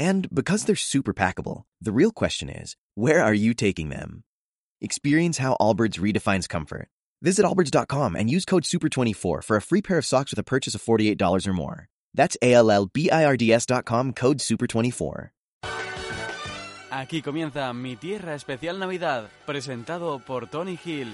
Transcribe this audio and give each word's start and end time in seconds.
And 0.00 0.34
because 0.34 0.64
they're 0.64 0.76
super 0.76 1.12
packable, 1.12 1.64
the 1.78 1.92
real 1.92 2.10
question 2.10 2.48
is, 2.48 2.74
where 2.94 3.22
are 3.22 3.34
you 3.34 3.52
taking 3.52 3.90
them? 3.90 4.24
Experience 4.80 5.36
how 5.36 5.58
Allbirds 5.60 6.00
redefines 6.00 6.48
comfort. 6.48 6.88
Visit 7.20 7.44
allbirds.com 7.44 8.16
and 8.16 8.30
use 8.30 8.46
code 8.46 8.62
SUPER24 8.62 9.44
for 9.44 9.56
a 9.58 9.60
free 9.60 9.82
pair 9.82 9.98
of 9.98 10.06
socks 10.06 10.32
with 10.32 10.38
a 10.38 10.42
purchase 10.42 10.74
of 10.74 10.82
$48 10.82 11.46
or 11.46 11.52
more. 11.52 11.88
That's 12.14 12.34
A-L-L-B-I-R-D-S.com 12.40 14.14
code 14.14 14.38
SUPER24. 14.38 15.28
Aquí 16.92 17.22
comienza 17.22 17.74
Mi 17.74 17.96
Tierra 17.96 18.34
Especial 18.34 18.78
Navidad, 18.78 19.28
presentado 19.46 20.18
por 20.24 20.46
Tony 20.46 20.78
Hill. 20.82 21.08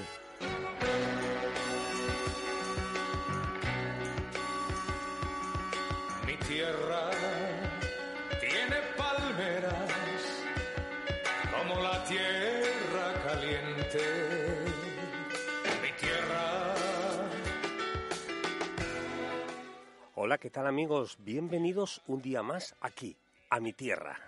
Hola, 20.27 20.39
¿qué 20.39 20.51
tal 20.51 20.67
amigos? 20.67 21.19
Bienvenidos 21.21 22.03
un 22.09 22.21
día 22.21 22.43
más 22.43 22.75
aquí, 22.81 23.17
a 23.49 23.61
mi 23.61 23.73
tierra. 23.73 24.19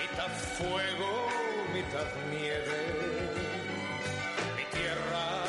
mitad 0.00 0.28
fuego, 0.28 1.28
mitad 1.74 2.06
nieve. 2.30 2.88
Mi 4.56 4.64
tierra 4.78 5.44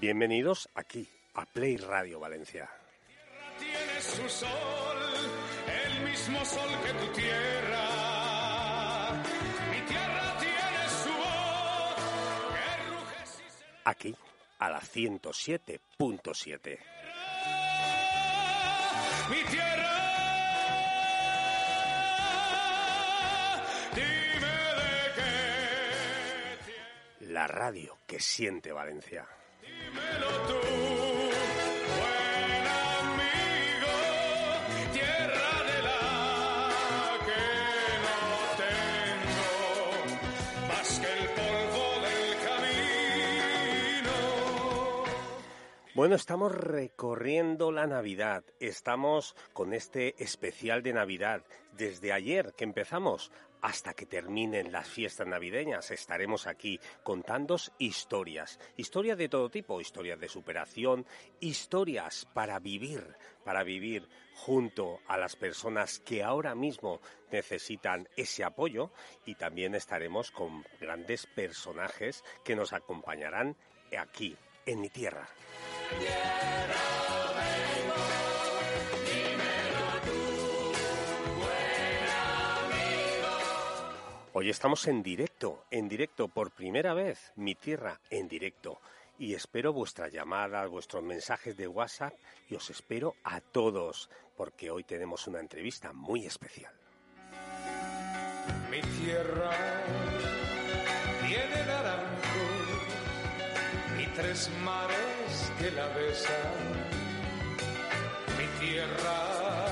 Bienvenidos 0.00 0.70
aquí, 0.74 1.06
a 1.34 1.44
Play 1.44 1.76
Radio 1.76 2.18
Valencia. 2.18 2.70
tiene 3.58 4.00
su 4.00 4.26
sol, 4.30 4.48
el 5.66 6.08
mismo 6.08 6.42
sol 6.42 6.70
que 6.86 6.92
tu 6.94 7.12
tierra. 7.12 7.84
Mi 9.70 9.80
tierra 9.86 10.38
tiene 10.40 10.88
su 10.88 11.10
voz, 11.10 11.96
que 12.48 12.64
ruge 12.88 13.26
si 13.26 13.42
se 13.58 13.64
Aquí, 13.84 14.16
a 14.64 14.70
la 14.70 14.80
107.7. 14.80 16.78
mi 19.28 19.42
tierra. 19.50 19.90
Dime 23.92 24.46
de 24.76 25.14
qué 25.16 26.58
tierra. 26.66 27.32
La 27.32 27.46
radio 27.48 27.98
que 28.06 28.20
siente 28.20 28.70
Valencia. 28.72 29.26
Dímelo 29.60 30.30
tú, 30.46 30.60
Bueno, 45.94 46.14
estamos 46.14 46.52
recorriendo 46.52 47.70
la 47.70 47.86
Navidad. 47.86 48.44
Estamos 48.60 49.36
con 49.52 49.74
este 49.74 50.14
especial 50.24 50.82
de 50.82 50.94
Navidad. 50.94 51.44
Desde 51.76 52.14
ayer 52.14 52.54
que 52.56 52.64
empezamos 52.64 53.30
hasta 53.60 53.92
que 53.92 54.06
terminen 54.06 54.72
las 54.72 54.88
fiestas 54.88 55.26
navideñas 55.26 55.90
estaremos 55.90 56.46
aquí 56.46 56.80
contándos 57.02 57.72
historias. 57.78 58.58
Historias 58.78 59.18
de 59.18 59.28
todo 59.28 59.50
tipo, 59.50 59.82
historias 59.82 60.18
de 60.18 60.30
superación, 60.30 61.04
historias 61.40 62.26
para 62.32 62.58
vivir, 62.58 63.04
para 63.44 63.62
vivir 63.62 64.08
junto 64.34 64.98
a 65.06 65.18
las 65.18 65.36
personas 65.36 65.98
que 65.98 66.22
ahora 66.22 66.54
mismo 66.54 67.02
necesitan 67.30 68.08
ese 68.16 68.44
apoyo 68.44 68.92
y 69.26 69.34
también 69.34 69.74
estaremos 69.74 70.30
con 70.30 70.64
grandes 70.80 71.26
personajes 71.26 72.24
que 72.44 72.56
nos 72.56 72.72
acompañarán 72.72 73.58
aquí, 73.98 74.38
en 74.66 74.80
mi 74.80 74.88
tierra. 74.88 75.28
Hoy 84.34 84.48
estamos 84.48 84.88
en 84.88 85.02
directo, 85.02 85.64
en 85.70 85.88
directo 85.88 86.28
por 86.28 86.52
primera 86.52 86.94
vez, 86.94 87.32
mi 87.36 87.54
tierra 87.54 88.00
en 88.08 88.28
directo. 88.28 88.80
Y 89.18 89.34
espero 89.34 89.74
vuestras 89.74 90.10
llamadas, 90.10 90.70
vuestros 90.70 91.02
mensajes 91.02 91.56
de 91.56 91.68
WhatsApp 91.68 92.14
y 92.48 92.54
os 92.54 92.70
espero 92.70 93.14
a 93.24 93.40
todos, 93.40 94.08
porque 94.36 94.70
hoy 94.70 94.84
tenemos 94.84 95.26
una 95.26 95.38
entrevista 95.38 95.92
muy 95.92 96.24
especial. 96.24 96.72
Mi 98.70 98.80
tierra 98.80 99.50
tres 104.14 104.50
mares 104.64 105.52
que 105.58 105.70
la 105.70 105.88
besan. 105.88 106.36
Mi 108.38 108.66
tierra 108.66 109.66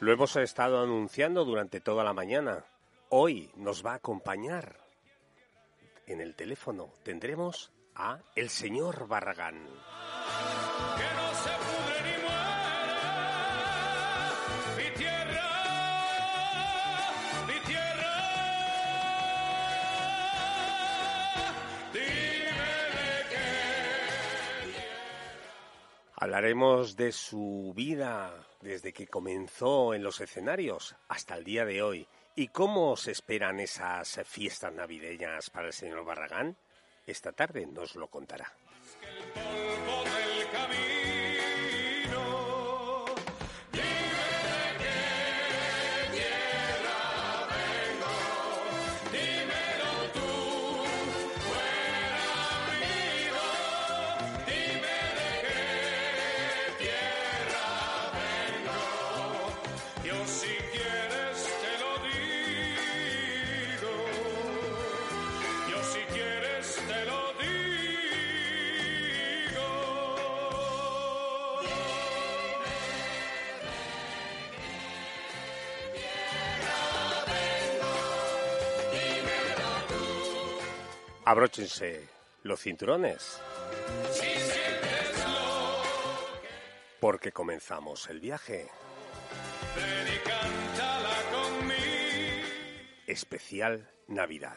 Lo 0.00 0.12
hemos 0.12 0.36
estado 0.36 0.82
anunciando 0.82 1.44
durante 1.44 1.80
toda 1.80 2.04
la 2.04 2.12
mañana. 2.12 2.64
Hoy 3.08 3.50
nos 3.56 3.84
va 3.84 3.92
a 3.92 3.96
acompañar 3.96 4.78
en 6.06 6.20
el 6.20 6.34
teléfono. 6.34 6.90
Tendremos 7.02 7.72
a 7.94 8.18
el 8.34 8.50
señor 8.50 9.08
Barragán. 9.08 9.66
Hablaremos 26.26 26.96
de 26.96 27.12
su 27.12 27.72
vida 27.76 28.48
desde 28.60 28.92
que 28.92 29.06
comenzó 29.06 29.94
en 29.94 30.02
los 30.02 30.20
escenarios 30.20 30.96
hasta 31.06 31.36
el 31.36 31.44
día 31.44 31.64
de 31.64 31.82
hoy. 31.82 32.08
¿Y 32.34 32.48
cómo 32.48 32.96
se 32.96 33.12
esperan 33.12 33.60
esas 33.60 34.20
fiestas 34.24 34.72
navideñas 34.72 35.50
para 35.50 35.68
el 35.68 35.72
señor 35.72 36.04
Barragán? 36.04 36.56
Esta 37.06 37.30
tarde 37.30 37.64
nos 37.66 37.94
lo 37.94 38.08
contará. 38.08 38.52
Abróchense 81.28 82.08
los 82.44 82.60
cinturones. 82.60 83.40
Porque 87.00 87.32
comenzamos 87.32 88.08
el 88.08 88.20
viaje 88.20 88.70
especial 93.08 93.90
Navidad. 94.06 94.56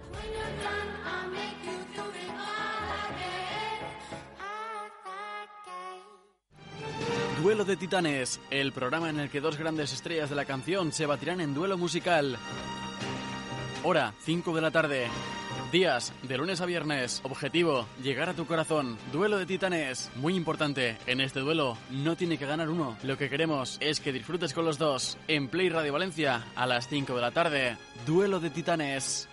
Duelo 7.42 7.64
de 7.64 7.76
Titanes, 7.76 8.40
el 8.52 8.70
programa 8.70 9.10
en 9.10 9.18
el 9.18 9.28
que 9.28 9.40
dos 9.40 9.58
grandes 9.58 9.92
estrellas 9.92 10.30
de 10.30 10.36
la 10.36 10.44
canción 10.44 10.92
se 10.92 11.06
batirán 11.06 11.40
en 11.40 11.54
duelo 11.54 11.76
musical. 11.76 12.38
Hora, 13.82 14.14
5 14.20 14.54
de 14.54 14.60
la 14.60 14.70
tarde. 14.70 15.08
Días, 15.72 16.12
de 16.22 16.38
lunes 16.38 16.60
a 16.60 16.66
viernes. 16.66 17.20
Objetivo, 17.24 17.88
llegar 18.00 18.28
a 18.28 18.34
tu 18.34 18.46
corazón. 18.46 18.96
Duelo 19.10 19.38
de 19.38 19.46
titanes. 19.46 20.12
Muy 20.14 20.36
importante, 20.36 20.98
en 21.08 21.20
este 21.20 21.40
duelo 21.40 21.76
no 21.90 22.14
tiene 22.14 22.38
que 22.38 22.46
ganar 22.46 22.70
uno. 22.70 22.96
Lo 23.02 23.18
que 23.18 23.28
queremos 23.28 23.76
es 23.80 23.98
que 23.98 24.12
disfrutes 24.12 24.54
con 24.54 24.64
los 24.64 24.78
dos. 24.78 25.18
En 25.26 25.48
Play 25.48 25.68
Radio 25.68 25.94
Valencia, 25.94 26.44
a 26.54 26.64
las 26.64 26.86
5 26.86 27.16
de 27.16 27.20
la 27.20 27.32
tarde. 27.32 27.76
Duelo 28.06 28.38
de 28.38 28.50
titanes. 28.50 29.28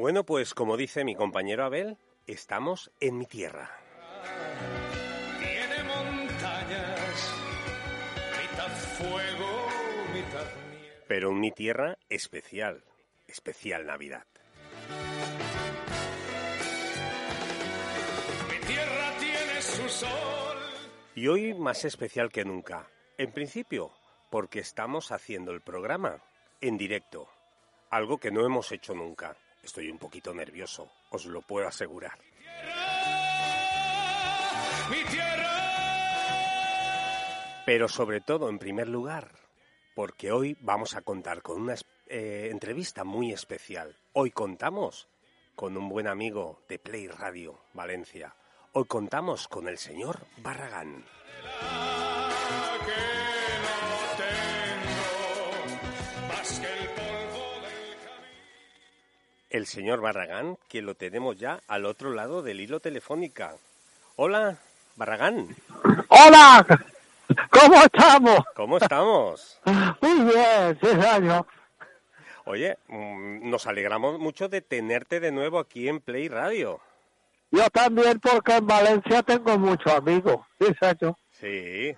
Bueno, 0.09 0.25
pues 0.25 0.55
como 0.55 0.79
dice 0.79 1.05
mi 1.05 1.15
compañero 1.15 1.67
Abel, 1.67 1.99
estamos 2.27 2.91
en 2.99 3.19
mi 3.19 3.27
tierra. 3.27 3.71
tiene 5.39 5.85
montañas, 5.85 7.35
mitad 8.41 8.71
fuego, 8.97 9.67
mitad 10.15 10.47
nieve. 10.71 11.05
Pero 11.07 11.29
en 11.29 11.41
mi 11.41 11.51
tierra 11.51 11.99
especial, 12.09 12.85
especial 13.27 13.85
Navidad. 13.85 14.25
Mi 18.49 18.67
tierra 18.67 19.13
tiene 19.21 19.61
su 19.61 19.89
sol. 19.91 20.57
Y 21.17 21.29
hoy 21.29 21.53
más 21.53 21.85
especial 21.85 22.33
que 22.33 22.47
nunca. 22.47 22.89
En 23.19 23.31
principio, 23.31 23.93
porque 24.31 24.61
estamos 24.61 25.13
haciendo 25.13 25.53
el 25.53 25.61
programa 25.61 26.23
en 26.63 26.79
directo, 26.79 27.29
algo 27.91 28.17
que 28.17 28.31
no 28.31 28.47
hemos 28.47 28.73
hecho 28.73 28.95
nunca. 28.95 29.37
Estoy 29.63 29.91
un 29.91 29.99
poquito 29.99 30.33
nervioso, 30.35 30.91
os 31.11 31.27
lo 31.27 31.43
puedo 31.43 31.67
asegurar. 31.67 32.19
Mi 34.91 35.05
tierra. 35.11 35.59
Pero 37.67 37.89
sobre 37.89 38.21
todo, 38.21 38.49
en 38.49 38.59
primer 38.59 38.89
lugar, 38.89 39.31
porque 39.95 40.33
hoy 40.33 40.57
vamos 40.61 40.95
a 40.97 41.03
contar 41.03 41.43
con 41.43 41.61
una 41.61 41.75
eh, 42.07 42.49
entrevista 42.51 43.05
muy 43.05 43.33
especial. 43.33 43.95
Hoy 44.15 44.31
contamos 44.31 45.09
con 45.55 45.77
un 45.77 45.89
buen 45.89 46.07
amigo 46.07 46.63
de 46.69 46.79
Play 46.79 47.09
Radio 47.09 47.59
Valencia. 47.75 48.35
Hoy 48.73 48.85
contamos 48.87 49.49
con 49.49 49.69
el 49.69 49.77
señor 49.77 50.27
Barragán. 50.39 51.05
El 59.51 59.67
señor 59.67 60.01
Barragán, 60.01 60.59
que 60.69 60.83
lo 60.83 60.95
tenemos 60.95 61.39
ya 61.39 61.61
al 61.69 61.87
otro 61.87 62.13
lado 62.13 62.43
del 62.43 62.61
hilo 62.61 62.81
telefónica. 62.81 63.55
Hola, 64.17 64.59
Barragán, 64.97 65.57
Hola, 66.09 66.67
¿cómo 67.51 67.83
estamos? 67.83 68.41
¿cómo 68.55 68.77
estamos? 68.79 69.61
Muy 70.03 70.21
bien, 70.25 70.79
sí, 70.83 71.07
años. 71.07 71.47
Oye, 72.45 72.77
mm, 72.89 73.49
nos 73.49 73.67
alegramos 73.67 74.19
mucho 74.19 74.49
de 74.49 74.61
tenerte 74.61 75.21
de 75.21 75.33
nuevo 75.33 75.59
aquí 75.59 75.89
en 75.89 76.01
Play 76.01 76.29
Radio. 76.29 76.81
Yo 77.51 77.71
también, 77.71 78.21
porque 78.21 78.57
en 78.57 78.67
Valencia 78.67 79.23
tengo 79.23 79.59
muchos 79.59 79.93
amigos, 79.93 80.45
sí, 80.59 80.67
años. 80.81 81.17
Sí, 81.33 81.97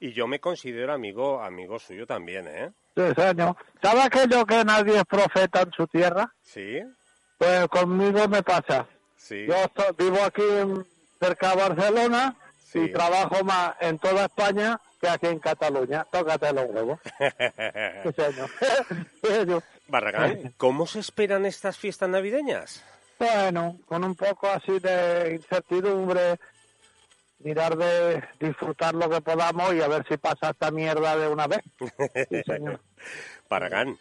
Y 0.00 0.12
yo 0.12 0.26
me 0.26 0.40
considero 0.40 0.92
amigo, 0.92 1.42
amigo 1.42 1.78
suyo 1.78 2.06
también, 2.06 2.46
¿eh? 2.48 2.70
sí, 2.96 3.20
años. 3.22 3.56
¿Sabe 3.82 4.02
aquello 4.02 4.44
que 4.46 4.64
nadie 4.64 4.96
es 4.98 5.04
profeta 5.04 5.62
en 5.62 5.72
su 5.72 5.86
tierra? 5.86 6.32
Sí, 6.42 6.80
Pues 7.38 7.66
conmigo 7.68 8.28
me 8.28 8.42
pasa. 8.42 8.86
sí. 9.16 9.46
Yo 9.46 9.54
vivo 9.98 10.22
aquí 10.22 10.42
en- 10.42 10.84
cerca 11.18 11.50
de 11.50 11.56
Barcelona 11.56 12.36
Sí. 12.58 12.78
y 12.80 12.92
trabajo 12.92 13.42
más 13.44 13.74
en 13.80 13.98
toda 13.98 14.26
España 14.26 14.78
que 15.00 15.08
aquí 15.08 15.26
en 15.26 15.38
Cataluña. 15.38 16.06
Tócate 16.10 16.52
los 16.52 16.66
huevos. 16.70 16.98
Sí, 18.04 18.12
señor. 18.16 18.50
Sí, 19.22 19.28
señor. 19.34 19.62
Barragán, 19.88 20.54
¿cómo 20.56 20.86
se 20.86 21.00
esperan 21.00 21.46
estas 21.46 21.76
fiestas 21.78 22.08
navideñas? 22.08 22.84
Bueno, 23.18 23.76
con 23.86 24.04
un 24.04 24.14
poco 24.14 24.48
así 24.48 24.78
de 24.78 25.34
incertidumbre, 25.34 26.38
mirar 27.40 27.76
de 27.76 28.22
disfrutar 28.38 28.94
lo 28.94 29.08
que 29.10 29.20
podamos 29.20 29.74
y 29.74 29.80
a 29.80 29.88
ver 29.88 30.06
si 30.08 30.16
pasa 30.16 30.50
esta 30.50 30.70
mierda 30.70 31.16
de 31.16 31.28
una 31.28 31.46
vez. 31.46 31.62
Sí, 32.30 32.42
señor. 32.46 32.80
Barragán, 33.48 33.98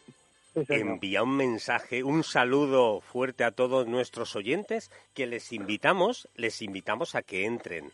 Sí, 0.53 0.65
señor. 0.65 0.88
envía 0.93 1.24
un 1.24 1.36
mensaje, 1.38 2.03
un 2.03 2.24
saludo 2.24 3.01
fuerte 3.01 3.43
a 3.43 3.51
todos 3.51 3.88
nuestros 3.88 4.36
oyentes 4.36 4.91
que 5.13 5.27
les 5.27 5.51
invitamos, 5.53 6.27
les 6.36 6.62
invitamos 6.62 7.15
a 7.15 7.22
que 7.22 7.46
entren 7.46 7.91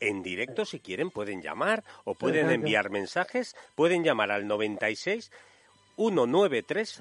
en 0.00 0.22
directo 0.22 0.64
si 0.64 0.78
quieren, 0.78 1.10
pueden 1.10 1.42
llamar 1.42 1.82
o 2.04 2.14
pueden 2.14 2.50
enviar 2.50 2.90
mensajes, 2.90 3.56
pueden 3.74 4.04
llamar 4.04 4.30
al 4.30 4.46
96 4.46 5.30
193 5.96 7.00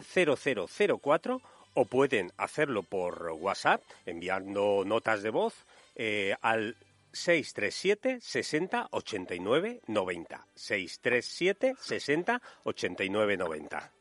0004 1.01 1.41
o 1.73 1.85
pueden 1.85 2.31
hacerlo 2.37 2.83
por 2.83 3.31
WhatsApp 3.33 3.81
enviando 4.05 4.83
notas 4.85 5.21
de 5.23 5.29
voz 5.29 5.53
eh, 5.97 6.35
al 6.41 6.75
637 7.15 8.19
60 8.21 8.87
89 8.91 9.81
90. 9.87 10.45
637 10.55 11.75
60 11.79 12.41
89 12.63 13.37
90. 13.37 13.91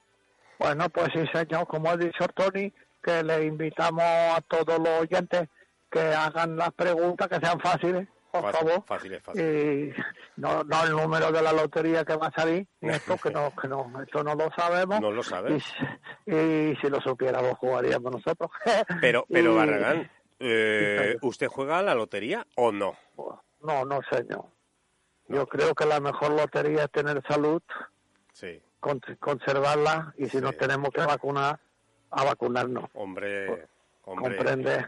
Bueno, 0.59 0.88
pues 0.90 1.09
sí, 1.12 1.25
señor, 1.33 1.66
como 1.66 1.90
ha 1.90 1.97
dicho 1.97 2.26
Tony, 2.35 2.73
que 3.02 3.23
le 3.23 3.44
invitamos 3.47 4.02
a 4.04 4.40
todos 4.47 4.78
los 4.78 5.00
oyentes 5.00 5.49
que 5.90 6.00
hagan 6.00 6.56
las 6.56 6.73
preguntas, 6.73 7.28
que 7.28 7.38
sean 7.38 7.61
fáciles, 7.61 8.09
por 8.33 8.42
Fácil, 8.42 8.68
favor. 8.68 8.85
fácil, 8.87 9.12
es 9.14 9.23
fácil. 9.23 9.42
Y 9.42 10.40
no, 10.40 10.64
no 10.64 10.85
el 10.85 10.90
número 10.92 11.30
de 11.30 11.40
la 11.42 11.52
lotería 11.52 12.04
que 12.04 12.16
va 12.16 12.28
a 12.28 12.33
salir, 12.33 12.66
ni 12.80 12.90
esto 12.90 13.16
que 13.16 13.30
no, 13.30 13.54
que 13.54 13.68
no, 13.68 13.92
esto 14.02 14.25
no 14.25 14.35
lo 14.35 14.50
sabemos. 14.56 15.00
No 15.00 15.12
lo 15.12 15.21
Y, 15.21 15.25
sabes. 15.25 15.62
si- 15.62 16.33
y 16.33 16.76
si 16.80 16.88
lo 16.88 17.00
supiéramos, 17.00 17.56
jugaríamos 17.59 18.11
nosotros. 18.12 18.50
Pero, 19.00 19.25
pero 19.30 19.52
Y- 19.54 19.56
Barragán, 19.56 20.11
eh, 20.46 21.16
¿usted 21.22 21.48
juega 21.48 21.78
a 21.78 21.82
la 21.82 21.94
lotería 21.94 22.46
o 22.56 22.70
no? 22.72 22.96
No, 23.62 23.84
no, 23.84 24.00
señor. 24.10 24.44
Yo 25.28 25.46
creo 25.46 25.74
que 25.74 25.86
la 25.86 26.00
mejor 26.00 26.32
lotería 26.32 26.84
es 26.84 26.90
tener 26.90 27.22
salud, 27.26 27.62
Sí, 28.32 28.60
con- 28.80 29.00
conservarla, 29.18 30.12
y 30.18 30.28
si 30.28 30.38
nos 30.38 30.56
tenemos 30.56 30.90
que 30.90 31.00
vacunar, 31.00 31.58
a 32.10 32.24
vacunarnos. 32.24 32.90
hombre, 32.92 33.66
hombre, 34.04 34.36
¿Comprende? 34.36 34.86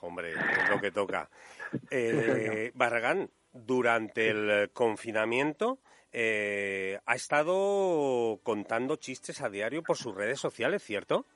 hombre, 0.00 0.32
es 0.32 0.68
lo 0.70 0.80
que 0.80 0.90
toca. 0.90 1.28
Eh, 1.90 2.70
Barragán, 2.74 3.30
durante 3.52 4.30
el 4.30 4.70
confinamiento 4.72 5.78
eh, 6.12 6.98
ha 7.04 7.14
estado 7.14 8.40
contando 8.42 8.96
chistes 8.96 9.42
a 9.42 9.50
diario 9.50 9.82
por 9.82 9.96
sus 9.98 10.14
redes 10.14 10.40
sociales, 10.40 10.82
¿cierto? 10.82 11.26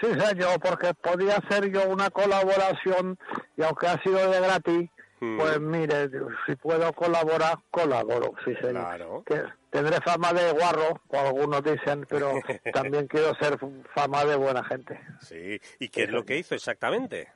Sí, 0.00 0.06
señor, 0.20 0.60
porque 0.60 0.94
podía 0.94 1.36
hacer 1.36 1.70
yo 1.70 1.88
una 1.88 2.10
colaboración 2.10 3.18
y 3.56 3.62
aunque 3.62 3.86
ha 3.88 4.02
sido 4.02 4.30
de 4.30 4.40
gratis, 4.40 4.90
Mm. 5.20 5.36
pues 5.36 5.58
mire, 5.60 6.08
si 6.46 6.54
puedo 6.54 6.92
colaborar, 6.92 7.58
colaboro, 7.72 8.34
sí, 8.44 8.54
señor. 8.62 8.84
Claro. 8.84 9.22
Que 9.26 9.42
tendré 9.68 10.00
fama 10.00 10.32
de 10.32 10.52
guarro, 10.52 11.00
como 11.08 11.26
algunos 11.26 11.60
dicen, 11.64 12.06
pero 12.08 12.30
también 12.72 13.08
quiero 13.08 13.34
ser 13.34 13.58
fama 13.96 14.24
de 14.24 14.36
buena 14.36 14.62
gente. 14.62 14.96
Sí. 15.20 15.60
¿Y 15.80 15.88
qué 15.88 16.04
es 16.04 16.10
lo 16.10 16.24
que 16.24 16.36
hizo 16.38 16.54
exactamente? 16.54 17.32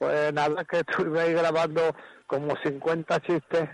Pues 0.00 0.32
nada, 0.32 0.64
que 0.64 0.78
estuve 0.78 1.20
ahí 1.20 1.34
grabando 1.34 1.94
como 2.26 2.56
50 2.64 3.20
chistes 3.20 3.68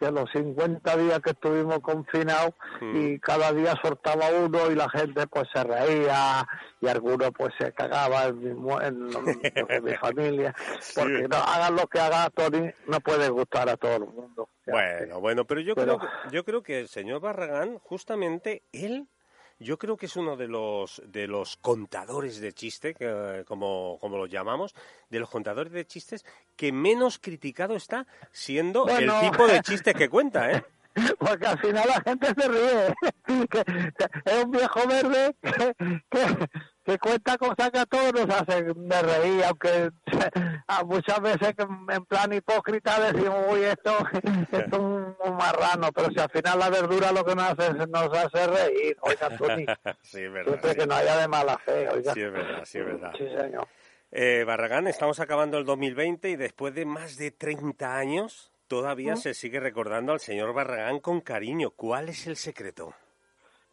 de 0.00 0.10
los 0.12 0.30
50 0.32 0.96
días 0.96 1.20
que 1.20 1.30
estuvimos 1.30 1.80
confinados 1.80 2.54
Mm. 2.80 2.96
y 2.96 3.18
cada 3.18 3.52
día 3.52 3.74
soltaba 3.82 4.30
uno 4.30 4.70
y 4.70 4.76
la 4.76 4.88
gente 4.88 5.26
pues 5.26 5.46
se 5.52 5.62
reía 5.64 6.46
y 6.80 6.86
algunos 6.88 7.30
pues 7.36 7.52
se 7.58 7.70
cagaba 7.72 8.24
en 8.26 8.38
mi, 8.38 8.72
en, 8.82 9.08
en 9.68 9.84
mi 9.84 9.94
familia. 9.96 10.54
Porque 10.94 11.26
no, 11.28 11.36
hagan 11.36 11.76
lo 11.76 11.86
que 11.86 11.98
haga 12.00 12.30
Tony, 12.30 12.70
no 12.86 13.00
puede 13.00 13.28
gustar 13.28 13.68
a 13.68 13.76
todo 13.76 13.96
el 13.96 14.06
mundo. 14.06 14.48
Bueno, 14.64 15.20
bueno, 15.20 15.44
pero 15.44 15.60
yo 15.60 15.74
Pero- 15.74 15.98
creo 15.98 16.10
que, 16.10 16.34
yo 16.36 16.44
creo 16.44 16.62
que 16.62 16.80
el 16.80 16.88
señor 16.88 17.20
Barragán, 17.20 17.78
justamente 17.80 18.62
él, 18.72 19.06
yo 19.58 19.78
creo 19.78 19.96
que 19.96 20.06
es 20.06 20.16
uno 20.16 20.36
de 20.36 20.48
los 20.48 21.02
de 21.06 21.26
los 21.26 21.56
contadores 21.56 22.40
de 22.40 22.52
chiste, 22.52 22.94
que, 22.94 23.44
como 23.46 23.98
como 24.00 24.16
los 24.18 24.30
llamamos, 24.30 24.74
de 25.10 25.18
los 25.20 25.28
contadores 25.30 25.72
de 25.72 25.86
chistes 25.86 26.24
que 26.56 26.72
menos 26.72 27.18
criticado 27.18 27.74
está 27.76 28.06
siendo 28.32 28.84
Bueno. 28.84 29.20
el 29.20 29.30
tipo 29.30 29.46
de 29.46 29.60
chiste 29.62 29.94
que 29.94 30.08
cuenta, 30.08 30.50
¿eh? 30.52 30.64
Porque 31.18 31.46
al 31.46 31.58
final 31.58 31.86
la 31.88 32.00
gente 32.00 32.26
se 32.34 32.48
ríe. 32.48 32.94
Es 34.24 34.44
un 34.44 34.50
viejo 34.50 34.86
verde 34.86 35.34
que, 36.10 36.48
que, 36.88 36.98
cuenta 36.98 37.36
cosas 37.36 37.70
que 37.70 37.78
a 37.78 37.86
todos 37.86 38.12
nos 38.14 38.30
hacen 38.30 38.74
reír, 38.88 39.44
aunque 39.44 39.90
a 40.66 40.84
muchas 40.84 41.20
veces 41.20 41.54
en 41.90 42.04
plan 42.06 42.32
hipócrita 42.32 43.12
decimos, 43.12 43.44
uy, 43.50 43.64
esto, 43.64 43.94
esto 44.52 44.58
es 44.58 44.72
un, 44.72 45.16
un 45.22 45.36
marrano, 45.36 45.92
pero 45.92 46.10
si 46.10 46.18
al 46.18 46.30
final 46.30 46.58
la 46.58 46.70
verdura 46.70 47.12
lo 47.12 47.24
que 47.24 47.34
nos 47.34 47.44
hace, 47.44 47.74
nos 47.74 48.12
hace 48.16 48.46
reír, 48.46 48.96
oiga, 49.02 49.36
Tony, 49.36 49.66
sí, 50.02 50.22
es 50.22 50.32
verdad. 50.32 50.52
siempre 50.52 50.70
sí. 50.70 50.76
que 50.78 50.86
no 50.86 50.94
haya 50.94 51.16
de 51.18 51.28
mala 51.28 51.58
fe, 51.58 51.88
oiga. 51.90 52.14
Sí, 52.14 52.22
es 52.22 52.32
verdad, 52.32 52.64
sí, 52.64 52.78
es 52.78 52.84
verdad. 52.86 53.12
Sí, 53.18 53.28
señor. 53.28 53.68
Eh, 54.10 54.44
Barragán, 54.46 54.86
estamos 54.86 55.20
acabando 55.20 55.58
el 55.58 55.66
2020 55.66 56.30
y 56.30 56.36
después 56.36 56.74
de 56.74 56.86
más 56.86 57.18
de 57.18 57.30
30 57.30 57.98
años 57.98 58.50
todavía 58.66 59.14
¿Mm? 59.14 59.18
se 59.18 59.34
sigue 59.34 59.60
recordando 59.60 60.12
al 60.12 60.20
señor 60.20 60.54
Barragán 60.54 61.00
con 61.00 61.20
cariño. 61.20 61.70
¿Cuál 61.70 62.08
es 62.08 62.26
el 62.26 62.36
secreto? 62.36 62.94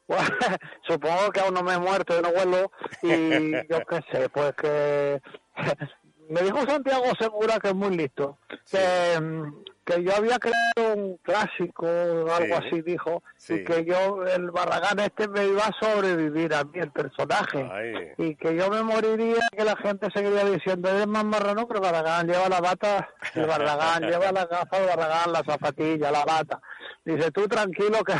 Supongo 0.87 1.31
que 1.31 1.39
aún 1.39 1.53
no 1.53 1.63
me 1.63 1.73
he 1.73 1.79
muerto 1.79 2.17
y 2.17 2.21
no 2.21 2.31
vuelo 2.31 2.71
y 3.01 3.51
yo 3.69 3.79
qué 3.89 3.99
sé, 4.11 4.29
pues 4.29 4.53
que 4.55 5.21
me 6.29 6.41
dijo 6.41 6.59
Santiago 6.67 7.05
Segura 7.19 7.59
que 7.59 7.69
es 7.69 7.75
muy 7.75 7.95
listo, 7.97 8.37
que, 8.71 9.19
mm, 9.19 9.63
que 9.85 10.03
yo 10.03 10.15
había 10.15 10.39
creado 10.39 10.95
un 10.95 11.17
clásico 11.17 11.85
o 11.85 12.31
algo 12.33 12.55
Sí. 12.59 12.67
así 12.67 12.81
dijo, 12.81 13.21
Sí. 13.37 13.53
y 13.55 13.63
que 13.63 13.85
yo, 13.85 14.23
el 14.25 14.49
Barragán 14.49 14.99
este 14.99 15.27
me 15.27 15.45
iba 15.45 15.61
a 15.63 15.71
sobrevivir 15.79 16.53
a 16.55 16.63
mí, 16.63 16.79
el 16.79 16.89
personaje, 16.91 17.69
Ay. 17.71 17.93
y 18.17 18.35
que 18.35 18.55
yo 18.55 18.69
me 18.71 18.81
moriría, 18.81 19.37
que 19.55 19.63
la 19.63 19.75
gente 19.77 20.07
seguiría 20.13 20.45
diciendo, 20.45 20.89
eres 20.89 21.05
más 21.05 21.23
marrano 21.25 21.67
que 21.67 21.75
el 21.75 21.81
Barragán, 21.81 22.25
lleva 22.27 22.49
la 22.49 22.59
bata, 22.61 23.07
el 23.35 23.45
Barragán, 23.45 24.03
lleva 24.09 24.31
la 24.31 24.45
gafa, 24.47 24.77
el 24.77 24.87
Barragán, 24.87 25.31
la 25.31 25.43
zapatilla, 25.43 26.09
la 26.11 26.25
bata. 26.25 26.59
Dice, 27.03 27.29
tú 27.29 27.47
tranquilo 27.47 28.03
que 28.03 28.15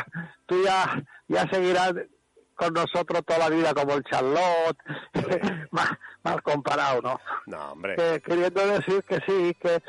tú 0.46 0.64
ya, 0.64 1.04
ya 1.28 1.48
seguirás 1.50 1.94
con 2.56 2.74
nosotros 2.74 3.22
toda 3.26 3.40
la 3.40 3.50
vida 3.50 3.74
como 3.74 3.94
el 3.96 4.04
Charlotte, 4.04 4.78
mal, 5.72 5.88
mal 6.24 6.42
comparado, 6.42 7.02
¿no? 7.02 7.20
No, 7.48 7.72
hombre. 7.74 7.96
Que- 7.96 8.22
queriendo 8.22 8.66
decir 8.68 9.04
que 9.04 9.16
sí, 9.28 9.54
que, 9.62 9.82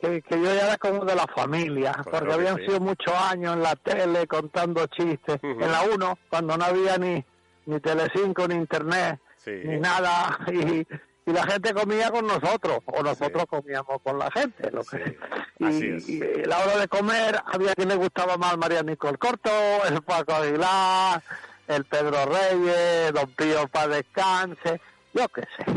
que, 0.00 0.20
que 0.22 0.36
yo 0.38 0.44
ya 0.54 0.66
era 0.66 0.76
como 0.78 1.04
de 1.04 1.14
la 1.14 1.26
familia, 1.34 1.92
Claro 1.92 2.10
porque 2.10 2.26
que 2.28 2.34
habían 2.34 2.56
sí. 2.58 2.66
sido 2.66 2.80
muchos 2.80 3.14
años 3.14 3.54
en 3.54 3.62
la 3.62 3.74
tele 3.76 4.26
contando 4.26 4.86
chistes, 4.88 5.38
en 5.42 5.58
la 5.72 5.82
1, 5.82 6.18
cuando 6.28 6.56
no 6.58 6.64
había 6.64 6.98
ni, 6.98 7.24
ni 7.66 7.80
Telecinco, 7.80 8.46
ni 8.48 8.54
Internet, 8.56 9.18
Sí. 9.38 9.52
ni 9.64 9.80
nada, 9.80 10.38
y, 10.52 10.86
y 11.26 11.32
la 11.32 11.44
gente 11.44 11.72
comía 11.74 12.10
con 12.10 12.26
nosotros, 12.26 12.78
o 12.86 13.02
nosotros 13.02 13.44
comíamos 13.48 14.00
con 14.02 14.18
la 14.18 14.30
gente. 14.30 14.70
Lo 14.70 14.82
que, 14.84 15.16
y, 15.58 15.64
así 15.64 15.86
es. 15.88 16.08
y 16.08 16.22
a 16.22 16.46
la 16.46 16.58
hora 16.58 16.76
de 16.78 16.88
comer 16.88 17.40
había 17.46 17.74
quien 17.74 17.88
le 17.88 17.96
gustaba 17.96 18.36
más 18.36 18.56
María 18.56 18.82
Nicole 18.82 19.18
Corto, 19.18 19.50
el 19.88 20.02
Paco 20.02 20.34
Aguilar, 20.34 21.22
el 21.68 21.84
Pedro 21.84 22.26
Reyes, 22.26 23.12
Don 23.12 23.30
Pío 23.32 23.68
para 23.68 23.88
descanse, 23.88 24.80
yo 25.12 25.28
qué 25.28 25.42
sé. 25.56 25.70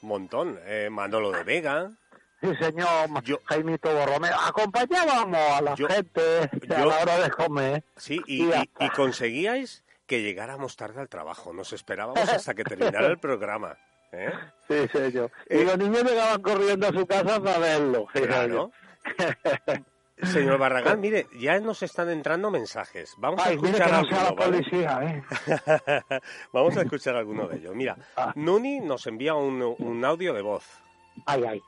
Un 0.00 0.08
montón. 0.08 0.58
Eh, 0.64 0.88
Manolo 0.90 1.30
de 1.32 1.42
Vega. 1.44 1.90
Sí, 2.40 2.48
señor, 2.60 3.08
Jaimito 3.46 3.92
Borromeo. 3.92 4.32
Acompañábamos 4.46 5.40
a 5.40 5.60
la 5.60 5.76
gente 5.76 6.20
a 6.70 6.78
yo- 6.78 6.86
la 6.86 6.98
hora 7.00 7.18
de 7.18 7.30
comer. 7.30 7.82
Sí, 7.96 8.20
y, 8.26 8.44
Y 8.44 8.48
ya 8.48 8.62
y- 8.62 8.84
y 8.84 8.88
conseguíais 8.90 9.82
que 10.06 10.22
llegáramos 10.22 10.76
tarde 10.76 11.00
al 11.00 11.08
trabajo. 11.08 11.52
Nos 11.52 11.72
esperábamos 11.72 12.28
hasta 12.28 12.54
que 12.54 12.62
terminara 12.64 13.08
el 13.08 13.18
programa. 13.20 13.76
¿Eh? 14.12 14.30
Sí, 14.68 14.74
señor. 14.92 15.30
Y 15.50 15.64
los 15.64 15.78
niños 15.78 16.02
llegaban 16.04 16.40
corriendo 16.42 16.86
a 16.88 16.92
su 16.92 17.06
casa 17.06 17.40
para 17.42 17.58
verlo. 17.58 18.06
Claro. 18.12 18.70
Señor 20.20 20.58
Barragán, 20.58 21.00
mire, 21.00 21.28
ya 21.38 21.60
nos 21.60 21.80
están 21.84 22.10
entrando 22.10 22.50
mensajes. 22.50 23.14
Vamos 23.18 23.40
Ay, 23.44 23.52
a 23.52 23.54
escuchar 23.54 23.86
que 23.86 23.92
no 23.92 24.04
sea 24.04 24.16
la 24.24 24.28
alguno, 24.30 24.36
¿vale? 24.36 24.62
policía, 24.62 25.00
¿eh? 25.04 26.02
Vamos 26.52 26.76
a 26.76 26.82
escuchar 26.82 27.14
alguno 27.14 27.46
de 27.46 27.58
ellos. 27.58 27.74
Mira, 27.76 27.96
Ah. 28.16 28.32
Nuni 28.34 28.80
nos 28.80 29.06
envía 29.06 29.34
un, 29.36 29.62
un 29.78 30.04
audio 30.04 30.34
de 30.34 30.42
voz. 30.42 30.64
Ay, 31.24 31.44
ay. 31.48 31.62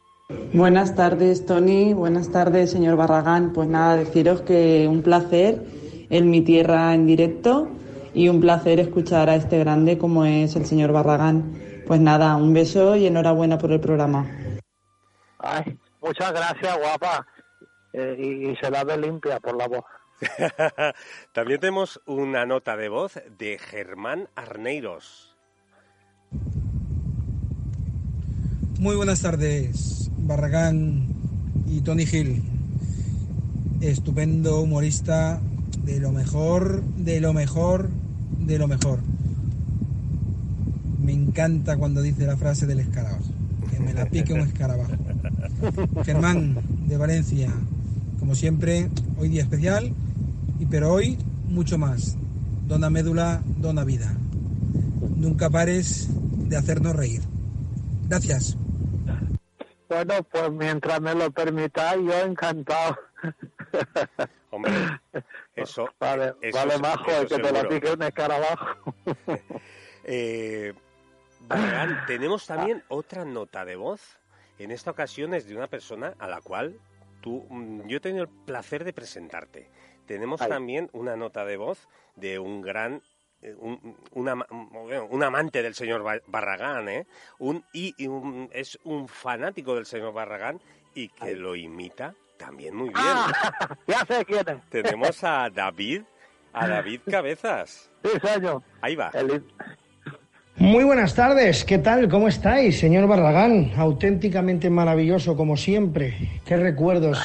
Buenas 0.52 0.96
tardes, 0.96 1.46
Tony. 1.46 1.92
Buenas 1.94 2.32
tardes, 2.32 2.72
señor 2.72 2.96
Barragán. 2.96 3.52
Pues 3.52 3.68
nada, 3.68 3.96
deciros 3.96 4.42
que 4.42 4.86
un 4.88 5.02
placer 5.02 5.62
en 6.10 6.28
mi 6.28 6.40
tierra 6.40 6.92
en 6.92 7.06
directo 7.06 7.68
y 8.14 8.28
un 8.28 8.40
placer 8.40 8.80
escuchar 8.80 9.30
a 9.30 9.36
este 9.36 9.60
grande 9.60 9.96
como 9.96 10.24
es 10.24 10.56
el 10.56 10.66
señor 10.66 10.90
Barragán. 10.90 11.52
Pues 11.90 12.00
nada, 12.00 12.36
un 12.36 12.54
beso 12.54 12.94
y 12.94 13.08
enhorabuena 13.08 13.58
por 13.58 13.72
el 13.72 13.80
programa. 13.80 14.24
Ay, 15.40 15.76
muchas 16.00 16.30
gracias, 16.30 16.78
guapa. 16.78 17.26
Eh, 17.92 18.14
y, 18.16 18.50
y 18.50 18.56
se 18.58 18.70
la 18.70 18.84
ve 18.84 18.96
limpia 18.96 19.40
por 19.40 19.56
la 19.56 19.66
voz. 19.66 19.82
También 21.32 21.58
tenemos 21.58 22.00
una 22.06 22.46
nota 22.46 22.76
de 22.76 22.88
voz 22.88 23.20
de 23.36 23.58
Germán 23.58 24.28
Arneiros. 24.36 25.36
Muy 28.78 28.94
buenas 28.94 29.22
tardes, 29.22 30.12
Barragán 30.16 31.08
y 31.66 31.80
Tony 31.80 32.04
Hill. 32.04 32.40
Estupendo 33.80 34.60
humorista, 34.60 35.40
de 35.78 35.98
lo 35.98 36.12
mejor, 36.12 36.82
de 36.82 37.20
lo 37.20 37.32
mejor, 37.32 37.88
de 38.38 38.58
lo 38.60 38.68
mejor. 38.68 39.00
Me 41.10 41.16
encanta 41.16 41.76
cuando 41.76 42.02
dice 42.02 42.24
la 42.24 42.36
frase 42.36 42.66
del 42.66 42.78
escarabajo. 42.78 43.24
Que 43.68 43.80
me 43.80 43.92
la 43.92 44.06
pique 44.06 44.32
un 44.32 44.40
escarabajo. 44.40 44.92
Germán, 46.04 46.56
de 46.86 46.96
Valencia. 46.96 47.50
Como 48.20 48.36
siempre, 48.36 48.88
hoy 49.18 49.28
día 49.28 49.42
especial, 49.42 49.92
y 50.60 50.66
pero 50.66 50.92
hoy 50.92 51.18
mucho 51.48 51.78
más. 51.78 52.16
Dona 52.68 52.90
médula, 52.90 53.42
dona 53.56 53.82
vida. 53.82 54.14
Nunca 55.16 55.50
pares 55.50 56.08
de 56.48 56.56
hacernos 56.56 56.94
reír. 56.94 57.22
Gracias. 58.08 58.56
Bueno, 59.88 60.14
pues 60.30 60.52
mientras 60.52 61.00
me 61.00 61.12
lo 61.16 61.28
permitáis, 61.32 62.02
yo 62.06 62.20
encantado. 62.20 62.96
Hombre, 64.50 64.72
eso. 65.56 65.88
Vale, 65.98 66.34
eso 66.40 66.56
vale 66.56 66.78
majo, 66.78 67.10
que 67.28 67.34
te 67.34 67.38
lo 67.38 67.48
seguro. 67.48 67.68
pique 67.68 67.92
un 67.92 68.02
escarabajo. 68.02 68.94
Eh, 70.02 70.72
Barragán, 71.50 72.04
tenemos 72.06 72.46
también 72.46 72.82
otra 72.88 73.24
nota 73.24 73.64
de 73.64 73.76
voz. 73.76 74.18
En 74.58 74.70
esta 74.70 74.90
ocasión 74.90 75.34
es 75.34 75.46
de 75.46 75.56
una 75.56 75.66
persona 75.66 76.14
a 76.18 76.28
la 76.28 76.40
cual 76.40 76.78
tú, 77.20 77.46
mm, 77.50 77.86
yo 77.88 77.96
he 77.96 78.00
tenido 78.00 78.24
el 78.24 78.30
placer 78.30 78.84
de 78.84 78.92
presentarte. 78.92 79.70
Tenemos 80.06 80.40
también 80.40 80.88
una 80.92 81.16
nota 81.16 81.44
de 81.44 81.56
voz 81.56 81.88
de 82.16 82.38
un 82.38 82.60
gran, 82.60 83.02
eh, 83.42 83.54
un, 83.58 85.22
amante 85.22 85.62
del 85.62 85.74
señor 85.74 86.02
Ba- 86.02 86.20
Barragán, 86.26 86.88
¿eh? 86.88 87.06
Un, 87.38 87.64
y, 87.72 88.06
un- 88.06 88.48
es 88.52 88.78
un 88.84 89.08
fanático 89.08 89.74
del 89.74 89.86
señor 89.86 90.12
Barragán 90.12 90.60
y 90.94 91.08
que 91.08 91.34
lo 91.36 91.54
imita 91.56 92.14
también 92.36 92.74
muy 92.74 92.88
bien. 92.88 92.98
Ah, 93.00 93.76
ya 93.86 94.04
sé 94.06 94.24
quién 94.24 94.48
es. 94.48 94.68
Tenemos 94.70 95.22
a 95.24 95.48
David, 95.50 96.02
a 96.52 96.66
David 96.68 97.00
Cabezas. 97.10 97.90
Sí, 98.02 98.10
señor. 98.20 98.62
Ahí 98.80 98.96
va. 98.96 99.10
El- 99.14 99.44
Muy 100.60 100.84
buenas 100.84 101.14
tardes, 101.14 101.64
¿qué 101.64 101.78
tal? 101.78 102.10
¿Cómo 102.10 102.28
estáis, 102.28 102.78
señor 102.78 103.06
Barragán? 103.06 103.72
Auténticamente 103.76 104.68
maravilloso, 104.68 105.34
como 105.34 105.56
siempre. 105.56 106.42
Qué 106.44 106.58
recuerdos. 106.58 107.18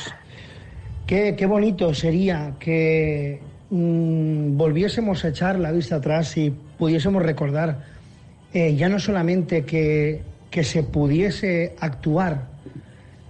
Qué, 1.06 1.36
qué 1.38 1.46
bonito 1.46 1.94
sería 1.94 2.54
que 2.58 3.42
mm, 3.72 4.56
volviésemos 4.56 5.26
a 5.26 5.28
echar 5.28 5.60
la 5.60 5.74
vista 5.74 5.98
atrás 5.98 6.38
y 6.38 6.50
pudiésemos 6.50 7.24
recordar 7.24 7.84
eh, 8.54 8.74
ya 8.78 8.88
no 8.88 9.00
solamente 9.00 9.66
que, 9.66 10.22
que 10.50 10.64
se 10.64 10.84
pudiese 10.84 11.76
actuar 11.82 12.48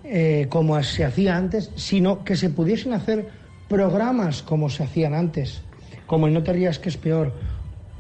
eh, 0.04 0.46
como 0.50 0.82
se 0.84 1.04
hacía 1.04 1.36
antes, 1.36 1.72
sino 1.78 2.24
que 2.24 2.36
se 2.36 2.52
pudiesen 2.52 2.94
hacer 2.94 3.28
programas 3.68 4.44
como 4.44 4.70
se 4.70 4.84
hacían 4.84 5.16
antes, 5.16 5.64
como 6.06 6.28
el 6.28 6.34
No 6.36 6.44
te 6.44 6.54
rías 6.54 6.78
que 6.78 6.90
es 6.90 6.98
peor, 6.98 7.34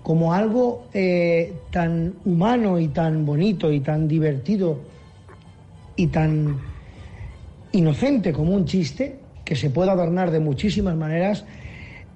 como 0.05 0.35
algo 0.35 0.85
eh, 0.93 1.51
tan 1.71 2.13
humano 2.25 2.77
y 2.77 2.89
tan 2.89 3.25
bonito 3.25 3.71
y 3.71 3.79
tan 3.79 4.07
divertido 4.07 4.79
y 5.95 6.05
tan 6.05 6.59
inocente 7.71 8.31
como 8.31 8.53
un 8.53 8.65
chiste, 8.65 9.17
que 9.43 9.55
se 9.55 9.71
puede 9.71 9.89
adornar 9.89 10.29
de 10.29 10.39
muchísimas 10.39 10.95
maneras, 10.95 11.43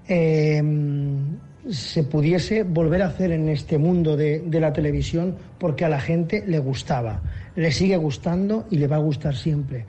eh, 0.07 0.61
se 1.67 2.03
pudiese 2.03 2.61
volver 2.61 3.01
a 3.01 3.07
hacer 3.07 3.31
en 3.31 3.49
este 3.49 3.79
mundo 3.79 4.15
de, 4.15 4.41
de 4.41 4.59
la 4.59 4.71
televisión 4.71 5.35
porque 5.57 5.83
a 5.83 5.89
la 5.89 5.99
gente 5.99 6.43
le 6.45 6.59
gustaba, 6.59 7.23
le 7.55 7.71
sigue 7.71 7.97
gustando 7.97 8.67
y 8.69 8.77
le 8.77 8.85
va 8.85 8.97
a 8.97 8.99
gustar 8.99 9.35
siempre. 9.35 9.87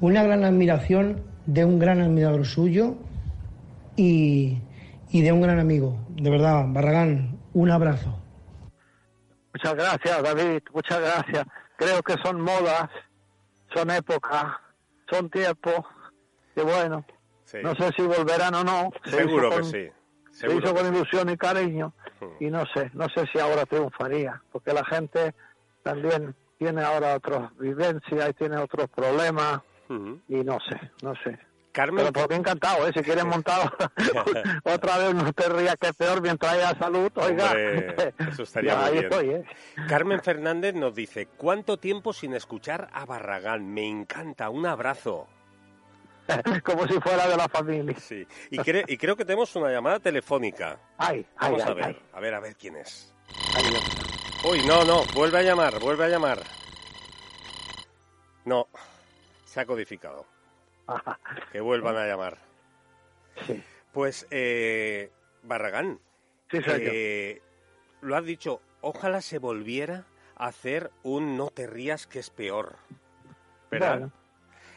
Una 0.00 0.24
gran 0.24 0.42
admiración 0.42 1.20
de 1.46 1.64
un 1.64 1.78
gran 1.78 2.00
admirador 2.00 2.44
suyo 2.44 2.96
y, 3.96 4.58
y 5.10 5.22
de 5.22 5.32
un 5.32 5.40
gran 5.42 5.58
amigo. 5.58 5.96
De 6.10 6.30
verdad, 6.30 6.64
Barragán, 6.68 7.38
un 7.54 7.70
abrazo. 7.70 8.18
Muchas 9.52 9.74
gracias, 9.74 10.22
David. 10.22 10.62
Muchas 10.72 11.00
gracias. 11.00 11.44
Creo 11.76 12.02
que 12.02 12.14
son 12.22 12.40
modas, 12.40 12.88
son 13.74 13.90
épocas, 13.90 14.44
son 15.10 15.30
tiempos. 15.30 15.80
Y 16.56 16.60
bueno, 16.62 17.04
Sí. 17.44 17.58
no 17.62 17.74
sé 17.74 17.90
si 17.96 18.02
volverán 18.02 18.54
o 18.54 18.64
no. 18.64 18.90
Se 19.04 19.10
Seguro 19.12 19.48
hizo 19.48 19.56
que 19.58 19.64
sí. 19.64 19.92
Se 20.32 20.40
Seguro 20.46 20.58
hizo 20.66 20.74
que 20.74 20.80
con 20.82 20.90
sí. 20.90 20.96
ilusión 20.96 21.30
y 21.30 21.36
cariño. 21.36 21.94
Mm. 22.20 22.44
Y 22.44 22.50
no 22.50 22.64
sé, 22.74 22.90
no 22.94 23.06
sé 23.08 23.24
si 23.32 23.38
ahora 23.38 23.64
triunfaría. 23.64 24.42
Porque 24.52 24.72
la 24.72 24.84
gente 24.84 25.34
también 25.82 26.34
tiene 26.58 26.82
ahora 26.82 27.14
otras 27.16 27.56
vivencias 27.58 28.30
y 28.30 28.32
tiene 28.34 28.56
otros 28.58 28.88
problemas. 28.90 29.60
Ujú. 29.88 30.20
Y 30.28 30.44
no 30.44 30.58
sé, 30.68 30.78
no 31.02 31.14
sé. 31.24 31.38
Carmen, 31.72 32.08
Pero 32.12 32.26
mí 32.28 32.34
encantado, 32.36 32.88
¿eh? 32.88 32.92
Si 32.92 33.00
quieren 33.02 33.28
montar 33.28 33.72
otra 34.64 34.98
vez, 34.98 35.14
no 35.14 35.32
te 35.32 35.48
rías 35.48 35.76
que 35.80 35.88
es 35.88 35.96
peor 35.96 36.20
mientras 36.20 36.52
haya 36.54 36.76
salud, 36.78 37.10
oiga. 37.16 37.44
Hombre, 37.46 38.14
eso 38.30 38.42
estaría 38.42 38.72
Ya, 38.74 38.80
muy 38.82 38.92
bien. 38.92 39.04
estoy, 39.04 39.30
¿eh? 39.30 39.44
Carmen 39.88 40.20
Fernández 40.22 40.74
nos 40.74 40.94
dice, 40.94 41.26
¿cuánto 41.36 41.76
tiempo 41.76 42.12
sin 42.12 42.34
escuchar 42.34 42.88
a 42.92 43.04
Barragán? 43.04 43.72
Me 43.72 43.86
encanta, 43.86 44.50
un 44.50 44.66
abrazo. 44.66 45.28
Como 46.64 46.86
si 46.86 46.94
fuera 47.00 47.26
de 47.28 47.36
la 47.36 47.48
familia. 47.48 47.96
Sí. 47.98 48.26
Y, 48.50 48.58
cre- 48.58 48.84
y 48.86 48.96
creo 48.98 49.16
que 49.16 49.24
tenemos 49.24 49.54
una 49.56 49.70
llamada 49.70 49.98
telefónica. 50.00 50.78
Ay, 50.98 51.24
ay, 51.36 51.52
Vamos 51.52 51.62
a 51.62 51.68
ay, 51.68 51.74
ver, 51.74 51.84
ay. 51.84 52.02
a 52.12 52.20
ver, 52.20 52.34
a 52.34 52.40
ver 52.40 52.56
quién 52.56 52.76
es. 52.76 53.14
Uy, 54.44 54.62
no, 54.66 54.84
no, 54.84 55.04
vuelve 55.14 55.38
a 55.38 55.42
llamar, 55.42 55.78
vuelve 55.80 56.04
a 56.04 56.08
llamar. 56.08 56.38
No, 58.44 58.66
se 59.44 59.60
ha 59.60 59.66
codificado. 59.66 60.26
Que 61.52 61.60
vuelvan 61.60 61.96
a 61.96 62.06
llamar. 62.06 62.38
Sí. 63.46 63.62
Pues, 63.92 64.26
eh, 64.30 65.10
Barragán, 65.42 66.00
Sí, 66.50 66.58
eh, 66.66 67.42
lo 68.00 68.16
has 68.16 68.24
dicho, 68.24 68.60
ojalá 68.80 69.20
se 69.20 69.38
volviera 69.38 70.06
a 70.36 70.46
hacer 70.46 70.90
un 71.02 71.36
no 71.36 71.50
te 71.50 71.66
rías 71.66 72.06
que 72.06 72.18
es 72.20 72.30
peor. 72.30 72.76
¿Verdad? 73.70 73.98
Bueno. 73.98 74.12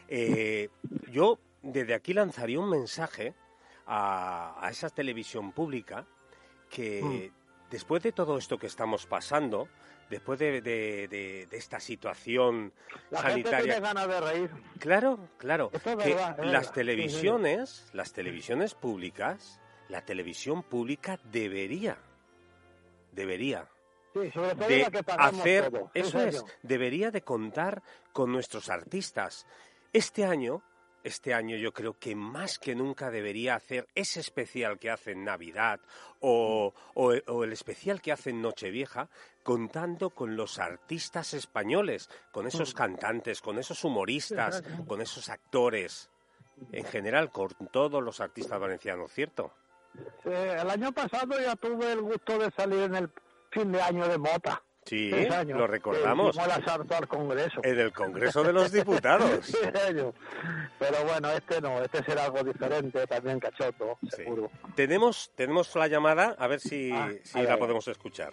Eh, 0.08 0.68
yo 1.10 1.38
desde 1.62 1.94
aquí 1.94 2.12
lanzaría 2.12 2.60
un 2.60 2.68
mensaje 2.68 3.34
a, 3.86 4.54
a 4.60 4.70
esa 4.70 4.90
televisión 4.90 5.52
pública 5.52 6.04
que 6.68 7.30
Mm. 7.32 7.70
después 7.70 8.02
de 8.02 8.12
todo 8.12 8.36
esto 8.36 8.58
que 8.58 8.66
estamos 8.66 9.06
pasando, 9.06 9.68
después 10.12 10.38
de, 10.38 10.60
de- 10.60 11.08
de- 11.08 11.46
de 11.50 11.56
esta 11.56 11.80
situación 11.80 12.72
La 13.10 13.20
sanitaria, 13.22 13.62
tiene 13.74 13.80
ganas 13.80 14.06
de 14.06 14.20
reír. 14.20 14.50
Claro, 14.78 15.18
claro. 15.38 15.70
Que 15.70 15.94
verdad, 15.96 16.38
es 16.38 16.46
las. 16.46 16.66
Sí, 16.66 16.72
televisiones, 16.74 17.90
las 17.92 18.12
televisiones 18.12 18.74
públicas, 18.74 19.58
la 19.88 20.04
televisión 20.04 20.62
pública 20.62 21.18
debería, 21.24 21.98
debería 23.10 23.68
Sí, 24.14 24.30
sobre 24.30 24.54
todo 24.54 24.68
de 24.68 24.78
la 24.78 24.90
que 24.90 25.02
pagamos 25.02 25.40
hacer, 25.40 25.72
eso 25.94 26.20
es, 26.22 26.44
debería 26.62 27.10
de 27.10 27.22
contar 27.22 27.82
con 28.12 28.30
nuestros 28.30 28.68
artistas. 28.68 29.46
Este 29.94 30.24
año, 30.26 30.62
este 31.04 31.34
año 31.34 31.56
yo 31.56 31.72
creo 31.72 31.98
que 31.98 32.14
más 32.14 32.58
que 32.58 32.74
nunca 32.74 33.10
debería 33.10 33.54
hacer 33.54 33.88
ese 33.94 34.20
especial 34.20 34.78
que 34.78 34.90
hace 34.90 35.12
en 35.12 35.24
Navidad 35.24 35.80
o, 36.20 36.72
o- 36.94 37.12
o 37.26 37.44
el 37.44 37.52
especial 37.52 38.00
que 38.00 38.12
hace 38.12 38.30
en 38.30 38.42
Nochevieja, 38.42 39.08
contando 39.42 40.10
con 40.10 40.36
los 40.36 40.58
artistas 40.58 41.34
españoles, 41.34 42.08
con 42.30 42.46
esos 42.46 42.74
cantantes, 42.74 43.40
con 43.40 43.58
esos 43.58 43.82
humoristas, 43.84 44.62
con 44.86 45.00
esos 45.00 45.28
actores, 45.28 46.08
en 46.70 46.84
general 46.84 47.30
con 47.30 47.50
todos 47.72 48.02
los 48.02 48.20
artistas 48.20 48.60
valencianos, 48.60 49.10
¿cierto? 49.12 49.52
Sí, 50.22 50.30
el 50.30 50.70
año 50.70 50.92
pasado 50.92 51.38
ya 51.40 51.56
tuve 51.56 51.92
el 51.92 52.00
gusto 52.00 52.38
de 52.38 52.50
salir 52.52 52.80
en 52.84 52.94
el 52.94 53.10
fin 53.50 53.72
de 53.72 53.82
año 53.82 54.06
de 54.08 54.16
Mota. 54.18 54.62
Sí, 54.84 55.12
años, 55.30 55.58
lo 55.58 55.66
recordamos. 55.66 56.36
asalto 56.38 56.96
al 56.96 57.06
Congreso. 57.08 57.60
En 57.62 57.78
el 57.78 57.92
Congreso 57.92 58.42
de 58.42 58.52
los 58.52 58.72
Diputados. 58.72 59.46
Sí. 59.46 59.56
Pero 60.78 61.04
bueno, 61.06 61.30
este 61.30 61.60
no, 61.60 61.80
este 61.82 62.02
será 62.04 62.24
algo 62.24 62.42
diferente, 62.42 63.06
también 63.06 63.38
cachoto, 63.38 63.96
seguro. 64.10 64.50
Tenemos, 64.74 65.30
tenemos 65.36 65.74
la 65.76 65.86
llamada, 65.86 66.34
a 66.38 66.46
ver 66.48 66.58
si, 66.60 66.90
Ah, 66.92 67.10
si 67.22 67.38
a 67.38 67.42
la 67.42 67.50
ver. 67.50 67.58
podemos 67.60 67.86
escuchar. 67.88 68.32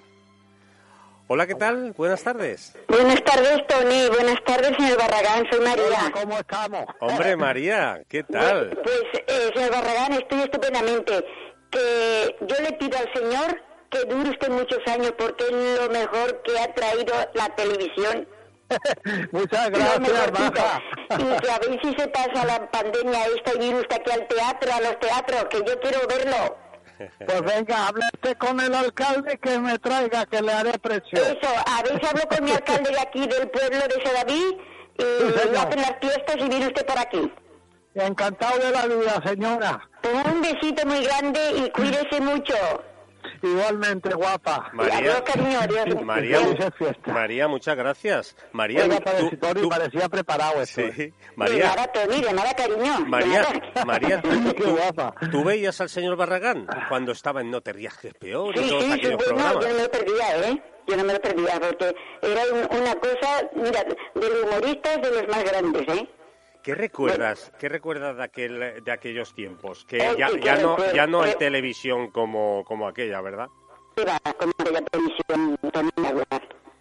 Hola, 1.27 1.45
¿qué 1.45 1.53
tal? 1.53 1.93
Buenas 1.95 2.23
tardes. 2.23 2.75
Buenas 2.88 3.23
tardes, 3.23 3.62
Tony. 3.67 4.07
Buenas 4.09 4.43
tardes, 4.43 4.71
señor 4.77 4.97
Barragán. 4.97 5.45
Soy 5.51 5.59
María. 5.63 6.12
¿Cómo 6.12 6.39
estamos? 6.39 6.85
Hombre, 6.99 7.35
María, 7.35 8.01
¿qué 8.09 8.23
tal? 8.23 8.71
Pues, 8.83 9.03
eh, 9.27 9.51
señor 9.53 9.71
Barragán, 9.71 10.13
estoy 10.13 10.39
estupendamente. 10.41 11.23
Que 11.69 12.35
yo 12.41 12.55
le 12.63 12.71
pido 12.73 12.97
al 12.97 13.13
señor 13.13 13.62
que 13.89 14.06
dure 14.06 14.30
usted 14.30 14.49
muchos 14.49 14.80
años 14.88 15.13
porque 15.17 15.43
es 15.45 15.80
lo 15.80 15.89
mejor 15.89 16.41
que 16.43 16.60
ha 16.60 16.73
traído 16.73 17.13
la 17.34 17.56
televisión. 17.56 18.28
Muchas 19.32 19.69
gracias. 19.71 20.32
Maja. 20.32 20.82
Y 21.17 21.41
que 21.41 21.52
a 21.52 21.60
ver 21.60 21.80
si 21.82 21.93
se 21.95 22.08
pasa 22.10 22.45
la 22.45 22.69
pandemia 22.69 23.25
esta 23.36 23.56
y 23.56 23.60
viene 23.60 23.80
usted 23.80 23.95
aquí 23.95 24.12
al 24.12 24.28
teatro, 24.28 24.71
a 24.71 24.82
los 24.82 24.99
teatros, 24.99 25.45
que 25.45 25.58
yo 25.65 25.80
quiero 25.80 26.08
verlo. 26.08 26.58
Pues 27.25 27.41
venga, 27.41 27.88
hable 27.88 28.04
usted 28.13 28.38
con 28.38 28.60
el 28.60 28.75
alcalde 28.75 29.38
que 29.38 29.58
me 29.58 29.80
traiga, 29.80 30.25
que 30.25 30.41
le 30.41 30.52
haré 30.52 30.78
presión. 30.80 31.23
Eso, 31.23 31.49
a 31.65 31.82
ver 31.82 31.99
si 31.99 32.08
hablo 32.08 32.28
con 32.28 32.43
mi 32.43 32.52
alcalde 32.52 32.91
de 32.91 32.99
aquí, 32.99 33.25
del 33.25 33.49
pueblo 33.49 33.80
de 33.80 34.06
Sedaví, 34.06 34.58
y 34.97 35.52
le 35.52 35.58
hacen 35.58 35.82
las 35.82 35.95
fiestas 36.02 36.36
y 36.38 36.49
viene 36.49 36.67
usted 36.67 36.86
por 36.86 36.99
aquí. 36.99 37.32
Encantado 37.95 38.60
de 38.60 38.71
la 38.71 38.86
vida, 38.86 39.21
señora. 39.25 39.89
Pues 40.02 40.13
un 40.25 40.41
besito 40.41 40.86
muy 40.86 41.04
grande 41.04 41.39
y 41.58 41.69
cuídese 41.71 42.21
mucho. 42.21 42.56
Igualmente, 43.41 44.13
guapa. 44.13 44.69
María, 44.73 45.23
María, 46.04 46.39
Felices 46.39 46.71
fiestas. 46.78 47.13
María, 47.13 47.47
muchas 47.47 47.75
gracias. 47.75 48.36
María, 48.52 48.84
Oiga, 48.84 48.99
tú- 48.99 49.38
Tony, 49.38 49.62
tú- 49.62 49.69
parecía 49.69 50.10
preparado 50.10 50.62
esto. 50.62 50.82
Sí, 50.82 50.91
De 50.91 51.13
María, 51.36 51.65
nada, 51.75 51.88
Tony, 51.91 52.21
de 52.21 52.34
nada, 52.34 52.54
cariño. 52.54 52.99
María, 53.08 53.41
nada. 53.43 53.86
María, 53.86 54.21
¿tú, 54.21 54.54
tú- 54.54 54.75
guapa. 54.75 55.13
tú 55.32 55.43
veías 55.43 55.80
al 55.82 55.89
señor 55.89 56.15
Barragán 56.15 56.67
cuando 56.89 57.12
estaba 57.12 57.41
en 57.41 57.52
No 57.52 57.62
te 57.62 57.73
rías 57.73 57.97
que 57.97 58.10
es 58.10 58.13
peor 58.13 58.56
y 58.56 58.60
Sí, 58.63 58.69
todos 58.69 58.84
sí, 58.84 58.88
sí, 58.89 58.93
aquellos 58.93 59.12
no, 59.12 59.17
programas? 59.17 59.54
yo 59.54 59.67
no 59.69 59.73
me 59.75 59.82
lo 59.84 59.91
perdía, 59.91 60.49
¿eh? 60.49 60.63
Yo 60.88 60.97
no 60.97 61.04
me 61.04 61.13
lo 61.13 61.19
perdía, 61.21 61.60
porque 61.60 61.95
era 62.23 62.41
un- 62.52 62.82
una 62.82 62.95
cosa, 62.95 63.49
mira, 63.56 63.84
de 63.84 64.30
los 64.30 64.43
humoristas 64.43 65.02
de 65.02 65.12
los 65.12 65.28
más 65.28 65.43
grandes, 65.43 65.88
¿eh? 65.88 66.10
¿Qué 66.63 66.76
recuerdas? 66.76 67.52
¿Qué 67.60 67.69
recuerdas 67.69 68.17
de 68.17 68.24
aquel 68.24 68.84
de 68.84 68.91
aquellos 68.91 69.34
tiempos? 69.34 69.86
Que 69.86 69.98
ya, 70.17 70.30
sí, 70.30 70.39
ya 70.43 70.56
no 70.58 70.72
recuerdo. 70.76 70.93
ya 70.95 71.08
no 71.08 71.22
hay 71.22 71.32
Eh, 71.32 71.36
televisión 71.39 72.12
como 72.12 72.63
como 72.65 72.88
aquella, 72.88 73.22
¿verdad? 73.22 73.48
Como 73.95 74.54
aquella 74.60 74.82
televisión. 74.82 75.58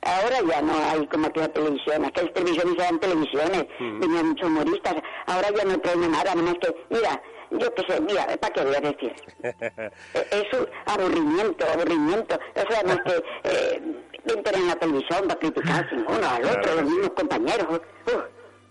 Ahora 0.02 0.36
ya 0.48 0.62
no 0.62 0.72
hay 0.90 1.06
como 1.08 1.26
aquella 1.26 1.48
televisión, 1.52 2.04
aquellas 2.04 2.32
televisiones 2.32 2.74
eran 2.78 2.98
televisiones, 3.00 3.66
Mm. 3.78 4.00
tenían 4.00 4.28
muchos 4.28 4.46
humoristas, 4.48 4.94
ahora 5.26 5.48
ya 5.54 5.64
no 5.64 5.78
traen 5.80 6.10
nada, 6.10 6.34
nada 6.34 6.42
más 6.42 6.54
que, 6.60 6.74
mira, 6.88 7.22
yo 7.50 7.74
qué 7.74 7.82
sé, 7.88 8.00
mira, 8.00 8.26
¿para 8.40 8.52
qué 8.54 8.64
voy 8.64 8.74
a 8.76 8.80
decir? 8.80 9.12
Eh, 10.14 10.26
Es 10.30 10.58
un 10.58 10.66
aburrimiento, 10.86 11.66
aburrimiento. 11.72 12.38
O 12.54 12.72
sea, 12.72 12.82
no 12.84 12.92
es 12.92 13.00
que 13.02 13.24
eh, 13.44 13.82
entren 14.24 14.60
en 14.62 14.68
la 14.68 14.76
televisión 14.76 15.26
para 15.28 15.40
criticarse 15.40 15.94
uno 15.94 16.28
al 16.28 16.44
otro, 16.44 16.60
Claro 16.62 16.80
los 16.82 16.90
mismos 16.90 17.10
compañeros. 17.10 17.66
Uf, 18.06 18.14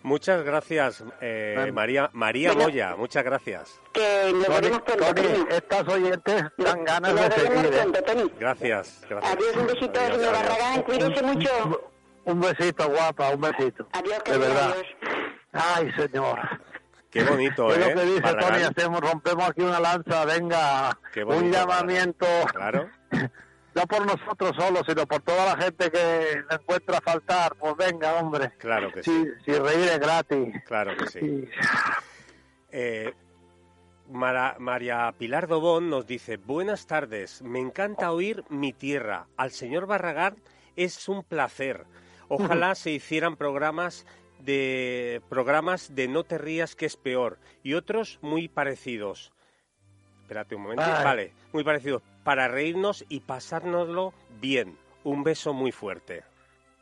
Muchas 0.08 0.42
gracias, 0.44 1.04
eh, 1.20 1.70
María 1.74 2.10
María 2.14 2.54
Bueno. 2.54 2.64
Moya, 2.70 2.96
muchas 2.96 3.24
gracias. 3.26 3.82
que 3.92 4.32
nos 4.34 4.46
Tony, 4.46 4.56
veremos 4.56 4.82
pronto, 4.84 5.06
Tony, 5.06 5.14
cariño. 5.28 5.48
estas 5.50 5.88
oyentes 5.90 6.44
dan 6.58 6.84
ganas 6.86 7.14
Nos 7.14 7.30
de 7.30 7.36
seguir. 7.36 7.66
¿eh? 7.66 7.78
pronto, 7.82 8.02
Tony. 8.04 8.32
Gracias, 8.40 9.02
gracias. 9.10 9.34
Adiós, 9.34 9.56
un 9.58 9.68
besito, 9.68 10.00
Adiós, 10.00 10.16
señor 10.18 10.36
adiós. 10.36 10.50
Barragán, 10.50 10.82
cuídese 10.84 11.24
mucho. 11.24 11.50
Un 12.24 12.40
besito, 12.42 12.90
guapa, 12.90 13.30
un 13.32 13.42
besito. 13.42 13.88
Adiós, 13.92 14.18
De 14.18 14.24
querido, 14.24 14.40
verdad. 14.48 14.72
adiós. 14.72 14.86
Ay, 15.52 15.92
señor. 15.98 16.40
Qué 17.12 17.24
bonito, 17.24 17.72
Es 17.74 17.78
¿eh? 17.78 17.90
lo 17.94 18.02
que 18.02 18.06
dice 18.08 18.22
Barragán. 18.22 18.52
Tony, 18.54 18.64
hacemos, 18.64 19.02
rompemos 19.02 19.50
aquí 19.50 19.62
una 19.62 19.80
lanza, 19.82 20.24
venga, 20.26 20.98
Qué 21.14 21.24
bonito, 21.26 21.46
un 21.46 21.52
llamamiento, 21.52 22.26
Claro. 22.54 22.90
no 23.78 23.86
por 23.88 24.06
nosotros 24.06 24.52
solos, 24.58 24.82
sino 24.88 25.06
por 25.06 25.22
toda 25.22 25.46
la 25.56 25.62
gente 25.64 25.90
que 25.92 26.44
le 26.50 26.56
encuentra 26.56 27.00
faltar, 27.02 27.56
pues 27.56 27.76
venga, 27.78 28.16
hombre. 28.16 28.52
Claro 28.58 28.92
que 28.92 29.04
sí. 29.04 29.26
Si, 29.46 29.52
reír 29.54 29.88
es 29.90 30.00
gratis. 30.00 30.54
Claro 30.66 30.98
que 30.98 31.06
sí. 31.08 31.20
Y- 31.20 31.50
Eh, 32.72 33.14
Mara- 34.10 34.56
María 34.60 35.14
Pilar 35.18 35.48
Dobón 35.48 35.90
nos 35.90 36.06
dice, 36.08 36.38
buenas 36.38 36.86
tardes, 36.88 37.42
me 37.42 37.60
encanta 37.60 38.12
oír 38.12 38.44
mi 38.50 38.74
tierra. 38.74 39.28
Al 39.38 39.52
señor 39.52 39.86
Barragán 39.86 40.36
es 40.76 41.08
un 41.10 41.24
placer. 41.24 41.86
Ojalá 42.28 42.76
se 42.76 42.92
hicieran 42.92 43.36
programas 43.38 44.06
de 44.40 45.22
programas 45.30 45.94
de 45.96 46.08
No 46.08 46.24
te 46.24 46.38
rías 46.38 46.76
que 46.76 46.86
es 46.86 46.96
peor 46.98 47.38
y 47.64 47.74
otros 47.74 48.20
muy 48.22 48.48
parecidos. 48.48 49.32
Espérate 50.22 50.56
un 50.56 50.62
momento. 50.64 50.84
Ay. 50.86 51.04
Vale, 51.04 51.34
muy 51.54 51.64
parecidos. 51.64 52.02
Para 52.28 52.50
reírnos 52.50 53.06
y 53.08 53.22
pasárnoslo 53.22 54.14
bien. 54.42 54.78
Un 55.06 55.24
beso 55.24 55.54
muy 55.54 55.72
fuerte. 55.72 56.26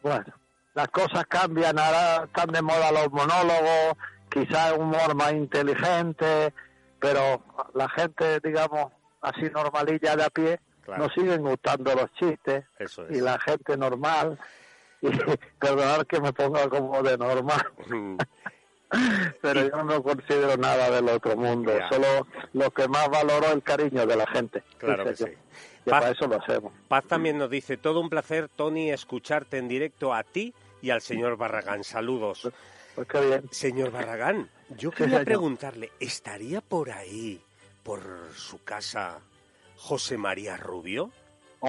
Bueno, 0.02 0.26
las 0.74 0.88
cosas 0.88 1.24
cambian, 1.28 1.78
ahora 1.78 2.24
están 2.26 2.48
de 2.48 2.64
moda 2.64 2.92
los 2.92 3.12
monólogos, 3.12 3.94
quizás 4.28 4.72
un 4.76 4.86
humor 4.86 5.14
más 5.14 5.34
inteligente, 5.34 6.52
pero 7.00 7.44
la 7.76 7.88
gente, 7.90 8.40
digamos, 8.44 8.92
así 9.22 9.44
normalilla 9.54 10.16
de 10.16 10.24
a 10.24 10.30
pie, 10.32 10.60
Claro. 10.84 11.04
nos 11.04 11.14
siguen 11.14 11.44
gustando 11.44 11.94
los 11.94 12.12
chistes 12.14 12.66
Eso 12.80 13.06
y 13.12 13.22
la 13.22 13.38
gente 13.40 13.78
normal, 13.78 14.40
y 15.02 15.10
perdonar 15.60 16.08
que 16.08 16.22
me 16.22 16.34
ponga 16.34 16.68
como 16.70 17.04
de 17.04 17.20
normal, 17.20 17.68
Mm, 17.88 18.18
pero 19.42 19.68
yo 19.68 19.76
no 19.78 19.84
me 19.86 20.02
considero 20.02 20.58
nada 20.58 20.90
del 20.92 21.10
otro 21.10 21.36
mundo, 21.36 21.78
Ya. 21.78 21.90
solo 21.90 22.28
lo 22.54 22.72
que 22.72 22.88
más 22.88 23.10
valoro 23.10 23.48
es 23.48 23.54
el 23.54 23.64
cariño 23.64 24.06
de 24.06 24.16
la 24.16 24.28
gente. 24.28 24.64
Claro 24.78 25.04
que 25.06 25.16
sí. 25.16 25.26
Y 25.86 25.90
Paz- 25.90 26.00
para 26.02 26.12
eso 26.12 26.28
lo 26.28 26.42
hacemos. 26.42 26.74
Paz 26.88 27.04
también 27.06 27.38
nos 27.38 27.50
dice, 27.50 27.78
todo 27.78 28.00
un 28.00 28.10
placer, 28.10 28.50
Tony, 28.56 28.92
escucharte 28.92 29.58
en 29.58 29.68
directo 29.68 30.14
a 30.14 30.24
ti 30.24 30.54
y 30.82 30.90
al 30.90 31.02
señor 31.02 31.38
Barragán. 31.38 31.84
Saludos. 31.84 32.50
Pues 32.96 33.08
qué 33.08 33.20
bien. 33.22 33.44
Señor 33.52 33.92
Barragán, 33.92 34.50
yo 34.70 34.90
quería 34.92 35.24
preguntarle, 35.24 35.92
¿estaría 36.00 36.62
por 36.62 36.92
ahí, 36.92 37.42
por 37.84 38.02
su 38.36 38.64
casa, 38.64 39.20
José 39.76 40.18
María 40.18 40.56
Rubio? 40.58 41.12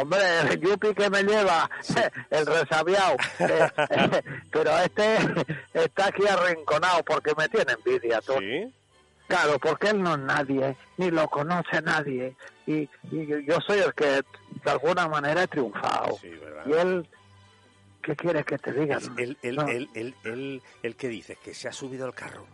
Hombre, 0.01 0.19
el 0.51 0.61
yupi 0.61 0.93
que 0.95 1.09
me 1.09 1.23
lleva, 1.23 1.71
el 2.31 2.47
resabiado. 2.47 3.17
Eh, 3.39 3.69
eh, 3.91 4.23
pero 4.51 4.77
este 4.79 5.17
está 5.73 6.09
aquí 6.09 6.27
arrinconado 6.27 7.03
porque 7.05 7.33
me 7.37 7.49
tiene 7.49 7.73
envidia. 7.73 8.21
tú. 8.21 8.35
¿Sí? 8.39 8.73
Claro, 9.27 9.59
porque 9.59 9.89
él 9.89 10.03
no 10.03 10.13
es 10.15 10.21
nadie, 10.21 10.77
ni 10.99 11.11
lo 11.11 11.29
conoce 11.29 11.81
nadie. 11.83 12.37
Y, 12.67 12.89
y 13.11 13.45
yo 13.47 13.59
soy 13.67 13.79
el 13.79 13.93
que 13.95 14.07
de 14.65 14.71
alguna 14.71 15.09
manera 15.09 15.43
he 15.45 15.49
triunfado. 15.49 16.17
Sí, 16.21 16.29
¿verdad? 16.29 16.65
Y 16.67 16.73
él, 16.75 17.09
¿qué 18.03 18.15
quieres 18.15 18.45
que 18.45 18.59
te 18.59 18.73
diga? 18.73 18.99
Es 18.99 19.11
él, 19.17 19.37
él, 19.43 19.57
No. 19.57 19.67
él- 19.67 20.63
él 20.83 20.97
que 20.97 21.09
dice 21.09 21.37
que 21.43 21.55
se 21.55 21.69
ha 21.69 21.73
subido 21.73 22.05
al 22.07 22.15
carro. 22.15 22.47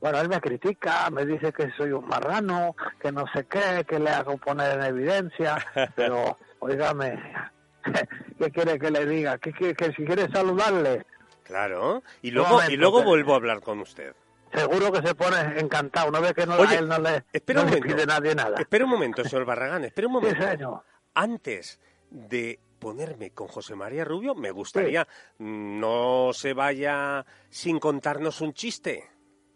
Bueno, 0.00 0.18
él 0.20 0.28
me 0.28 0.40
critica, 0.40 1.08
me 1.10 1.24
dice 1.24 1.52
que 1.52 1.70
soy 1.76 1.92
un 1.92 2.08
marrano, 2.08 2.74
que 3.00 3.12
no 3.12 3.24
sé 3.32 3.44
qué, 3.46 3.84
que 3.88 4.00
le 4.00 4.10
hago 4.10 4.36
poner 4.38 4.76
en 4.80 4.82
evidencia, 4.86 5.64
pero, 5.94 6.36
oígame, 6.62 7.20
¿qué 8.38 8.50
quiere 8.50 8.78
que 8.78 8.90
le 8.90 9.04
diga? 9.06 9.38
¿Qué 9.38 9.52
quiere 9.52 9.74
que 9.74 9.92
si 9.92 10.04
quiere 10.04 10.30
saludarle? 10.30 11.04
Claro. 11.44 12.02
Y 12.22 12.30
luego, 12.30 12.60
y 12.68 12.76
luego 12.76 13.00
que- 13.00 13.04
vuelvo 13.06 13.32
a 13.32 13.36
hablar 13.36 13.60
con 13.60 13.80
usted. 13.80 14.14
Seguro 14.54 14.92
que 14.92 15.06
se 15.06 15.14
pone 15.14 15.36
encantado, 15.58 16.10
no 16.10 16.20
ve 16.20 16.34
que 16.34 16.44
no, 16.46 16.56
Oye, 16.56 16.76
a 16.76 16.78
él 16.80 16.86
no 16.88 16.98
le, 16.98 17.24
espera 17.32 17.60
no 17.60 17.66
un 17.66 17.70
le 17.72 17.76
momento. 17.80 17.96
pide 17.96 18.06
nadie 18.06 18.34
nada. 18.34 18.60
Espera 18.60 18.84
un 18.84 18.90
momento, 18.90 19.24
señor 19.24 19.46
Barragán, 19.46 19.84
espera 19.84 20.08
un 20.08 20.20
Sí, 20.22 20.26
momento. 20.34 20.84
Antes 21.14 21.80
de 22.10 22.60
ponerme 22.78 23.30
con 23.30 23.48
José 23.48 23.74
María 23.76 24.04
Rubio, 24.04 24.34
me 24.34 24.50
gustaría 24.50 25.06
mm, 25.38 25.80
no 25.80 26.30
se 26.34 26.52
vaya 26.52 27.24
sin 27.48 27.78
contarnos 27.78 28.40
un 28.42 28.52
chiste. 28.52 29.08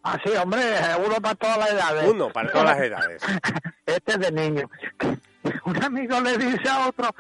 Ah, 0.03 0.19
sí, 0.25 0.31
hombre, 0.31 0.63
uno 1.05 1.17
para 1.21 1.35
todas 1.35 1.59
las 1.59 1.73
edades. 1.73 2.09
Uno 2.11 2.31
para 2.33 2.51
todas 2.51 2.65
las 2.67 2.81
edades. 2.81 3.23
Este 3.87 4.13
es 4.13 4.19
de 4.19 4.33
niño. 4.33 4.71
Un 5.79 5.85
amigo 5.85 6.21
le 6.21 6.39
dice 6.39 6.69
a 6.69 6.89
otro, 6.89 7.11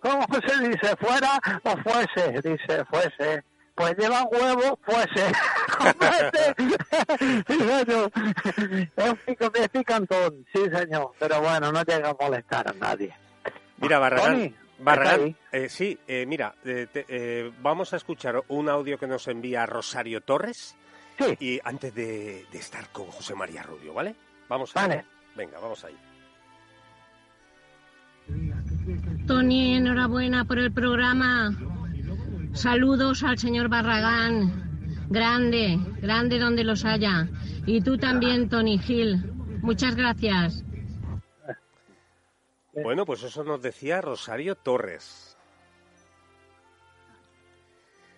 ¿cómo 0.00 0.26
se 0.46 0.68
dice? 0.68 0.96
¿Fuera 0.96 1.38
o 1.64 1.76
fuese? 1.78 2.32
Dice, 2.42 2.84
fuese. 2.86 3.44
Pues 3.74 3.96
lleva 3.96 4.22
huevo, 4.24 4.78
fuese. 4.82 5.32
Es 8.96 9.40
un 9.40 9.68
picantón, 9.72 10.46
sí, 10.52 10.62
señor. 10.74 11.12
Pero 11.18 11.40
bueno, 11.40 11.72
no 11.72 11.82
llega 11.82 12.10
a 12.10 12.16
molestar 12.18 12.68
a 12.68 12.72
nadie. 12.74 13.14
Mira, 13.78 13.98
Barragán. 13.98 14.54
Barragán, 14.78 15.36
eh, 15.52 15.68
sí, 15.68 15.98
eh, 16.08 16.26
mira, 16.26 16.54
eh, 16.64 16.88
te- 16.92 17.06
eh, 17.08 17.52
vamos 17.60 17.92
a 17.92 17.96
escuchar 17.96 18.42
un 18.48 18.68
audio 18.68 18.98
que 18.98 19.06
nos 19.06 19.28
envía 19.28 19.64
Rosario 19.64 20.20
Torres. 20.22 20.74
Sí. 21.18 21.36
Y 21.40 21.60
antes 21.62 21.94
de, 21.94 22.46
de 22.50 22.58
estar 22.58 22.88
con 22.88 23.06
José 23.06 23.34
María 23.34 23.62
Rubio, 23.62 23.94
¿vale? 23.94 24.14
Vamos 24.48 24.74
Vale. 24.74 24.94
ahí. 24.94 25.02
Venga, 25.36 25.60
vamos 25.60 25.84
ahí. 25.84 25.96
Tony, 29.26 29.76
enhorabuena 29.76 30.44
por 30.44 30.58
el 30.58 30.72
programa. 30.72 31.56
Saludos 32.52 33.22
al 33.22 33.38
señor 33.38 33.68
Barragán. 33.68 35.06
Grande, 35.08 35.78
grande 36.00 36.38
donde 36.38 36.64
los 36.64 36.84
haya. 36.84 37.28
Y 37.66 37.80
tú 37.80 37.98
también, 37.98 38.48
Tony 38.48 38.78
Gil. 38.78 39.32
Muchas 39.62 39.94
gracias. 39.94 40.64
Bueno, 42.74 43.04
pues 43.04 43.22
eso 43.22 43.44
nos 43.44 43.60
decía 43.60 44.00
Rosario 44.00 44.54
Torres. 44.54 45.36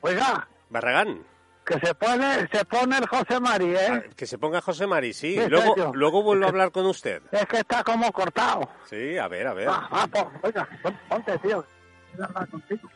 Oiga, 0.01 0.49
Barragán, 0.71 1.21
que 1.65 1.79
se 1.81 1.95
pone, 1.95 2.49
se 2.53 2.65
pone 2.65 2.99
el 2.99 3.07
José 3.07 3.41
Mari, 3.41 3.75
¿eh? 3.75 4.11
que 4.17 4.27
se 4.27 4.39
ponga 4.39 4.61
José 4.61 4.87
Mari, 4.87 5.13
sí. 5.13 5.35
Sí, 5.35 5.49
Luego, 5.49 5.93
luego 5.95 6.23
vuelvo 6.23 6.45
a 6.45 6.49
hablar 6.49 6.71
con 6.73 6.87
usted. 6.87 7.23
Es 7.33 7.47
que 7.47 7.59
está 7.59 7.83
como 7.83 8.11
cortado. 8.13 8.69
Sí, 8.89 9.17
a 9.19 9.29
ver, 9.29 9.47
a 9.47 9.55
ver. 9.55 9.69
Ah, 9.71 9.89
ah, 9.91 10.07
pues, 10.11 10.25
oiga, 10.43 10.69
pon- 10.83 10.99
ponte, 11.09 11.39
tío. 11.39 11.65
Quiero 12.11 12.25
hablar 12.27 12.49
contigo. 12.49 12.89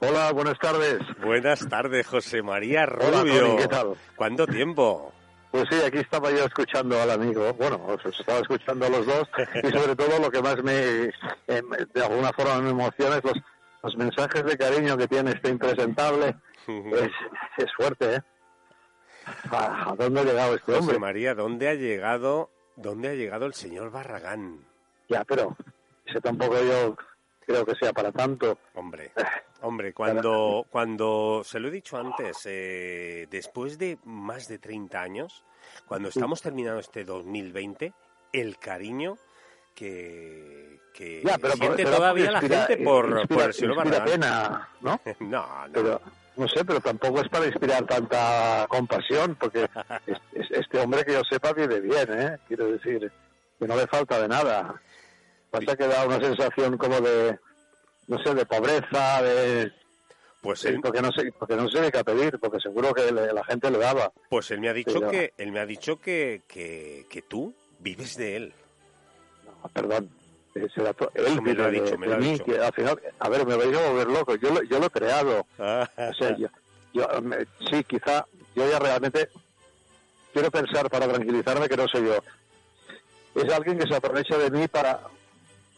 Hola, 0.00 0.32
buenas 0.32 0.58
tardes. 0.58 0.98
Buenas 1.22 1.68
tardes, 1.68 2.06
José 2.06 2.42
María 2.42 2.84
Hola, 2.84 3.20
Rubio. 3.22 3.40
Tony, 3.40 3.56
¿qué 3.56 3.68
tal? 3.68 3.94
¿Cuánto 4.14 4.46
tiempo? 4.46 5.12
Pues 5.50 5.64
sí, 5.70 5.76
aquí 5.86 5.98
estaba 5.98 6.30
yo 6.30 6.44
escuchando 6.44 7.00
al 7.00 7.10
amigo, 7.10 7.50
bueno, 7.54 7.80
os 7.86 8.04
estaba 8.04 8.40
escuchando 8.40 8.86
a 8.86 8.90
los 8.90 9.06
dos 9.06 9.26
y 9.62 9.70
sobre 9.70 9.96
todo 9.96 10.18
lo 10.20 10.30
que 10.30 10.42
más 10.42 10.56
me, 10.62 11.10
me- 11.48 11.86
de 11.94 12.04
alguna 12.04 12.30
forma 12.32 12.60
me 12.60 12.70
emociona 12.70 13.16
es 13.16 13.24
los, 13.24 13.34
los 13.82 13.96
mensajes 13.96 14.44
de 14.44 14.58
cariño 14.58 14.96
que 14.98 15.08
tiene 15.08 15.30
este 15.30 15.48
impresentable. 15.48 16.34
Es, 16.68 17.12
es 17.58 17.72
fuerte, 17.76 18.16
¿eh? 18.16 18.22
¿A, 19.50 19.94
dónde 19.98 20.20
ha 20.20 20.24
llegado 20.24 20.54
este 20.54 20.66
José 20.72 20.78
hombre? 20.78 20.98
María, 20.98 21.34
¿dónde 21.34 21.68
ha 21.68 21.74
llegado, 21.74 22.50
dónde 22.76 23.08
ha 23.08 23.14
llegado 23.14 23.46
el 23.46 23.54
señor 23.54 23.90
Barragán? 23.90 24.60
Ya, 25.08 25.24
pero 25.24 25.56
ese 26.04 26.20
tampoco 26.20 26.54
yo 26.62 26.96
creo 27.44 27.64
que 27.64 27.74
sea 27.74 27.92
para 27.92 28.12
tanto. 28.12 28.58
Hombre, 28.74 29.12
hombre, 29.62 29.92
cuando, 29.92 30.64
cuando, 30.70 31.42
se 31.44 31.58
lo 31.60 31.68
he 31.68 31.72
dicho 31.72 31.96
antes, 31.96 32.38
eh, 32.46 33.26
después 33.30 33.78
de 33.78 33.98
más 34.04 34.46
de 34.48 34.58
30 34.58 35.00
años, 35.00 35.44
cuando 35.86 36.08
estamos 36.08 36.40
terminando 36.40 36.80
este 36.80 37.04
2020, 37.04 37.92
el 38.32 38.58
cariño 38.58 39.16
que, 39.74 40.80
que 40.94 41.22
Ya, 41.24 41.36
pero- 41.38 41.54
siente 41.54 41.84
pero 41.84 41.96
todavía 41.96 42.30
la 42.30 42.38
inspira- 42.40 42.66
gente 42.66 42.84
por, 42.84 43.06
inspira- 43.08 43.26
por 43.28 43.42
el 43.44 43.54
señor 43.54 43.76
Barragán. 43.76 44.04
pena, 44.08 44.68
¿no? 44.80 45.00
No, 45.20 45.66
no. 45.66 45.72
Pero, 45.72 46.00
no 46.36 46.46
sé, 46.48 46.64
pero 46.64 46.80
tampoco 46.80 47.20
es 47.20 47.28
para 47.28 47.46
inspirar 47.46 47.84
tanta 47.86 48.66
compasión, 48.68 49.36
porque 49.40 49.64
es- 50.06 50.18
es- 50.32 50.50
este 50.50 50.78
hombre 50.78 51.04
que 51.04 51.12
yo 51.12 51.22
sepa 51.28 51.52
vive 51.52 51.80
bien, 51.80 52.06
¿eh? 52.20 52.38
Quiero 52.48 52.66
decir, 52.72 53.10
que 53.58 53.66
no 53.66 53.76
le 53.76 53.86
falta 53.86 54.20
de 54.20 54.28
nada. 54.28 54.80
Pasa 55.50 55.76
que 55.76 55.86
da 55.86 56.04
una 56.06 56.20
sensación 56.20 56.76
como 56.76 57.00
de, 57.00 57.38
no 58.08 58.18
sé, 58.22 58.34
de 58.34 58.44
pobreza, 58.46 59.22
de... 59.22 59.72
Pues 60.42 60.60
Sí, 60.60 60.68
él- 60.68 60.80
porque 60.82 61.00
no 61.02 61.10
sé, 61.12 61.32
porque 61.38 61.56
no 61.56 61.68
sé 61.68 61.80
de 61.80 61.90
qué 61.90 62.04
pedir, 62.04 62.38
porque 62.38 62.60
seguro 62.60 62.92
que 62.92 63.10
le- 63.10 63.32
la 63.32 63.44
gente 63.44 63.70
le 63.70 63.78
daba. 63.78 64.12
Pues 64.28 64.50
él 64.50 64.60
me 64.60 64.68
ha 64.68 64.72
dicho 64.74 65.00
que 65.10 65.32
él 65.38 65.50
me 65.52 65.60
ha 65.60 65.66
dicho 65.66 65.98
que, 66.00 66.42
que, 66.46 67.06
que 67.10 67.22
tú 67.22 67.54
vives 67.80 68.16
de 68.16 68.36
él. 68.36 68.54
Ah, 69.64 69.68
perdón. 69.72 70.10
Eh, 70.56 70.68
será 70.74 70.92
to- 70.94 71.10
él 71.14 71.40
me 71.42 71.54
lo 71.54 71.64
ha 71.64 71.68
dicho, 71.70 71.98
me 71.98 72.06
lo 72.06 72.14
ha 72.14 72.18
dicho. 72.18 72.44
que 72.44 72.58
al 72.58 72.72
final, 72.72 73.00
a 73.18 73.28
ver, 73.28 73.46
me 73.46 73.56
vais 73.56 73.76
a 73.76 73.88
volver 73.90 74.06
loco. 74.08 74.34
Yo, 74.36 74.50
lo- 74.54 74.62
yo 74.62 74.78
lo 74.78 74.86
he 74.86 74.90
creado. 74.90 75.46
Ah. 75.58 75.88
O 75.96 76.14
sea, 76.14 76.36
yo, 76.36 76.48
yo, 76.92 77.06
me- 77.22 77.46
sí, 77.70 77.84
quizá 77.84 78.26
yo 78.54 78.68
ya 78.70 78.78
realmente 78.78 79.28
quiero 80.32 80.50
pensar 80.50 80.88
para 80.90 81.08
tranquilizarme 81.08 81.68
que 81.68 81.76
no 81.76 81.86
soy 81.88 82.06
yo. 82.06 82.18
Es 83.34 83.52
alguien 83.52 83.78
que 83.78 83.86
se 83.86 83.94
aprovecha 83.94 84.38
de 84.38 84.50
mí 84.50 84.66
para, 84.68 85.00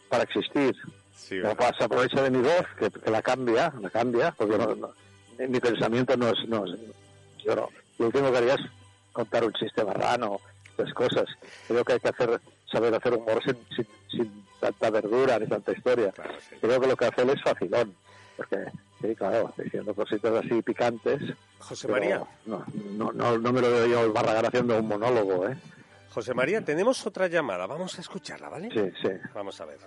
para 0.09 0.23
existir. 0.23 0.75
Sí, 1.15 1.39
O 1.41 1.53
para- 1.55 1.77
se 1.77 1.83
aprovecha 1.83 2.21
de 2.23 2.31
mi 2.31 2.39
voz, 2.41 2.65
que, 2.77 2.89
que 2.89 3.11
la 3.11 3.21
cambia, 3.21 3.73
la 3.81 3.89
cambia, 3.89 4.31
porque 4.37 4.57
no, 4.57 4.73
no- 4.75 4.93
mi 5.37 5.59
pensamiento 5.59 6.15
no 6.17 6.29
es, 6.29 6.47
no 6.47 6.65
es- 6.65 6.79
yo 7.43 7.55
no, 7.55 7.69
lo 7.97 8.05
último 8.07 8.31
que 8.31 8.37
haría 8.37 8.53
es 8.55 8.61
contar 9.11 9.43
un 9.43 9.53
chiste 9.53 9.83
marrano, 9.83 10.39
esas 10.77 10.93
cosas. 10.93 11.25
Creo 11.67 11.83
que 11.83 11.93
hay 11.93 11.99
que 11.99 12.09
hacer, 12.09 12.39
saber 12.71 12.93
hacer 12.93 13.13
humor 13.13 13.41
sin, 13.43 13.57
sin, 13.75 13.87
sin 14.09 14.45
tanta 14.59 14.89
verdura 14.89 15.39
ni 15.39 15.47
tanta 15.47 15.71
historia. 15.71 16.13
Creo 16.61 16.79
que 16.79 16.87
lo 16.87 16.95
que 16.95 17.05
hace 17.05 17.21
él 17.21 17.29
es 17.31 17.41
facilón, 17.41 17.95
porque, 18.37 18.65
sí, 19.01 19.15
claro, 19.15 19.53
diciendo 19.57 19.93
cositas 19.93 20.33
así 20.33 20.61
picantes. 20.61 21.21
José 21.59 21.87
María. 21.87 22.23
No, 22.45 22.63
no, 22.73 23.11
no, 23.11 23.37
no 23.37 23.53
me 23.53 23.61
lo 23.61 23.69
veo 23.71 23.85
yo 23.87 24.03
el 24.05 24.11
Barragán 24.11 24.45
haciendo 24.45 24.77
un 24.77 24.87
monólogo, 24.87 25.47
¿eh? 25.47 25.57
José 26.11 26.33
María, 26.33 26.61
tenemos 26.61 27.05
otra 27.05 27.27
llamada. 27.27 27.67
Vamos 27.67 27.97
a 27.97 28.01
escucharla, 28.01 28.49
¿vale? 28.49 28.69
Sí, 28.71 28.91
sí. 29.01 29.09
Vamos 29.33 29.61
a 29.61 29.65
ver. 29.65 29.77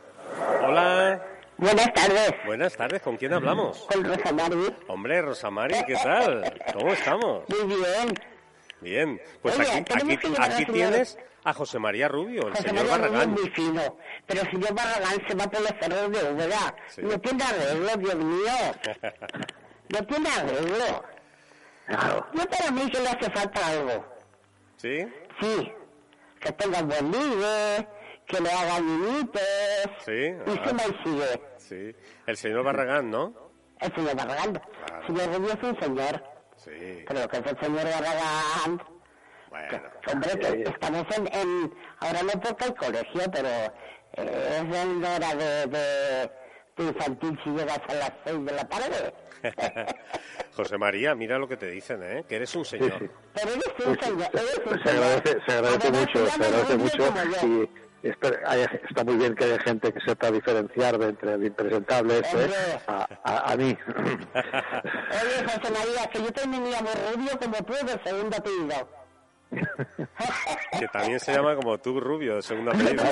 Hola. 0.65 1.21
Buenas 1.59 1.93
tardes. 1.93 2.35
Buenas 2.47 2.77
tardes. 2.77 3.03
¿Con 3.03 3.17
quién 3.17 3.33
hablamos? 3.35 3.87
Con 3.93 4.05
Rosa 4.05 4.33
Mari. 4.33 4.75
Hombre, 4.89 5.21
Rosamari, 5.21 5.75
¿qué 5.87 5.95
tal? 5.95 6.43
¿Cómo 6.73 6.93
estamos? 6.93 7.45
Muy 7.49 7.77
bien. 7.77 8.15
Bien. 8.83 9.21
Pues 9.41 9.59
Oye, 9.59 9.71
aquí, 9.73 9.95
aquí, 9.95 10.35
aquí 10.39 10.67
tienes 10.67 11.19
a 11.45 11.53
José 11.53 11.79
María 11.79 12.09
Rubio, 12.09 12.49
el 12.49 12.51
José 12.55 12.69
señor 12.69 12.87
María 12.87 12.97
Rubio 12.97 13.07
es 13.07 13.13
Barragán. 13.13 13.31
muy 13.31 13.51
fino, 13.51 13.97
pero 14.27 14.41
el 14.43 14.51
señor 14.51 14.75
Barragán 14.75 15.29
se 15.29 15.35
va 15.35 15.47
por 15.51 15.61
los 15.61 15.73
cerros 15.81 16.11
de 16.13 16.33
Úbeda. 16.33 16.77
Sí. 16.89 17.03
No 17.03 17.21
tiene 17.21 17.45
arreglo, 17.45 17.97
Dios 17.97 18.15
mío. 18.17 18.53
No 19.89 20.07
tiene 20.07 20.29
arreglo. 20.31 21.05
Yo 22.33 22.47
para 22.49 22.71
mí 22.71 22.91
que 22.91 23.01
le 23.01 23.09
hace 23.09 23.31
falta 23.31 23.67
algo. 23.67 24.05
¿Sí? 24.79 25.07
Sí. 25.39 25.73
Que 26.41 26.53
tenga 26.53 26.81
buen 26.81 27.13
que 28.27 28.41
le 28.41 28.51
haga 28.51 28.81
niñitos. 28.81 29.43
Sí. 30.05 30.13
Y 30.13 30.51
ah, 30.51 30.87
y 30.89 31.05
sigue. 31.05 31.43
sí. 31.59 31.97
El 32.27 32.37
señor 32.39 32.65
Barragán, 32.65 33.11
¿no? 33.11 33.35
El 33.81 33.95
señor 33.95 34.17
Barragán. 34.17 34.63
El 35.01 35.07
señor 35.07 35.35
Rubio 35.35 35.53
es 35.53 35.63
un 35.63 35.81
señor. 35.81 36.32
Sí. 36.65 37.05
Pero 37.07 37.29
que 37.29 37.37
es 37.39 37.47
el 37.47 37.59
señor 37.61 37.85
Barragán. 37.85 38.83
Bueno. 39.51 39.81
Hombre, 40.13 40.39
que 40.39 40.63
estamos 40.71 41.07
en, 41.17 41.27
en- 41.35 41.75
Ahora 42.01 42.23
no 42.23 42.41
porque 42.41 42.65
hay 42.65 42.75
colegio, 42.75 43.23
pero 43.33 43.49
eh, 43.49 44.59
es 44.71 44.77
en 44.77 45.05
hora 45.05 45.35
de, 45.35 45.67
de, 45.67 46.31
de 46.77 46.85
infantil 46.85 47.39
si 47.45 47.51
llegas 47.51 47.81
a 47.89 47.95
las 47.95 48.13
seis 48.25 48.45
de 48.45 48.53
la 48.53 48.65
tarde. 48.69 49.15
José 50.57 50.79
María, 50.79 51.15
mira 51.15 51.39
lo 51.39 51.49
que 51.49 51.57
te 51.57 51.67
dicen, 51.71 52.03
¿eh? 52.03 52.25
Que 52.29 52.37
eres 52.37 52.55
un 52.55 52.65
señor. 52.65 53.11
Pero 53.35 53.51
eres 53.51 53.87
un 53.87 54.01
señor, 54.01 54.29
eres 54.33 54.61
un 54.65 54.83
Se 54.83 54.91
agradece, 54.91 55.39
se 55.47 55.53
agradece 55.53 55.89
Además, 55.89 56.01
mucho, 56.01 56.27
se 56.27 56.45
agradece 56.45 56.77
mucho 56.77 57.13
y 57.47 57.71
está 58.03 59.05
muy 59.05 59.17
bien 59.17 59.35
que 59.35 59.45
haya 59.45 59.59
gente 59.61 59.93
que 59.93 60.01
sepa 60.01 60.31
diferenciar 60.31 60.99
de 60.99 61.09
entre 61.11 61.35
el 61.35 61.45
impresentable 61.47 62.19
este 62.19 62.51
a, 62.87 63.07
a, 63.25 63.53
a 63.53 63.57
mí. 63.57 63.77
Oye, 63.87 65.45
José 65.45 65.73
María, 65.73 66.11
que 66.13 66.23
yo 66.23 66.33
también 66.33 66.63
me 66.63 66.71
llamo 66.71 66.91
Rubio 67.15 67.39
como 67.39 67.57
tú 67.65 67.73
de 67.73 68.03
segundo 68.05 68.37
apellido. 68.37 68.89
Que 70.79 70.89
también 70.89 71.21
se 71.21 71.33
llama 71.33 71.55
como 71.55 71.79
tú, 71.79 72.01
Rubio, 72.01 72.37
de 72.37 72.43
segundo 72.43 72.73
apellido. 72.73 73.05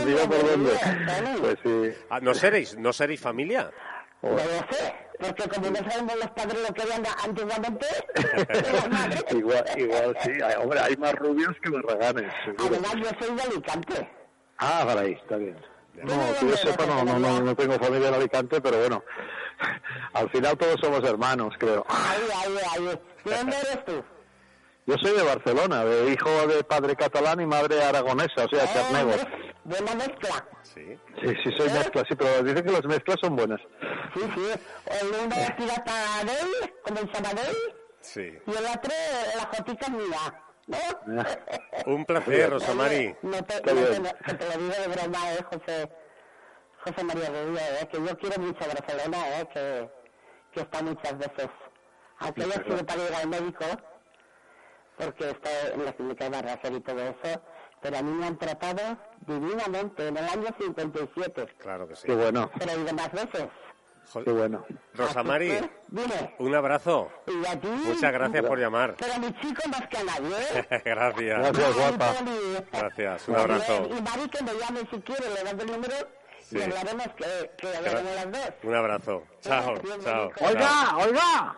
Pues 1.40 1.58
sí. 1.62 1.92
Ah, 2.08 2.18
¿No 2.20 2.34
seréis, 2.34 2.76
no 2.78 2.92
seréis 2.92 3.20
familia? 3.20 3.70
No 4.22 4.30
lo 4.30 4.38
sé, 4.38 4.94
porque 5.18 5.48
como 5.48 5.70
no 5.70 5.76
sabemos 5.90 6.16
los 6.16 6.30
padres 6.30 6.58
lo 6.66 6.74
que 6.74 6.82
habían 6.82 7.02
antiguamente, 7.24 7.86
igual, 9.30 9.64
igual 9.76 10.16
sí. 10.22 10.32
Ay, 10.44 10.54
hombre, 10.58 10.80
hay 10.80 10.96
más 10.96 11.14
rubios 11.14 11.56
que 11.62 11.70
barraganes, 11.70 12.32
además 12.58 12.94
yo 12.96 13.10
soy 13.18 13.36
de 13.36 13.42
Alicante. 13.42 14.10
Ah, 14.60 14.82
para 14.86 15.00
ahí, 15.02 15.12
está 15.12 15.36
bien. 15.36 15.56
No, 15.94 16.14
que 16.38 16.48
yo 16.48 16.56
sepa, 16.56 16.86
no, 16.86 17.04
no, 17.04 17.18
no, 17.18 17.40
no 17.40 17.54
tengo 17.56 17.74
familia 17.78 18.08
en 18.08 18.14
Alicante, 18.14 18.60
pero 18.60 18.78
bueno, 18.78 19.02
al 20.14 20.30
final 20.30 20.56
todos 20.56 20.76
somos 20.80 21.02
hermanos, 21.04 21.52
creo. 21.58 21.84
Ahí, 21.88 22.22
ahí, 22.44 22.56
ahí. 22.88 23.00
¿De 23.24 23.36
dónde 23.36 23.56
eres 23.56 23.84
tú? 23.84 24.02
Yo 24.86 24.94
soy 25.00 25.16
de 25.16 25.22
Barcelona, 25.22 25.84
de 25.84 26.10
hijo 26.12 26.46
de 26.46 26.64
padre 26.64 26.96
catalán 26.96 27.40
y 27.40 27.46
madre 27.46 27.82
aragonesa, 27.82 28.44
o 28.44 28.48
sea, 28.48 28.72
charnegos. 28.72 29.16
Buena 29.64 29.94
mezcla. 29.94 30.46
Sí. 30.62 30.98
Sí, 31.22 31.34
sí, 31.44 31.50
soy 31.56 31.68
mezcla, 31.70 32.02
sí, 32.08 32.16
pero 32.16 32.42
dicen 32.42 32.64
que 32.64 32.72
las 32.72 32.84
mezclas 32.86 33.16
son 33.20 33.36
buenas. 33.36 33.60
Sí, 34.14 34.20
sí. 34.34 34.60
El 35.00 35.06
uno 35.26 35.34
es 35.36 35.56
de 36.26 36.32
él, 36.32 36.74
como 36.82 36.98
el 37.00 37.12
Sabadell, 37.12 37.56
Sí. 38.00 38.20
y 38.46 38.50
el 38.50 38.64
otro, 38.66 38.92
la 39.36 39.42
jotica 39.56 39.86
es 39.86 39.90
mía. 39.92 40.42
¿No? 41.06 41.22
Un 41.86 42.04
placer, 42.04 42.50
Rosamari. 42.50 43.14
No 43.22 43.42
te, 43.44 43.54
no 43.54 43.60
te- 43.60 44.14
que 44.24 44.34
te 44.34 44.44
lo 44.46 44.62
digo 44.62 44.74
de 44.74 44.88
broma, 44.88 45.32
eh, 45.34 45.42
José, 45.50 45.90
José 46.84 47.04
María 47.04 47.28
Rubio, 47.28 47.58
eh, 47.58 47.88
que 47.90 47.98
yo 48.04 48.18
quiero 48.18 48.40
mucho 48.42 48.64
a 48.64 48.68
Barcelona, 48.68 49.40
eh, 49.40 49.48
que, 49.52 49.90
que 50.52 50.60
está 50.60 50.82
muchas 50.82 51.18
veces. 51.18 51.48
Aunque 52.18 52.42
haya 52.44 52.62
sido 52.64 52.84
para 52.86 53.02
ir 53.02 53.14
al 53.14 53.28
médico, 53.28 53.64
porque 54.96 55.30
está 55.30 55.50
en 55.72 55.84
la 55.84 55.92
clínica 55.94 56.24
de 56.24 56.30
Barracer 56.30 56.72
y 56.72 56.80
todo 56.80 57.00
eso, 57.00 57.42
pero 57.80 57.96
a 57.96 58.02
mí 58.02 58.12
me 58.12 58.26
han 58.26 58.36
tratado 58.38 58.98
divinamente 59.26 60.08
en 60.08 60.16
el 60.18 60.24
año 60.28 60.48
57. 60.58 61.46
Claro 61.58 61.88
que 61.88 61.96
sí. 61.96 62.02
Qué 62.06 62.14
bueno, 62.14 62.50
Pero 62.58 62.72
he 62.72 62.80
ido 62.80 62.92
más 62.92 63.10
veces. 63.12 63.48
Qué 64.24 64.30
bueno. 64.32 64.64
Rosamari, 64.94 65.48
Dime, 65.88 66.34
un 66.38 66.54
abrazo. 66.54 67.10
y 67.26 67.46
a 67.46 67.58
ti. 67.60 67.68
Muchas 67.68 68.12
gracias 68.12 68.44
por 68.44 68.58
llamar. 68.58 68.94
Pero 68.98 69.14
a 69.14 69.18
mi 69.18 69.32
chico 69.40 69.62
más 69.68 69.88
que 69.88 69.98
a 69.98 70.04
nadie, 70.04 70.36
¿eh? 70.38 70.82
Gracias. 70.84 71.38
Gracias, 71.38 71.74
guapa. 71.76 72.14
Gracias, 72.72 73.28
un 73.28 73.36
abrazo. 73.36 73.88
Y 73.90 74.02
Mari 74.02 74.28
que 74.30 74.42
me 74.42 74.52
llame 74.54 74.80
si 74.90 75.00
quiere, 75.02 75.28
le 75.30 75.42
das 75.44 75.54
el 75.58 75.66
número 75.72 75.94
Sí. 76.42 76.58
y 76.58 76.62
hablaremos 76.62 77.06
que, 77.16 77.50
que 77.58 77.76
hablaremos 77.76 78.14
las 78.14 78.32
dos. 78.32 78.50
Un 78.64 78.74
abrazo. 78.74 79.22
Chao, 79.40 79.74
chao. 80.02 80.30
Oiga, 80.40 80.60
chao. 80.60 80.98
oiga, 80.98 81.56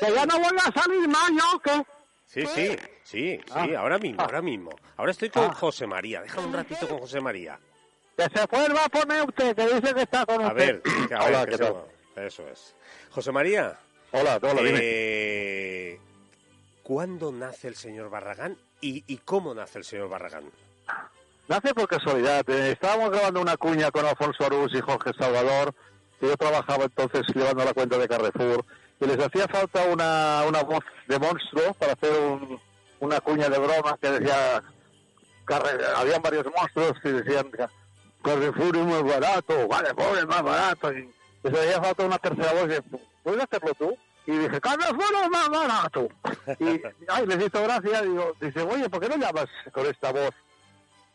que 0.00 0.12
ya 0.14 0.26
no 0.26 0.38
vuelva 0.38 0.62
a 0.66 0.72
salir 0.82 1.08
más, 1.08 1.30
¿yo 1.30 1.58
qué? 1.60 1.82
Sí, 2.26 2.44
sí, 2.46 2.76
sí, 3.04 3.40
sí, 3.46 3.74
ahora 3.74 3.98
mismo, 3.98 4.20
ahora 4.20 4.42
mismo. 4.42 4.70
Ahora 4.96 5.12
estoy 5.12 5.30
con 5.30 5.50
José 5.52 5.86
María. 5.86 6.20
Déjame 6.22 6.48
un 6.48 6.52
ratito 6.54 6.88
con 6.88 6.98
José 6.98 7.20
María. 7.20 7.58
Que 8.16 8.24
se 8.34 8.46
vuelva 8.46 8.84
a 8.84 8.88
poner 8.88 9.22
usted, 9.28 9.54
que 9.54 9.66
dice 9.66 9.94
que 9.94 10.02
está 10.02 10.24
con 10.24 10.42
A 10.42 10.48
usted. 10.48 10.82
ver, 10.82 10.82
que- 11.08 11.14
a 11.14 11.22
Hola, 11.24 11.44
ver. 11.44 11.54
Eso 12.26 12.48
es. 12.48 12.74
José 13.10 13.30
María, 13.30 13.78
Hola, 14.12 14.38
hola, 14.40 14.62
dime. 14.62 14.78
eh, 14.82 16.00
¿cuándo 16.82 17.30
nace 17.30 17.68
el 17.68 17.74
señor 17.74 18.08
Barragán 18.08 18.56
y, 18.80 19.04
y 19.06 19.18
cómo 19.18 19.54
nace 19.54 19.78
el 19.78 19.84
señor 19.84 20.08
Barragán? 20.08 20.44
Nace 21.48 21.74
por 21.74 21.86
casualidad. 21.88 22.48
eh, 22.48 22.72
estábamos 22.72 23.10
grabando 23.10 23.40
una 23.42 23.56
cuña 23.58 23.90
con 23.90 24.06
Alfonso 24.06 24.44
Arús 24.46 24.72
y 24.74 24.80
Jorge 24.80 25.10
Salvador, 25.18 25.74
que 26.18 26.26
yo 26.28 26.36
trabajaba 26.38 26.84
entonces 26.84 27.22
llevando 27.34 27.64
la 27.64 27.74
cuenta 27.74 27.98
de 27.98 28.08
Carrefour, 28.08 28.64
y 28.98 29.06
les 29.06 29.18
hacía 29.18 29.46
falta 29.46 29.84
una, 29.84 30.42
una 30.48 30.62
voz 30.62 30.82
de 31.06 31.18
monstruo 31.18 31.74
para 31.74 31.92
hacer 31.92 32.12
un- 32.18 32.58
una 33.00 33.20
cuña 33.20 33.50
de 33.50 33.58
broma 33.58 33.98
que 34.00 34.10
decía, 34.10 34.62
Carre- 35.44 35.84
habían 35.96 36.22
varios 36.22 36.46
monstruos 36.46 36.98
que 37.02 37.12
decían, 37.12 37.50
Carrefour 38.26 38.76
es 38.76 38.86
más 38.86 39.02
barato, 39.04 39.68
vale, 39.68 39.94
pobre 39.94 40.26
más 40.26 40.42
barato, 40.42 40.92
y 40.92 41.08
les 41.44 41.54
hacía 41.54 41.80
falta 41.80 42.06
una 42.06 42.18
tercera 42.18 42.52
voz, 42.54 42.64
y 42.64 42.68
dije, 42.68 42.82
¿puedes 43.22 43.44
hacerlo 43.44 43.74
tú? 43.74 43.96
Y 44.26 44.32
dije, 44.32 44.60
Carrefour 44.60 45.14
es 45.22 45.30
más 45.30 45.48
barato. 45.48 46.08
Y, 46.60 46.80
ay, 47.08 47.26
les 47.26 47.44
hizo 47.44 47.62
gracia, 47.62 48.02
digo, 48.02 48.32
dice, 48.40 48.62
oye, 48.62 48.88
¿por 48.88 49.00
qué 49.00 49.08
no 49.08 49.16
llamas 49.16 49.46
con 49.72 49.84
esta 49.86 50.12
voz 50.12 50.30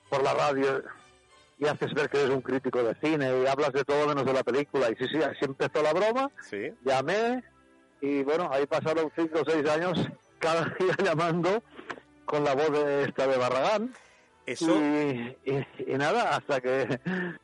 por 0.09 0.23
la 0.23 0.33
radio? 0.33 0.83
y 1.57 1.67
haces 1.67 1.93
ver 1.93 2.09
que 2.09 2.17
eres 2.17 2.31
un 2.31 2.41
crítico 2.41 2.81
de 2.81 2.95
cine 2.95 3.43
y 3.43 3.45
hablas 3.45 3.71
de 3.71 3.85
todo 3.85 4.07
menos 4.07 4.25
de 4.25 4.33
la 4.33 4.43
película. 4.43 4.89
Y 4.89 4.95
sí, 4.95 5.07
sí, 5.11 5.17
así 5.21 5.45
empezó 5.45 5.83
la 5.83 5.93
broma. 5.93 6.31
Sí. 6.49 6.73
Llamé 6.83 7.43
y 8.01 8.23
bueno, 8.23 8.49
ahí 8.51 8.65
pasaron 8.65 9.11
cinco 9.15 9.41
o 9.41 9.45
seis 9.45 9.69
años 9.69 9.99
cada 10.39 10.65
día 10.79 10.95
llamando 11.03 11.61
con 12.25 12.43
la 12.43 12.55
voz 12.55 12.71
de 12.71 13.03
esta 13.03 13.27
de 13.27 13.37
Barragán. 13.37 13.93
Eso- 14.45 14.75
Y, 14.81 15.37
y- 15.45 15.67
y 15.93 15.97
nada, 15.97 16.35
hasta 16.35 16.59
que 16.61 16.87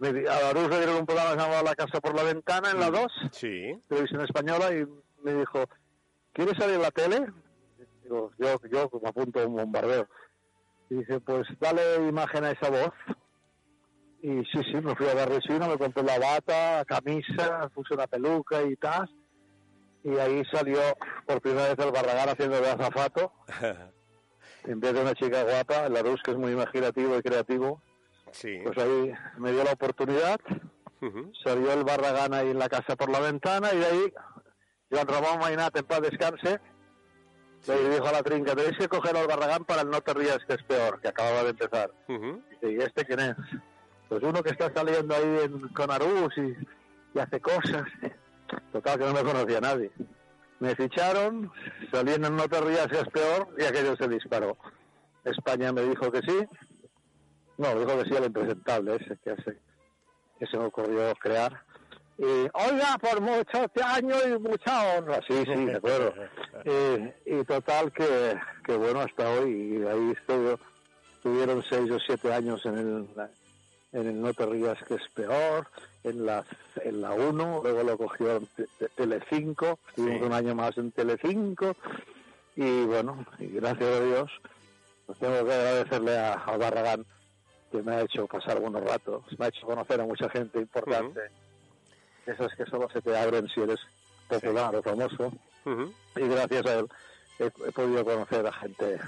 me, 0.00 0.08
a 0.28 0.40
Larus 0.42 0.68
le 0.68 0.76
dieron 0.78 0.96
un 0.96 1.06
programa 1.06 1.34
llamado 1.40 1.62
La 1.64 1.74
Casa 1.74 2.00
por 2.00 2.14
la 2.14 2.22
Ventana 2.24 2.70
en 2.70 2.80
la 2.80 2.90
2, 2.90 3.06
Sí. 3.32 3.80
televisión 3.88 4.22
española, 4.22 4.72
y 4.74 4.84
me 5.22 5.34
dijo, 5.34 5.64
¿quieres 6.32 6.56
salir 6.58 6.76
en 6.76 6.82
la 6.82 6.90
tele? 6.90 7.26
Digo, 8.02 8.32
yo, 8.38 8.56
yo 8.70 8.88
como 8.90 9.08
apunto 9.08 9.40
a 9.40 9.46
un 9.46 9.54
bombardeo. 9.56 10.08
Y 10.90 10.96
dice, 10.96 11.20
pues 11.20 11.46
dale 11.60 12.08
imagen 12.08 12.44
a 12.44 12.50
esa 12.50 12.68
voz. 12.68 12.92
Y 14.22 14.28
sí, 14.46 14.60
sí, 14.64 14.74
me 14.82 14.94
fui 14.96 15.06
a 15.08 15.14
Barresino, 15.14 15.68
me 15.68 15.78
compré 15.78 16.02
la 16.02 16.18
bata, 16.18 16.84
camisa, 16.84 17.70
puse 17.72 17.94
una 17.94 18.06
peluca 18.08 18.60
y 18.62 18.74
tal. 18.76 19.08
Y 20.02 20.16
ahí 20.18 20.42
salió 20.52 20.78
por 21.26 21.40
primera 21.40 21.68
vez 21.74 21.78
el 21.86 21.92
Barragán 21.92 22.28
haciendo 22.30 22.60
de 22.60 22.68
azafato. 22.70 23.32
En 24.64 24.80
vez 24.80 24.92
de 24.94 25.00
una 25.02 25.14
chica 25.14 25.42
guapa, 25.42 25.88
la 25.88 26.02
Rus, 26.02 26.20
que 26.22 26.32
es 26.32 26.36
muy 26.36 26.52
imaginativo 26.52 27.16
y 27.16 27.22
creativo, 27.22 27.82
Sí. 28.32 28.58
pues 28.64 28.76
ahí 28.78 29.12
me 29.38 29.52
dio 29.52 29.64
la 29.64 29.72
oportunidad. 29.72 30.38
Salió 31.42 31.72
el 31.72 31.82
Barragán 31.84 32.34
ahí 32.34 32.50
en 32.50 32.58
la 32.58 32.68
casa 32.68 32.94
por 32.94 33.10
la 33.10 33.20
ventana 33.20 33.72
y 33.72 33.78
de 33.78 33.86
ahí, 33.86 34.12
Joan 34.90 35.08
Ramón 35.08 35.38
Mainat, 35.40 35.74
en 35.76 35.84
paz 35.86 36.02
descanse, 36.02 36.60
le 37.66 37.88
dijo 37.90 38.06
a 38.06 38.12
la 38.12 38.22
trinca, 38.22 38.54
tenéis 38.54 38.76
que 38.76 38.88
coger 38.88 39.16
al 39.16 39.26
Barragán 39.26 39.64
para 39.64 39.80
el 39.82 39.88
No 39.90 40.00
te 40.02 40.12
rías 40.12 40.38
que 40.46 40.54
es 40.54 40.62
peor, 40.64 41.00
que 41.00 41.08
acababa 41.08 41.42
de 41.44 41.50
empezar. 41.50 41.90
Ujú. 42.08 42.42
Dice, 42.50 42.72
¿y 42.72 42.76
este 42.82 43.04
quién 43.06 43.20
es? 43.20 43.36
Pues 44.10 44.22
uno 44.22 44.42
que 44.42 44.50
está 44.50 44.70
saliendo 44.74 45.14
ahí 45.14 45.38
en, 45.44 45.68
con 45.70 45.90
Arús 45.90 46.34
y, 46.36 46.54
y 47.14 47.18
hace 47.18 47.40
cosas. 47.40 47.84
Total, 48.72 48.98
que 48.98 49.04
no 49.06 49.12
me 49.14 49.22
conocía 49.24 49.60
nadie. 49.60 49.90
Me 50.60 50.76
ficharon, 50.76 51.50
salí 51.90 52.12
en 52.12 52.24
el 52.26 52.36
No 52.36 52.46
te 52.46 52.60
rías 52.60 52.86
que 52.86 52.98
es 53.00 53.08
peor 53.08 53.48
y 53.58 53.64
aquello 53.64 53.96
se 53.96 54.08
disparó. 54.08 54.56
España 55.24 55.72
me 55.72 55.82
dijo 55.82 56.12
que 56.12 56.20
sí. 56.20 56.46
No, 57.56 57.74
dijo 57.78 57.98
que 57.98 58.08
sí 58.08 58.16
al 58.16 58.26
impresentable 58.26 58.96
ese 58.96 59.18
que, 59.24 59.36
se, 59.42 59.58
que 60.38 60.46
se 60.46 60.58
me 60.58 60.66
ocurrió 60.66 61.14
crear. 61.14 61.62
Y, 62.18 62.24
oiga, 62.24 62.98
por 63.00 63.22
muchos 63.22 63.66
años 63.82 64.22
y 64.26 64.38
mucha 64.38 64.98
honra. 64.98 65.20
Sí, 65.26 65.42
sí, 65.46 65.64
de 65.64 65.76
acuerdo. 65.76 66.12
y, 67.26 67.34
y 67.36 67.44
total 67.44 67.90
que, 67.92 68.38
que 68.64 68.76
bueno, 68.76 69.00
hasta 69.00 69.30
hoy, 69.30 69.78
y 69.78 69.86
ahí 69.86 70.12
estuve, 70.12 70.58
tuvieron 71.22 71.62
seis 71.70 71.90
o 71.90 71.98
siete 71.98 72.34
años 72.34 72.64
en 72.66 72.74
el, 72.78 73.08
en 73.92 74.08
el 74.08 74.20
No 74.20 74.34
te 74.34 74.44
rías 74.44 74.78
que 74.86 74.94
es 74.94 75.08
peor, 75.14 75.66
en 76.04 76.24
la 76.26 76.44
en 76.84 77.00
la 77.02 77.12
1, 77.12 77.60
luego 77.62 77.82
lo 77.82 77.98
cogió 77.98 78.36
en 78.36 78.46
Te- 78.56 78.66
Te- 78.78 78.88
Telecinco, 78.90 79.78
estuvimos 79.88 80.18
Sí. 80.20 80.24
un 80.24 80.32
año 80.32 80.54
más 80.54 80.76
en 80.78 80.92
Telecinco, 80.92 81.76
y 82.56 82.84
bueno, 82.84 83.24
y 83.38 83.46
gracias 83.48 83.88
a 84.00 84.04
Dios, 84.04 84.30
pues 85.06 85.18
tengo 85.18 85.34
que 85.44 85.52
agradecerle 85.52 86.18
a, 86.18 86.32
a 86.34 86.56
Barragán 86.56 87.04
que 87.70 87.82
me 87.82 87.94
ha 87.96 88.00
hecho 88.02 88.26
pasar 88.26 88.60
buenos 88.60 88.82
ratos, 88.82 89.24
me 89.38 89.44
ha 89.44 89.48
hecho 89.48 89.66
conocer 89.66 90.00
a 90.00 90.04
mucha 90.06 90.28
gente 90.30 90.58
importante, 90.58 91.20
esas 92.26 92.54
que 92.56 92.64
solo 92.66 92.88
se 92.90 93.00
te 93.02 93.16
abren 93.16 93.46
si 93.48 93.60
eres 93.60 93.78
popular 94.28 94.74
o 94.76 94.82
famoso, 94.82 95.32
y 96.16 96.20
gracias 96.28 96.66
a 96.66 96.78
él 96.80 96.86
he, 97.38 97.46
he 97.46 97.72
podido 97.72 98.04
conocer 98.04 98.46
a 98.46 98.52
gente 98.52 98.98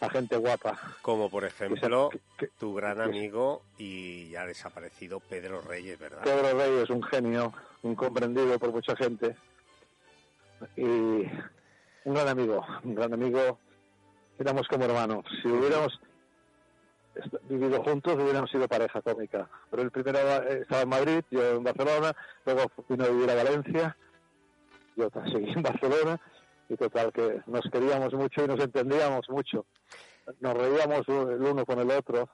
a 0.00 0.10
gente 0.10 0.36
guapa. 0.36 0.78
Como 1.02 1.30
por 1.30 1.44
ejemplo, 1.44 2.10
tu 2.58 2.74
gran 2.74 3.00
amigo 3.00 3.62
y 3.78 4.30
ya 4.30 4.46
desaparecido 4.46 5.20
Pedro 5.20 5.60
Reyes, 5.60 5.98
¿verdad? 5.98 6.22
Pedro 6.22 6.58
Rey 6.58 6.82
es 6.82 6.90
un 6.90 7.02
genio, 7.02 7.52
incomprendido 7.82 8.58
por 8.58 8.72
mucha 8.72 8.96
gente 8.96 9.36
y 10.76 10.82
un 10.82 12.14
gran 12.14 12.28
amigo, 12.28 12.64
un 12.84 12.94
gran 12.94 13.12
amigo. 13.12 13.58
Éramos 14.38 14.68
como 14.68 14.84
hermanos. 14.84 15.24
Si 15.42 15.48
hubiéramos 15.48 15.98
vivido 17.48 17.82
juntos, 17.82 18.14
hubiéramos 18.14 18.50
sido 18.50 18.68
pareja 18.68 19.00
cómica. 19.00 19.48
Pero 19.70 19.82
el 19.82 19.90
primero 19.90 20.18
estaba 20.42 20.82
en 20.82 20.88
Madrid, 20.88 21.24
yo 21.30 21.56
en 21.56 21.64
Barcelona, 21.64 22.14
luego 22.44 22.70
vino 22.88 23.04
a 23.04 23.08
vivir 23.08 23.30
a 23.30 23.34
Valencia, 23.34 23.96
yo 24.96 25.08
seguí 25.32 25.50
en 25.56 25.62
Barcelona 25.62 26.20
y 26.68 26.76
total 26.76 27.12
que 27.12 27.40
nos 27.46 27.64
queríamos 27.70 28.12
mucho 28.14 28.44
y 28.44 28.48
nos 28.48 28.60
entendíamos 28.60 29.28
mucho. 29.28 29.66
Nos 30.40 30.54
reíamos 30.54 31.06
el 31.08 31.40
uno 31.42 31.64
con 31.64 31.78
el 31.78 31.90
otro 31.90 32.28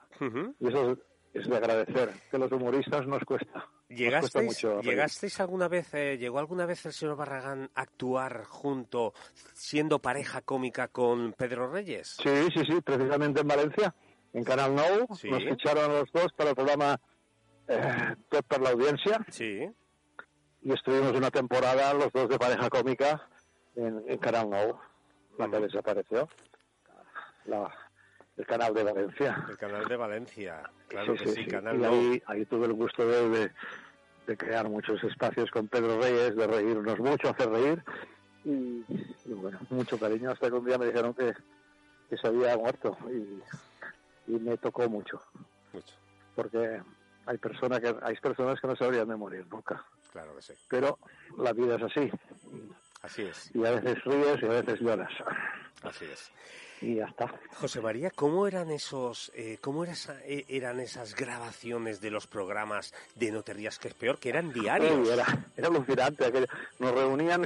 y 0.59 0.67
eso 0.67 0.97
es 1.33 1.47
de 1.47 1.57
agradecer, 1.57 2.11
que 2.29 2.37
los 2.37 2.51
humoristas 2.51 3.07
nos 3.07 3.23
cuesta. 3.23 3.53
Nos 3.53 3.63
cuesta 3.63 3.89
¿Llegasteis, 3.89 4.45
mucho. 4.45 4.81
¿Llegasteis 4.81 5.39
alguna 5.39 5.67
vez, 5.67 5.93
eh, 5.93 6.17
llegó 6.17 6.39
alguna 6.39 6.65
vez 6.65 6.85
el 6.85 6.93
señor 6.93 7.15
Barragán 7.15 7.69
a 7.75 7.81
actuar 7.81 8.43
junto, 8.45 9.13
siendo 9.53 9.99
pareja 9.99 10.41
cómica 10.41 10.87
con 10.89 11.33
Pedro 11.33 11.71
Reyes? 11.71 12.17
Sí, 12.21 12.47
sí, 12.55 12.61
sí, 12.67 12.81
precisamente 12.81 13.41
en 13.41 13.47
Valencia, 13.47 13.95
en 14.31 14.43
Canal 14.43 14.75
Nou, 14.75 15.07
Sí. 15.15 15.29
nos 15.29 15.43
ficharon 15.43 15.91
los 15.91 16.11
dos 16.11 16.31
para 16.35 16.51
el 16.51 16.55
programa 16.55 16.99
eh, 17.67 18.15
Tot 18.29 18.45
per 18.45 18.61
la 18.61 18.69
Audiencia 18.71 19.25
Sí. 19.29 19.69
y 20.63 20.73
estuvimos 20.73 21.13
una 21.13 21.29
temporada 21.31 21.93
los 21.93 22.11
dos 22.11 22.29
de 22.29 22.37
pareja 22.39 22.69
cómica 22.69 23.27
en, 23.75 24.03
en 24.07 24.17
Canal 24.19 24.49
Nou, 24.49 24.79
la 25.37 25.49
que 25.49 25.59
desapareció, 25.59 26.27
la, 27.45 27.71
el 28.37 28.45
canal 28.45 28.73
de 28.73 28.83
Valencia. 28.83 29.45
El 29.49 29.57
canal 29.57 29.85
de 29.85 29.95
Valencia, 29.97 30.63
claro 30.87 31.13
que 31.15 31.27
sí, 31.27 31.45
Canal 31.47 31.79
y 31.79 31.83
ahí, 31.85 32.23
ahí 32.27 32.45
tuve 32.45 32.65
el 32.67 32.73
gusto 32.73 33.05
de, 33.05 33.29
de- 33.29 33.51
de 34.25 34.37
crear 34.37 34.69
muchos 34.69 35.03
espacios 35.03 35.51
con 35.51 35.67
Pedro 35.67 35.99
Reyes, 35.99 36.33
de 36.37 36.47
reírnos 36.47 36.97
mucho, 36.99 37.27
hacer 37.29 37.49
reír. 37.49 37.83
Y, 38.45 38.85
y 39.25 39.33
bueno, 39.33 39.59
mucho 39.69 39.99
cariño. 39.99 40.31
Hasta 40.31 40.47
que 40.47 40.53
un 40.55 40.63
día 40.65 40.77
me 40.77 40.85
dijeron 40.85 41.13
que, 41.13 41.33
que 42.09 42.15
se 42.17 42.27
había 42.27 42.55
muerto. 42.55 42.97
Y, 43.09 44.31
y 44.33 44.39
me 44.39 44.55
tocó 44.57 44.87
mucho. 44.87 45.21
Mucho. 45.73 45.93
Porque 46.35 46.81
hay 47.25 47.37
personas 47.37 47.81
que 47.81 47.93
hay 48.01 48.15
personas 48.15 48.61
que 48.61 48.67
no 48.67 48.77
se 48.77 48.85
habrían 48.85 49.09
de 49.09 49.17
morir 49.17 49.45
nunca, 49.51 49.83
Claro 50.13 50.33
que 50.37 50.41
sí. 50.41 50.53
pero 50.69 50.99
la 51.37 51.51
vida 51.51 51.75
es 51.75 51.83
así 51.83 52.09
Así 53.03 53.21
es, 53.23 53.51
y 53.53 53.63
a 53.65 53.71
veces 53.71 54.03
ríes 54.05 54.41
y 54.41 54.45
a 54.45 54.49
veces 54.49 54.79
lloras 54.79 55.11
así 55.83 56.05
es. 56.05 56.31
y 56.81 56.95
ya 56.95 57.05
está. 57.05 57.27
José 57.55 57.81
María, 57.81 58.09
¿cómo 58.11 58.47
eran 58.47 58.71
esos, 58.71 59.29
eh, 59.35 59.57
cómo 59.59 59.83
eh, 59.85 60.45
eran 60.47 60.79
esas 60.79 61.13
grabaciones 61.13 61.99
de 61.99 62.09
los 62.11 62.27
programas 62.27 62.93
de 63.15 63.31
No 63.33 63.43
te 63.43 63.53
rías 63.53 63.77
que 63.77 63.89
es 63.89 63.93
peor, 63.93 64.17
que 64.19 64.29
eran 64.29 64.53
diarios? 64.53 64.97
Uy, 64.97 65.09
era, 65.09 65.25
era 65.57 65.67
alucinante. 65.67 66.25
aquello. 66.25 66.47
Nos 66.79 66.91
reunían 66.93 67.45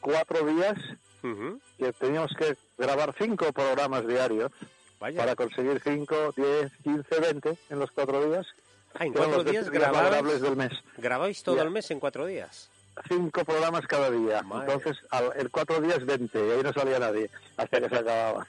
cuatro 0.00 0.46
días 0.46 0.78
Ujú. 1.24 1.60
que 1.76 1.92
teníamos 1.92 2.30
que 2.38 2.56
grabar 2.78 3.12
cinco 3.18 3.52
programas 3.52 4.06
diarios 4.06 4.52
Vaya. 5.00 5.18
para 5.18 5.34
conseguir 5.34 5.80
cinco, 5.82 6.32
diez, 6.36 6.70
quince, 6.84 7.18
veinte 7.20 7.58
en 7.68 7.80
los 7.80 7.90
cuatro 7.90 8.24
días. 8.30 8.46
Ah, 8.94 9.06
en 9.06 9.12
cuatro 9.12 9.42
días 9.42 9.68
grababais, 9.70 10.40
del 10.40 10.54
mes. 10.54 10.72
grabáis 10.98 11.42
todo 11.42 11.56
Ya. 11.56 11.62
el 11.62 11.70
mes 11.72 11.90
en 11.90 11.98
cuatro 11.98 12.26
días. 12.26 12.70
Cinco 13.08 13.44
programas 13.44 13.86
cada 13.86 14.10
día. 14.10 14.42
Madre. 14.42 14.72
Entonces, 14.72 15.02
al, 15.10 15.32
el 15.36 15.50
cuatro 15.50 15.80
días, 15.80 16.04
veinte. 16.04 16.46
Y 16.46 16.50
ahí 16.50 16.62
no 16.62 16.72
salía 16.72 16.98
nadie 16.98 17.30
hasta 17.56 17.80
que 17.80 17.88
se 17.88 17.96
acababa. 17.96 18.46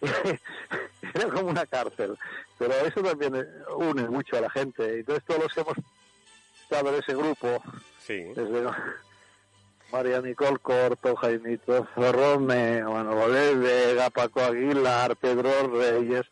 Era 1.14 1.28
como 1.32 1.48
una 1.50 1.66
cárcel. 1.66 2.16
Pero 2.58 2.72
eso 2.74 3.02
también 3.02 3.36
eh, 3.36 3.44
une 3.76 4.08
mucho 4.08 4.36
a 4.36 4.40
la 4.40 4.50
gente. 4.50 5.00
Entonces, 5.00 5.24
todos 5.26 5.42
los 5.44 5.52
que 5.54 5.60
hemos 5.60 5.74
estado 6.62 6.88
en 6.90 6.94
ese 7.02 7.14
grupo, 7.14 7.62
Sí. 8.06 8.22
desde 8.34 8.66
María 9.92 10.20
Nicole 10.20 10.58
Corto, 10.58 11.16
Jaimito 11.16 11.86
Zorrome, 11.94 12.82
Manuel 12.82 13.58
Vega, 13.58 14.10
Paco 14.10 14.40
Aguilar, 14.40 15.16
Pedro 15.16 15.50
Reyes, 15.68 16.26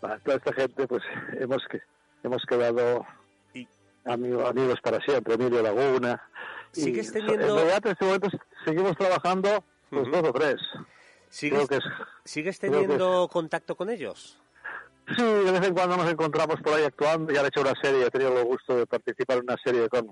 toda 0.00 0.36
esta 0.36 0.52
gente, 0.52 0.86
pues 0.86 1.02
hemos 1.38 1.62
que 1.68 1.80
hemos 2.22 2.44
quedado 2.46 3.04
amigos, 4.04 4.48
amigos 4.48 4.80
para 4.80 5.00
siempre, 5.00 5.34
Emilio 5.34 5.62
Laguna. 5.62 6.22
¿Sigues 6.72 7.12
teniendo- 7.12 7.34
En 7.34 7.54
realidad, 7.54 7.80
en 7.86 7.92
este 7.92 8.04
momento 8.04 8.28
seguimos 8.64 8.96
trabajando 8.96 9.64
pues, 9.90 10.10
dos 10.10 10.28
o 10.28 10.32
tres. 10.32 10.56
¿Sigues, 11.28 11.66
Creo 11.66 11.68
que 11.68 11.76
es- 11.86 11.92
¿Sigues 12.24 12.58
que 12.58 12.68
teniendo 12.70 13.28
contacto 13.32 13.74
con 13.76 13.90
ellos? 13.90 14.38
Sí, 15.16 15.22
de 15.22 15.50
vez 15.52 15.66
en 15.66 15.74
cuando 15.74 15.96
nos 15.96 16.10
encontramos 16.10 16.60
por 16.62 16.74
ahí 16.74 16.84
actuando. 16.84 17.32
Ya 17.32 17.40
han 17.40 17.46
hecho 17.46 17.60
una 17.60 17.74
serie, 17.82 18.06
he 18.06 18.10
tenido 18.10 18.38
el 18.38 18.44
gusto 18.44 18.76
de 18.76 18.86
participar 18.86 19.38
en 19.38 19.44
una 19.44 19.56
serie 19.62 19.88
con, 19.88 20.06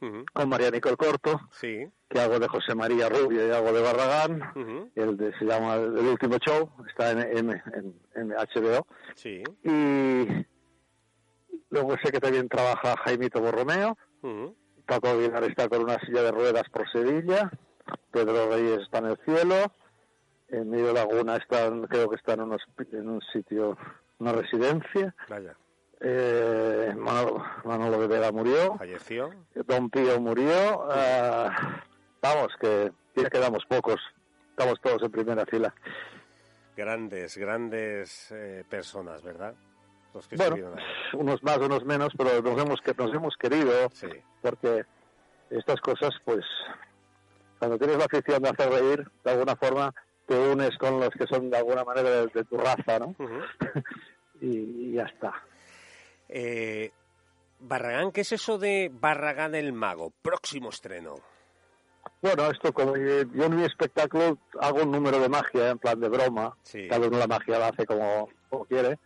Ujú. 0.00 0.24
con 0.32 0.48
María 0.48 0.70
Nicole 0.70 0.96
Corto, 0.96 1.40
Sí. 1.52 1.86
que 2.10 2.20
hago 2.20 2.38
de 2.38 2.46
José 2.48 2.74
María 2.74 3.08
Rubio 3.08 3.46
y 3.48 3.50
hago 3.50 3.72
de 3.72 3.80
Barragán. 3.82 4.90
El 4.94 5.16
de, 5.16 5.32
se 5.38 5.44
llama 5.46 5.76
El 5.76 5.96
Último 6.06 6.36
Show, 6.38 6.70
está 6.88 7.12
en, 7.12 7.20
en, 7.20 7.50
en- 7.50 8.00
en 8.16 8.32
HBO. 8.32 8.86
Sí. 9.14 9.42
Y 9.62 10.46
luego 11.70 11.96
sé 12.02 12.12
que 12.12 12.20
también 12.20 12.48
trabaja 12.48 12.96
Jaimito 13.04 13.40
Borromeo. 13.40 13.96
Ujú. 14.22 14.54
Paco 14.86 15.08
Aguilar 15.08 15.44
está 15.44 15.68
con 15.68 15.82
una 15.82 15.98
silla 16.00 16.22
de 16.22 16.30
ruedas 16.32 16.68
por 16.70 16.90
Sevilla. 16.90 17.50
Pedro 18.10 18.48
Reyes 18.50 18.82
está 18.82 18.98
en 18.98 19.06
el 19.06 19.16
cielo. 19.24 19.72
Emilio 20.48 20.92
Laguna 20.92 21.36
está, 21.36 21.70
creo 21.88 22.08
que 22.10 22.16
está 22.16 22.34
en, 22.34 22.42
unos- 22.42 22.66
en 22.92 23.08
un 23.08 23.20
sitio, 23.32 23.76
una 24.18 24.32
residencia. 24.32 25.14
Vaya. 25.28 25.56
Eh, 26.00 26.92
Manolo, 26.96 27.42
Manolo 27.64 27.98
de 28.00 28.06
Vega 28.08 28.30
murió. 28.30 28.76
Falleció. 28.76 29.30
Don 29.54 29.88
Pío 29.90 30.20
murió. 30.20 30.86
ah, 30.90 31.82
vamos, 32.20 32.48
que 32.60 32.92
ya 33.16 33.30
quedamos 33.30 33.64
pocos. 33.66 34.00
Estamos 34.50 34.80
todos 34.82 35.02
en 35.02 35.10
primera 35.10 35.46
fila. 35.46 35.74
Grandes, 36.76 37.36
grandes 37.36 38.30
eh, 38.32 38.64
personas, 38.68 39.22
¿verdad? 39.22 39.54
Los 40.14 40.28
que 40.28 40.36
Bueno, 40.36 40.56
ahí. 40.76 40.84
unos 41.14 41.42
más, 41.42 41.58
unos 41.58 41.84
menos, 41.84 42.12
pero 42.16 42.40
nos 42.40 42.60
hemos, 42.62 42.80
que 42.80 42.94
nos 42.94 43.12
hemos 43.12 43.36
querido. 43.36 43.72
Porque 44.40 44.84
estas 45.50 45.80
cosas, 45.80 46.10
pues, 46.24 46.44
cuando 47.58 47.76
tienes 47.78 47.98
la 47.98 48.04
afición 48.04 48.42
de 48.42 48.48
hacer 48.48 48.70
reír, 48.70 49.10
de 49.24 49.30
alguna 49.30 49.56
forma 49.56 49.92
te 50.26 50.38
unes 50.38 50.76
con 50.78 51.00
los 51.00 51.10
que 51.10 51.26
son 51.26 51.50
de 51.50 51.58
alguna 51.58 51.84
manera 51.84 52.08
de, 52.10 52.26
de 52.28 52.44
tu 52.44 52.56
raza, 52.56 52.98
¿no? 52.98 53.14
y, 54.40 54.46
y 54.46 54.92
ya 54.92 55.02
está. 55.04 55.34
Eh, 56.28 56.90
Barragán, 57.60 58.10
¿qué 58.12 58.22
es 58.22 58.32
eso 58.32 58.58
de 58.58 58.90
Barragán 58.92 59.54
el 59.54 59.72
Mago? 59.72 60.12
Próximo 60.22 60.70
estreno. 60.70 61.16
Bueno, 62.20 62.50
esto 62.50 62.72
como 62.72 62.96
yo 62.96 63.22
yo 63.32 63.44
en 63.44 63.56
mi 63.56 63.64
espectáculo 63.64 64.38
hago 64.60 64.82
un 64.82 64.90
número 64.90 65.18
de 65.18 65.28
magia 65.28 65.70
en 65.70 65.78
plan 65.78 66.00
de 66.00 66.08
broma. 66.08 66.56
Sí. 66.62 66.88
Cada 66.88 67.06
uno 67.06 67.18
la 67.18 67.26
magia 67.26 67.58
la 67.58 67.68
hace 67.68 67.84
como, 67.86 68.28
como 68.48 68.64
quiere. 68.66 68.98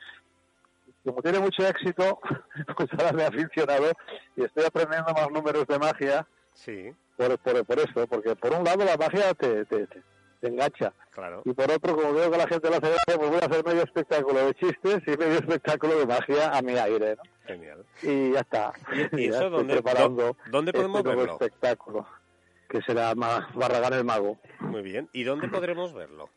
Como 1.05 1.23
tiene 1.23 1.39
mucho 1.39 1.67
éxito, 1.67 2.21
pues 2.77 2.89
ahora 2.93 3.13
me 3.13 3.23
he 3.23 3.27
aficionado 3.27 3.93
y 4.37 4.45
estoy 4.45 4.65
aprendiendo 4.65 5.13
más 5.13 5.31
números 5.31 5.67
de 5.67 5.79
magia 5.79 6.27
Sí, 6.53 6.93
por, 7.17 7.39
por, 7.39 7.65
por 7.65 7.79
eso, 7.79 8.07
porque 8.09 8.35
por 8.37 8.53
un 8.53 8.65
lado 8.65 8.85
la 8.85 8.97
magia 8.97 9.33
te, 9.35 9.65
te, 9.67 9.87
te- 9.87 10.03
te 10.41 10.49
engancha 10.49 10.93
claro. 11.11 11.43
y 11.45 11.53
por 11.53 11.71
otro, 11.71 11.97
como 11.97 12.13
veo 12.13 12.31
que 12.31 12.37
la 12.39 12.47
gente 12.49 12.69
lo 12.69 12.77
hace 12.77 12.89
gracia, 12.91 13.17
pues 13.17 13.31
voy 13.31 13.39
a 13.43 13.47
hacer 13.47 13.65
medio 13.65 13.83
espectáculo 13.83 14.47
de 14.47 14.55
chistes 14.55 15.03
y 15.07 15.11
medio 15.17 15.39
espectáculo 15.39 15.99
de 15.99 16.07
magia 16.07 16.51
a 16.57 16.63
mi 16.63 16.77
aire, 16.77 17.17
¿no? 17.17 17.23
Genial. 17.47 17.85
Y 18.03 18.33
ya 18.33 18.41
está. 18.41 18.73
¿Y- 18.93 19.21
y 19.23 19.29
Ya 19.31 19.37
eso 19.37 19.45
estoy 19.47 19.51
dónde- 19.51 19.75
preparando 19.75 20.23
dó- 20.33 20.37
dónde 20.51 20.73
podemos 20.73 20.99
este 20.99 21.05
nuevo 21.09 21.21
verlo? 21.23 21.33
espectáculo 21.35 22.07
que 22.69 22.83
será 22.83 23.15
Barragán 23.15 23.95
el 23.95 24.05
Mago. 24.05 24.39
Muy 24.61 24.83
bien. 24.83 25.09
¿Y 25.13 25.23
dónde 25.25 25.49
podremos 25.49 25.95
verlo? 25.95 26.29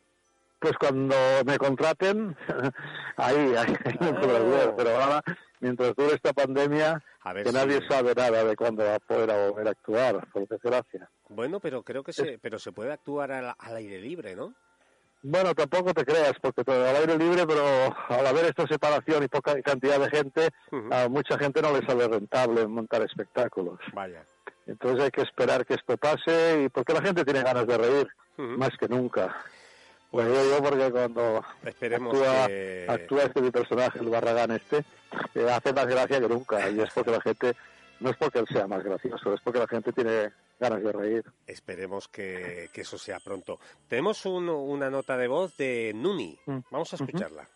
Pues 0.62 0.74
cuando 0.78 1.16
me 1.44 1.58
contraten, 1.58 2.36
ahí, 3.16 3.54
ahí 3.56 3.76
me 4.00 4.12
podrás 4.14 4.44
ver. 4.44 4.74
Pero 4.76 4.90
ahora, 4.90 5.20
mientras 5.58 5.92
dure 5.96 6.14
esta 6.14 6.32
pandemia, 6.32 7.02
que 7.42 7.48
si- 7.50 7.52
nadie 7.54 7.80
sabe 7.88 8.14
nada 8.14 8.44
de 8.44 8.54
cuándo 8.54 8.84
va 8.84 8.94
a 8.94 8.98
poder 9.00 9.28
volver 9.50 9.66
a 9.66 9.70
actuar, 9.72 10.26
por 10.32 10.46
desgracia. 10.46 11.10
Bueno, 11.28 11.58
pero 11.58 11.82
creo 11.82 12.04
que 12.04 12.12
se, 12.12 12.38
pero 12.38 12.60
se 12.60 12.70
puede 12.70 12.92
actuar 12.92 13.32
al, 13.32 13.52
al 13.58 13.76
aire 13.76 13.98
libre, 14.00 14.36
¿no? 14.36 14.54
Bueno, 15.24 15.52
tampoco 15.54 15.92
te 15.94 16.04
creas, 16.04 16.34
porque 16.40 16.62
todo 16.64 16.88
al 16.88 16.94
aire 16.96 17.16
libre, 17.18 17.44
pero 17.46 17.64
al 18.08 18.26
haber 18.26 18.44
esta 18.44 18.64
separación 18.68 19.24
y 19.24 19.28
poca 19.28 19.60
cantidad 19.62 19.98
de 19.98 20.10
gente, 20.10 20.48
a 20.92 21.08
mucha 21.08 21.36
gente 21.38 21.60
no 21.60 21.72
le 21.76 21.84
sale 21.86 22.06
rentable 22.06 22.66
montar 22.68 23.02
espectáculos. 23.02 23.78
Vaya. 23.94 24.24
Entonces 24.66 25.04
hay 25.04 25.10
que 25.10 25.22
esperar 25.22 25.66
que 25.66 25.74
esto 25.74 25.96
pase, 25.96 26.62
y 26.64 26.68
porque 26.68 26.92
la 26.92 27.02
gente 27.02 27.24
tiene 27.24 27.42
ganas 27.42 27.66
de 27.66 27.78
reír, 27.78 28.08
más 28.36 28.70
que 28.78 28.86
nunca. 28.88 29.34
Pues 30.12 30.26
digo 30.28 30.40
yo 30.44 30.62
porque 30.62 30.90
cuando 30.92 31.42
Esperemos 31.64 32.14
actúa, 32.14 32.46
que- 32.46 32.86
actúa 32.88 33.22
este 33.24 33.40
mi 33.40 33.50
personaje, 33.50 33.98
el 33.98 34.08
Barragán 34.10 34.50
este, 34.52 34.84
eh, 35.34 35.50
hace 35.50 35.72
más 35.72 35.86
gracia 35.86 36.20
que 36.20 36.28
nunca, 36.28 36.68
y 36.70 36.80
es 36.80 36.90
porque 36.92 37.10
la 37.10 37.20
gente, 37.22 37.56
no 37.98 38.10
es 38.10 38.16
porque 38.18 38.38
él 38.40 38.46
sea 38.52 38.66
más 38.68 38.84
gracioso, 38.84 39.32
es 39.34 39.40
porque 39.40 39.58
la 39.58 39.66
gente 39.66 39.90
tiene 39.92 40.30
ganas 40.60 40.82
de 40.82 40.92
reír. 40.92 41.24
Esperemos 41.46 42.08
que, 42.08 42.68
que 42.72 42.82
eso 42.82 42.98
sea 42.98 43.18
pronto. 43.20 43.58
Tenemos 43.88 44.24
un- 44.26 44.48
una 44.50 44.90
nota 44.90 45.16
de 45.16 45.26
voz 45.28 45.56
de 45.56 45.92
Nuni. 45.94 46.38
Mm. 46.46 46.58
Vamos 46.70 46.92
a 46.92 46.96
escucharla. 46.96 47.48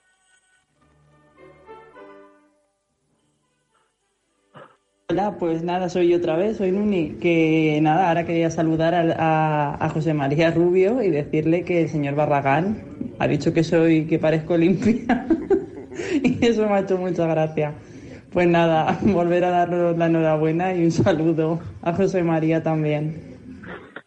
Hola, 5.09 5.37
pues 5.39 5.63
nada, 5.63 5.89
soy 5.89 6.09
yo 6.09 6.17
otra 6.17 6.35
vez, 6.35 6.57
soy 6.57 6.73
Nuni, 6.73 7.11
que 7.21 7.79
nada, 7.81 8.09
ahora 8.09 8.27
quería 8.27 8.51
saludar 8.51 8.93
al- 8.93 9.13
a, 9.17 9.77
a 9.79 9.89
José 9.91 10.15
María 10.15 10.51
Rubio 10.51 11.01
y 11.01 11.11
decirle 11.11 11.63
que 11.65 11.83
el 11.83 11.89
señor 11.89 12.17
Barragán 12.17 12.83
ha 13.21 13.29
dicho 13.29 13.53
que 13.55 13.63
soy, 13.63 14.07
que 14.09 14.19
parezco 14.19 14.57
limpia 14.57 15.25
y 16.25 16.45
eso 16.45 16.67
me 16.67 16.75
ha 16.75 16.81
hecho 16.81 16.99
mucha 16.99 17.25
gracia. 17.29 17.73
Pues 18.33 18.49
nada, 18.49 18.99
volver 19.03 19.45
a 19.45 19.51
daros 19.51 19.97
la 19.97 20.07
enhorabuena 20.07 20.75
y 20.75 20.83
un 20.87 20.91
saludo 20.91 21.61
a 21.83 21.93
José 21.93 22.25
María 22.25 22.65
también. 22.65 23.37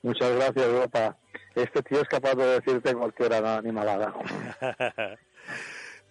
Muchas 0.04 0.36
gracias, 0.36 0.66
Europa. 0.66 1.16
Este 1.56 1.82
tío 1.82 2.02
es 2.02 2.10
capaz 2.10 2.36
de 2.36 2.46
decirte 2.60 2.94
cualquier 2.94 3.34
animalada. 3.36 4.14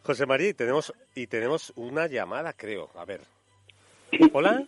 José 0.03 0.24
María, 0.24 0.49
y 0.49 0.55
tenemos, 0.55 0.95
y 1.14 1.26
tenemos 1.26 1.74
una 1.76 2.07
llamada, 2.07 2.55
creo. 2.55 2.89
A 2.97 3.05
ver. 3.05 3.20
¿Hola? 4.33 4.65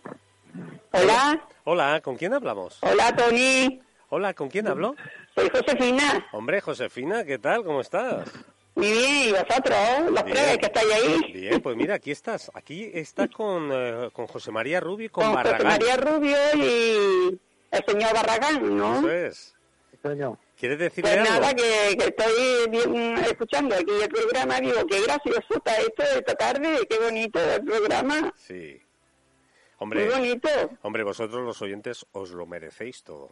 Hola. 0.91 1.47
Hola, 1.63 2.01
¿con 2.01 2.15
quién 2.17 2.33
hablamos? 2.33 2.79
Hola, 2.81 3.15
Tony. 3.15 3.81
Hola, 4.09 4.33
¿con 4.33 4.49
quién 4.49 4.67
hablo? 4.67 4.95
Soy 5.35 5.49
Josefina. 5.49 6.27
Hombre, 6.33 6.59
Josefina, 6.61 7.23
¿qué 7.23 7.37
tal? 7.39 7.63
¿Cómo 7.63 7.81
estás? 7.81 8.29
Muy 8.75 8.91
bien, 8.91 9.29
¿y 9.29 9.31
vosotros? 9.31 10.11
Los 10.11 10.23
Bien. 10.23 10.37
tres 10.37 10.57
que 10.57 10.65
estáis 10.65 10.93
ahí. 10.93 11.31
Bien, 11.33 11.61
pues 11.61 11.75
mira, 11.75 11.95
aquí 11.95 12.11
estás. 12.11 12.51
Aquí 12.53 12.89
está 12.93 13.27
con, 13.27 13.69
eh, 13.71 14.09
con 14.13 14.27
José 14.27 14.51
María 14.51 14.79
Rubio 14.79 15.05
y 15.07 15.09
con, 15.09 15.25
Con 15.25 15.33
José 15.35 15.43
Barragán. 15.51 15.67
María 15.79 15.97
Rubio 15.97 16.37
y 16.55 17.39
el 17.71 17.85
señor 17.85 18.13
Barragán, 18.13 18.77
¿no? 18.77 18.99
Eso 18.99 19.11
es. 19.11 19.55
¿Quieres 20.57 20.79
decirle 20.79 21.11
Pues 21.15 21.29
algo? 21.29 21.41
nada, 21.41 21.53
que, 21.53 21.95
que 21.97 22.05
estoy 22.05 22.69
bien 22.69 23.17
escuchando 23.19 23.75
aquí 23.75 23.91
el 24.01 24.09
programa. 24.09 24.59
Digo, 24.59 24.85
qué 24.87 25.01
gracioso 25.03 25.43
está 25.49 25.75
esto 25.77 26.03
de 26.03 26.19
esta 26.19 26.33
tarde, 26.35 26.79
qué 26.89 26.97
bonito 26.99 27.39
el 27.39 27.63
programa. 27.63 28.33
Sí. 28.35 28.81
Hombre, 29.83 30.05
Muy 30.05 30.13
bonito. 30.13 30.47
hombre, 30.83 31.01
vosotros 31.01 31.43
los 31.43 31.59
oyentes 31.63 32.05
os 32.11 32.29
lo 32.29 32.45
merecéis 32.45 33.01
todo. 33.03 33.31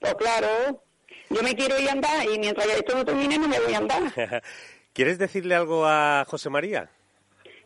Pues 0.00 0.12
claro, 0.16 0.82
yo 1.30 1.40
me 1.44 1.54
quiero 1.54 1.78
ir 1.78 1.88
a 1.88 1.92
andar 1.92 2.26
y 2.28 2.36
mientras 2.40 2.66
esto 2.66 2.96
no 2.96 3.04
termine 3.04 3.38
no 3.38 3.46
me 3.46 3.60
voy 3.60 3.72
a 3.72 3.78
andar. 3.78 4.02
¿Quieres 4.92 5.18
decirle 5.18 5.54
algo 5.54 5.86
a 5.86 6.24
José 6.26 6.50
María? 6.50 6.90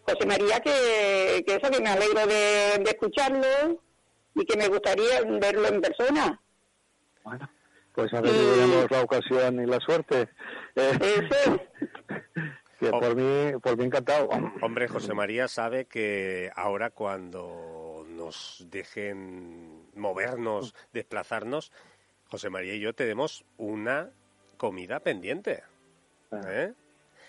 José 0.02 0.26
María, 0.26 0.60
que, 0.60 1.42
que 1.46 1.54
eso, 1.54 1.70
que 1.70 1.80
me 1.80 1.88
alegro 1.88 2.26
de, 2.26 2.82
de 2.84 2.90
escucharlo 2.90 3.80
y 4.34 4.44
que 4.44 4.58
me 4.58 4.68
gustaría 4.68 5.22
verlo 5.40 5.66
en 5.68 5.80
persona. 5.80 6.38
Pues 7.94 8.12
a 8.12 8.20
ver 8.20 8.30
si 8.30 8.38
tenemos 8.38 8.90
la 8.90 9.00
ocasión 9.04 9.62
y 9.62 9.66
la 9.66 9.80
suerte. 9.80 10.28
Eh, 10.74 11.28
que 12.78 12.90
por 12.90 13.16
mí, 13.16 13.58
por 13.58 13.78
mí 13.78 13.84
encantado. 13.86 14.28
Hombre, 14.60 14.86
José 14.86 15.14
María 15.14 15.48
sabe 15.48 15.86
que 15.86 16.50
ahora 16.54 16.90
cuando 16.90 17.75
nos 18.26 18.66
dejen 18.70 19.86
movernos, 19.94 20.74
desplazarnos, 20.92 21.70
José 22.28 22.50
María 22.50 22.74
y 22.74 22.80
yo 22.80 22.92
tenemos 22.92 23.44
una 23.56 24.10
comida 24.56 24.98
pendiente. 25.00 25.62
¿eh? 26.32 26.72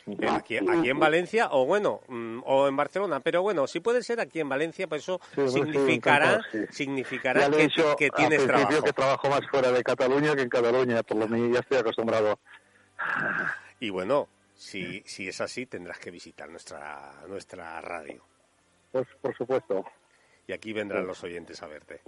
Eh, 0.08 0.26
Aquí, 0.30 0.58
aquí 0.58 0.90
en 0.90 1.00
Valencia, 1.00 1.50
o 1.52 1.66
bueno, 1.66 2.00
mm, 2.08 2.40
o 2.46 2.68
en 2.68 2.76
Barcelona, 2.78 3.20
pero 3.20 3.42
bueno, 3.42 3.68
si 3.68 3.82
puede 3.82 4.02
ser 4.02 4.22
aquí 4.22 4.40
en 4.40 4.48
Valencia, 4.48 4.88
pues 4.88 5.04
eso 5.04 5.20
Sí, 5.36 5.42
sí, 5.48 5.50
significará, 5.50 6.42
sí. 6.50 6.60
significará 6.72 7.42
que, 7.98 8.10
tienes 8.10 8.42
principio 8.42 8.48
trabajo. 8.48 8.84
que 8.84 8.94
trabajo 8.94 9.30
más 9.30 9.42
fuera 9.52 9.72
de 9.72 9.84
Cataluña 9.84 10.34
que 10.34 10.44
en 10.44 10.50
Cataluña, 10.50 11.04
por 11.04 11.18
lo 11.18 11.28
menos 11.28 11.52
ya 11.54 11.60
estoy 11.60 11.78
acostumbrado. 11.80 12.40
Y 13.82 13.90
bueno, 13.90 14.30
si, 14.56 15.04
si 15.06 15.28
es 15.28 15.42
así, 15.42 15.66
tendrás 15.66 16.00
que 16.00 16.10
visitar 16.10 16.50
nuestra, 16.50 17.12
nuestra 17.28 17.80
radio. 17.82 18.24
Pues 18.94 19.06
por 19.22 19.36
supuesto. 19.36 19.86
Y 20.48 20.54
aquí 20.54 20.74
vendrán 20.74 21.06
los 21.06 21.24
oyentes 21.24 21.62
a 21.62 21.68
verte. 21.68 22.02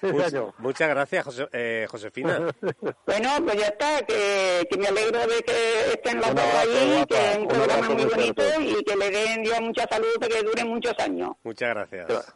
Sí, 0.00 0.06
Much- 0.08 0.28
señor. 0.28 0.54
muchas 0.58 0.88
gracias, 0.88 1.24
Jose- 1.24 1.48
eh, 1.52 1.86
Josefina. 1.90 2.38
Bueno, 3.06 3.30
pues 3.44 3.56
ya 3.58 3.66
está, 3.68 4.02
que, 4.02 4.66
que 4.70 4.76
me 4.78 4.88
alegro 4.88 5.26
de 5.26 5.42
que 5.42 5.92
estén 5.92 6.18
los 6.18 6.28
Un 6.28 6.34
dos 6.36 6.44
ahí, 6.44 6.92
guapa, 6.94 7.06
que 7.06 7.30
es 7.30 7.36
un 7.36 7.42
un 7.42 7.48
programa 7.48 7.88
muy 7.90 8.04
bonito 8.04 8.42
y 8.60 8.84
que 8.84 8.96
le 8.96 9.10
den 9.10 9.42
Dios 9.42 9.60
mucha 9.60 9.86
salud 9.88 10.08
para 10.20 10.34
que 10.34 10.42
dure 10.42 10.64
muchos 10.64 10.94
años. 10.98 11.30
Muchas 11.42 11.68
gracias. 11.70 12.34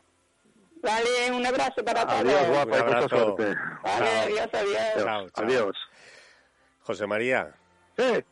Vale, 0.80 1.32
un 1.32 1.44
abrazo 1.44 1.84
para 1.84 2.02
Adiós, 2.02 2.34
todos. 2.34 2.48
guapa, 2.48 2.62
y 2.78 2.82
mucha 2.82 2.96
abrazo. 2.96 3.08
suerte. 3.08 3.60
Vale, 3.82 4.06
Chao. 4.06 4.22
adiós, 4.24 4.48
adiós. 4.52 4.78
Chao, 5.04 5.30
chao. 5.30 5.44
Adiós. 5.44 5.76
José 6.82 7.06
María. 7.06 7.54
Sí. 7.96 8.24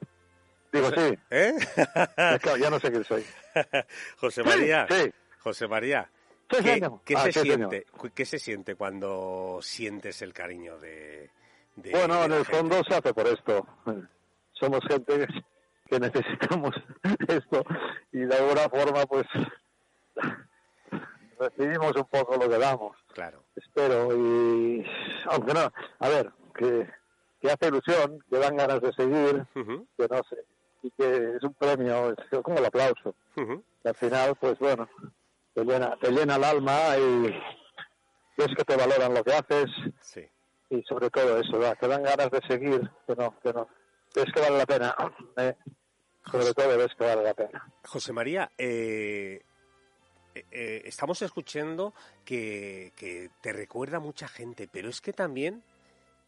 Digo 0.73 0.91
sí. 0.91 1.19
¿Eh? 1.31 1.53
Es 1.57 2.41
que 2.41 2.61
ya 2.61 2.71
no 2.71 2.79
sé 2.81 2.91
quién 2.91 3.05
soy. 3.05 3.25
José 4.21 4.43
María. 4.45 4.87
Sí. 4.89 5.13
José 5.41 5.67
María. 5.69 6.09
Sí, 6.51 6.59
¿Qué, 7.05 7.15
Ah, 7.17 7.23
se 7.31 7.33
siente, 7.43 7.87
¿Qué 8.15 8.25
se 8.25 8.39
siente 8.39 8.75
cuando 8.77 9.59
sientes 9.63 10.23
el 10.23 10.33
cariño 10.33 10.79
de, 10.79 11.31
de- 11.75 11.91
Bueno, 11.91 12.21
de 12.21 12.25
en 12.27 12.33
el 12.33 12.45
gente? 12.45 12.57
fondo 12.59 12.83
se 12.89 12.95
hace 12.95 13.13
por 13.13 13.27
esto. 13.27 13.67
Somos 14.53 14.81
gente 14.89 15.27
que 15.87 15.99
necesitamos 16.01 16.75
esto 17.29 17.65
y 18.13 18.19
de 18.21 18.37
alguna 18.37 18.69
forma 18.69 19.05
pues 19.07 19.27
recibimos 21.39 21.95
un 21.97 22.05
poco 22.05 22.37
lo 22.37 22.49
que 22.49 22.59
damos. 22.59 22.97
Claro. 23.13 23.43
Espero 23.57 24.15
y 24.17 24.85
aunque 25.31 25.53
no, 25.55 25.73
a 25.99 26.09
ver, 26.09 26.31
que, 26.55 26.89
que 27.41 27.51
hace 27.51 27.69
ilusión, 27.69 28.19
que 28.31 28.39
dan 28.39 28.57
ganas 28.57 28.81
de 28.81 28.93
seguir, 28.93 29.45
que 29.55 30.09
no 30.09 30.23
sé, 30.31 30.45
y 30.83 30.91
que 30.93 31.37
es 31.37 31.43
un 31.43 31.55
premio, 31.55 32.11
es 32.13 32.41
como 32.43 32.59
el 32.59 32.65
aplauso. 32.67 33.15
Y 33.37 33.89
al 33.89 33.95
final, 33.95 34.37
pues 34.41 34.59
bueno, 34.59 34.89
te 35.57 35.65
llena, 35.65 35.97
te 35.99 36.11
llena 36.11 36.37
el 36.37 36.45
alma 36.45 36.97
y 36.99 37.23
ves 38.37 38.55
que 38.57 38.65
te 38.65 38.77
valoran 38.77 39.15
lo 39.15 39.25
que 39.25 39.33
haces 39.33 39.71
Sí. 40.03 40.21
y 40.69 40.83
sobre 40.83 41.09
todo 41.09 41.41
eso, 41.41 41.53
¿verdad? 41.59 41.79
te 41.81 41.89
dan 41.89 42.03
ganas 42.03 42.31
de 42.31 42.41
seguir, 42.47 42.91
que 43.07 43.17
no, 43.17 43.41
que 43.41 43.53
no, 43.55 43.67
ves 44.15 44.27
que 44.35 44.41
vale 44.41 44.59
la 44.59 44.67
pena, 44.67 44.95
¿eh? 45.39 45.55
sobre 46.31 46.53
todo 46.53 46.77
ves 46.77 46.95
que 46.99 47.05
vale 47.05 47.23
la 47.23 47.33
pena. 47.35 47.73
José 47.85 48.13
María, 48.13 48.51
eh, 48.59 49.41
eh, 50.35 50.45
eh, 50.51 50.83
estamos 50.85 51.23
escuchando 51.23 51.95
que, 52.27 52.93
que 52.95 53.31
te 53.41 53.55
recuerda 53.55 53.99
mucha 53.99 54.29
gente, 54.29 54.69
pero 54.71 54.91
es 54.91 55.01
que 55.01 55.15
también, 55.15 55.63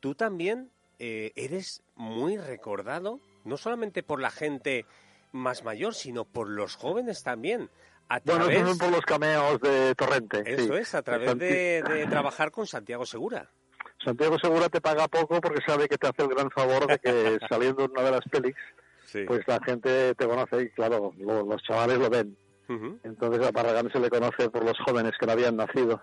tú 0.01 0.14
también 0.14 0.70
eh, 0.99 1.33
eres 1.37 1.83
muy 1.97 2.39
recordado, 2.39 3.20
no 3.45 3.59
solamente 3.59 4.03
por 4.03 4.20
la 4.22 4.31
gente 4.31 4.87
más 5.33 5.62
mayor, 5.64 5.95
sino 5.95 6.24
por 6.24 6.49
los 6.49 6.76
jóvenes 6.76 7.22
también. 7.22 7.68
A 8.11 8.21
Bueno, 8.25 8.45
través, 8.47 8.59
eso 8.59 8.69
son 8.69 8.79
por 8.79 8.91
los 8.91 9.01
cameos 9.03 9.61
de 9.61 9.95
Torrente. 9.95 10.43
eso 10.47 10.73
sí. 10.75 10.81
es, 10.81 10.95
a 10.95 11.03
través 11.03 11.37
de, 11.39 11.83
de 11.83 12.07
trabajar 12.07 12.51
con 12.51 12.67
Santiago 12.67 13.05
Segura. 13.05 13.51
Santiago 14.03 14.39
Segura 14.39 14.69
te 14.69 14.81
paga 14.81 15.09
poco 15.09 15.41
porque 15.41 15.61
sabe 15.67 15.89
que 15.89 15.99
te 15.99 16.07
hace 16.09 16.23
el 16.23 16.29
gran 16.29 16.51
favor 16.51 16.87
de 16.87 16.99
que 16.99 17.39
saliendo 17.51 17.85
en 17.85 17.91
una 17.91 18.03
de 18.03 18.11
las 18.13 18.25
pelis, 18.31 18.55
Sí. 19.05 19.25
pues 19.27 19.41
la 19.47 19.59
gente 19.65 20.15
te 20.15 20.27
conoce 20.27 20.63
y 20.63 20.69
claro, 20.71 21.13
lo- 21.19 21.43
los 21.45 21.63
chavales 21.63 21.99
lo 21.99 22.11
ven. 22.11 22.37
Entonces 23.03 23.47
a 23.47 23.51
Barragán 23.51 23.91
se 23.91 23.99
le 23.99 24.11
conoce 24.11 24.51
por 24.51 24.63
los 24.63 24.79
jóvenes 24.81 25.13
que 25.19 25.25
no 25.25 25.33
habían 25.33 25.57
nacido. 25.57 26.03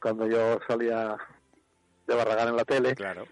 Cuando 0.00 0.26
yo 0.26 0.58
salía 0.66 1.18
de 2.06 2.14
Barragán 2.14 2.48
en 2.48 2.56
la 2.56 2.64
tele, 2.64 2.94
Claro. 2.94 3.26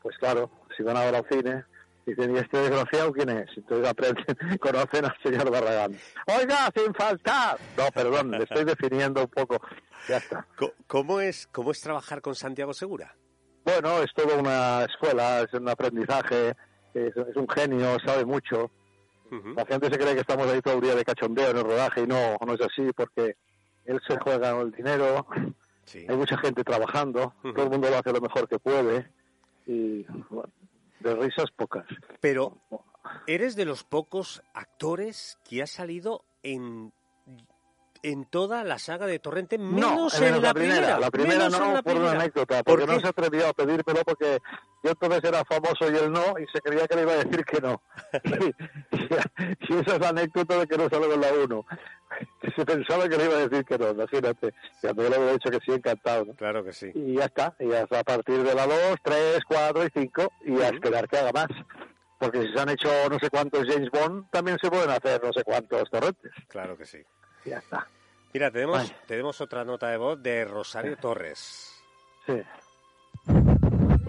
pues 0.00 0.16
claro, 0.18 0.48
si 0.76 0.84
van 0.84 0.96
ahora 0.96 1.18
al 1.18 1.26
cine, 1.28 1.64
dicen, 2.06 2.34
¿y 2.34 2.38
este 2.38 2.58
desgraciado 2.58 3.12
quién 3.12 3.28
es? 3.30 3.48
Entonces 3.56 3.88
aprenden, 3.88 4.24
conocen 4.60 5.04
al 5.04 5.16
señor 5.22 5.50
Barragán. 5.50 5.96
Oiga, 6.26 6.70
sin 6.74 6.94
faltar. 6.94 7.58
No, 7.76 7.84
perdón, 7.92 8.30
le 8.32 8.44
estoy 8.44 8.64
definiendo 8.64 9.22
un 9.22 9.28
poco. 9.28 9.60
Ya 10.08 10.16
está. 10.16 10.46
¿Cómo 10.86 11.20
es, 11.20 11.46
¿Cómo 11.52 11.70
es 11.70 11.80
trabajar 11.80 12.20
con 12.20 12.34
Santiago 12.34 12.72
Segura? 12.72 13.14
Bueno, 13.64 14.02
es 14.02 14.12
toda 14.14 14.36
una 14.36 14.84
escuela, 14.84 15.40
es 15.40 15.52
un 15.52 15.68
aprendizaje, 15.68 16.54
es, 16.94 17.16
es 17.16 17.36
un 17.36 17.48
genio, 17.48 17.98
sabe 18.04 18.24
mucho. 18.24 18.70
La 19.54 19.64
gente 19.64 19.88
se 19.88 19.96
cree 19.96 20.14
que 20.14 20.22
estamos 20.22 20.48
ahí 20.48 20.60
todo 20.60 20.74
el 20.74 20.80
día 20.80 20.94
de 20.96 21.04
cachondeo 21.04 21.50
en 21.50 21.56
el 21.56 21.62
rodaje 21.62 22.02
y 22.02 22.06
no, 22.06 22.36
no 22.44 22.54
es 22.54 22.60
así 22.62 22.90
porque 22.96 23.36
él 23.84 24.00
se 24.08 24.18
juega 24.18 24.60
el 24.60 24.72
dinero, 24.72 25.24
hay 25.94 26.16
mucha 26.16 26.36
gente 26.38 26.64
trabajando, 26.64 27.32
todo 27.42 27.64
el 27.64 27.70
mundo 27.70 27.90
lo 27.90 27.98
hace 27.98 28.12
lo 28.12 28.20
mejor 28.20 28.48
que 28.48 28.58
puede 28.58 29.08
y 29.66 30.04
bueno, 30.30 30.52
de 31.00 31.14
risas 31.14 31.50
pocas. 31.50 31.86
Pero 32.20 32.58
eres 33.26 33.56
de 33.56 33.64
los 33.64 33.84
pocos 33.84 34.42
actores 34.54 35.38
que 35.48 35.62
ha 35.62 35.66
salido 35.66 36.24
en, 36.42 36.92
en 38.02 38.24
toda 38.24 38.64
la 38.64 38.78
saga 38.78 39.06
de 39.06 39.18
Torrente, 39.18 39.58
menos 39.58 40.20
en 40.20 40.34
en, 40.34 40.42
la, 40.42 40.54
primera. 40.54 40.98
La 40.98 41.10
primera 41.10 41.44
menos 41.44 41.54
en 41.54 41.60
no, 41.60 41.74
la 41.74 41.82
por 41.82 41.92
una 41.92 42.00
primera. 42.00 42.20
anécdota, 42.20 42.62
¿Por 42.62 42.78
porque 42.78 42.92
no 42.92 43.00
se 43.00 43.08
atrevió 43.08 43.48
a 43.48 43.52
pedírmelo 43.52 44.02
porque 44.04 44.38
yo 44.82 44.90
entonces 44.90 45.20
era 45.24 45.44
famoso 45.44 45.92
y 45.92 45.96
él 45.96 46.10
no, 46.10 46.38
y 46.38 46.46
se 46.52 46.60
creía 46.60 46.86
que 46.86 46.96
le 46.96 47.02
iba 47.02 47.12
a 47.12 47.24
decir 47.24 47.44
que 47.44 47.60
no. 47.60 47.82
y, 49.68 49.74
esa 49.80 49.94
es 49.96 50.00
la 50.00 50.08
anécdota 50.08 50.58
de 50.58 50.66
que 50.66 50.78
no 50.78 50.88
salgo 50.88 51.12
en 51.12 51.20
la 51.20 51.32
1. 51.32 51.66
Se 52.56 52.66
pensaba 52.66 53.08
que 53.08 53.16
le 53.16 53.24
iba 53.24 53.36
a 53.36 53.48
decir 53.48 53.64
que 53.64 53.78
no, 53.78 53.90
imagínate. 53.90 54.54
Cuando 54.80 55.02
yo 55.02 55.10
le 55.10 55.16
hubiera 55.16 55.32
dicho 55.32 55.50
que 55.50 55.58
sí, 55.64 55.72
encantado. 55.72 56.24
¿no? 56.24 56.34
Claro 56.34 56.64
que 56.64 56.72
sí. 56.72 56.90
Y 56.94 57.14
ya 57.14 57.26
está, 57.26 57.54
y 57.60 57.72
hasta 57.72 58.00
a 58.00 58.04
partir 58.04 58.42
de 58.42 58.54
la 58.54 58.66
2, 58.66 58.76
3, 59.02 59.40
4 59.46 59.84
y 59.84 59.88
5, 59.94 60.32
y 60.46 60.60
a 60.60 60.68
esperar 60.68 61.08
que 61.08 61.18
haga 61.18 61.32
más. 61.32 61.48
Porque 62.18 62.42
si 62.42 62.52
se 62.52 62.60
han 62.60 62.68
hecho 62.68 62.88
no 63.08 63.18
sé 63.18 63.30
cuántos 63.30 63.66
James 63.66 63.90
Bond, 63.90 64.28
también 64.30 64.58
se 64.60 64.70
pueden 64.70 64.90
hacer 64.90 65.22
no 65.24 65.32
sé 65.32 65.42
cuántos 65.42 65.88
torrentes. 65.88 66.32
Claro 66.48 66.76
que 66.76 66.84
sí. 66.84 66.98
Ya 67.44 67.58
está. 67.58 67.86
Mira, 68.32 68.50
tenemos, 68.50 68.76
Vale. 68.78 68.96
tenemos 69.06 69.40
otra 69.40 69.64
nota 69.64 69.88
de 69.88 69.96
voz 69.96 70.22
de 70.22 70.44
Rosario 70.44 70.96
Torres. 70.96 71.72
Sí. 72.26 72.34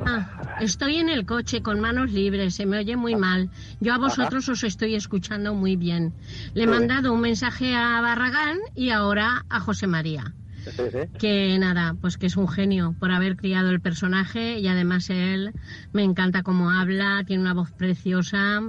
Ah, 0.05 0.57
estoy 0.61 0.97
en 0.97 1.09
el 1.09 1.25
coche 1.25 1.61
con 1.61 1.79
manos 1.79 2.11
libres, 2.11 2.55
se 2.55 2.65
me 2.65 2.77
oye 2.79 2.95
muy 2.95 3.15
mal. 3.15 3.49
Yo 3.79 3.93
a 3.93 3.97
vosotros 3.97 4.47
os 4.49 4.63
estoy 4.63 4.95
escuchando 4.95 5.53
muy 5.53 5.75
bien. 5.75 6.13
Le 6.53 6.63
he 6.63 6.65
Sí. 6.65 6.71
mandado 6.71 7.13
un 7.13 7.21
mensaje 7.21 7.75
a 7.75 8.01
Barragán 8.01 8.59
y 8.75 8.89
ahora 8.89 9.45
a 9.49 9.59
José 9.59 9.87
María. 9.87 10.33
Sí, 10.63 10.83
sí. 10.91 10.99
Que 11.19 11.57
nada, 11.59 11.95
pues 11.99 12.17
que 12.17 12.27
es 12.27 12.37
un 12.37 12.47
genio 12.47 12.95
por 12.99 13.11
haber 13.11 13.35
criado 13.35 13.69
el 13.69 13.81
personaje 13.81 14.59
y 14.59 14.67
además 14.67 15.09
él 15.09 15.53
me 15.93 16.03
encanta 16.03 16.43
cómo 16.43 16.69
habla, 16.71 17.23
tiene 17.25 17.41
una 17.43 17.53
voz 17.53 17.71
preciosa 17.71 18.61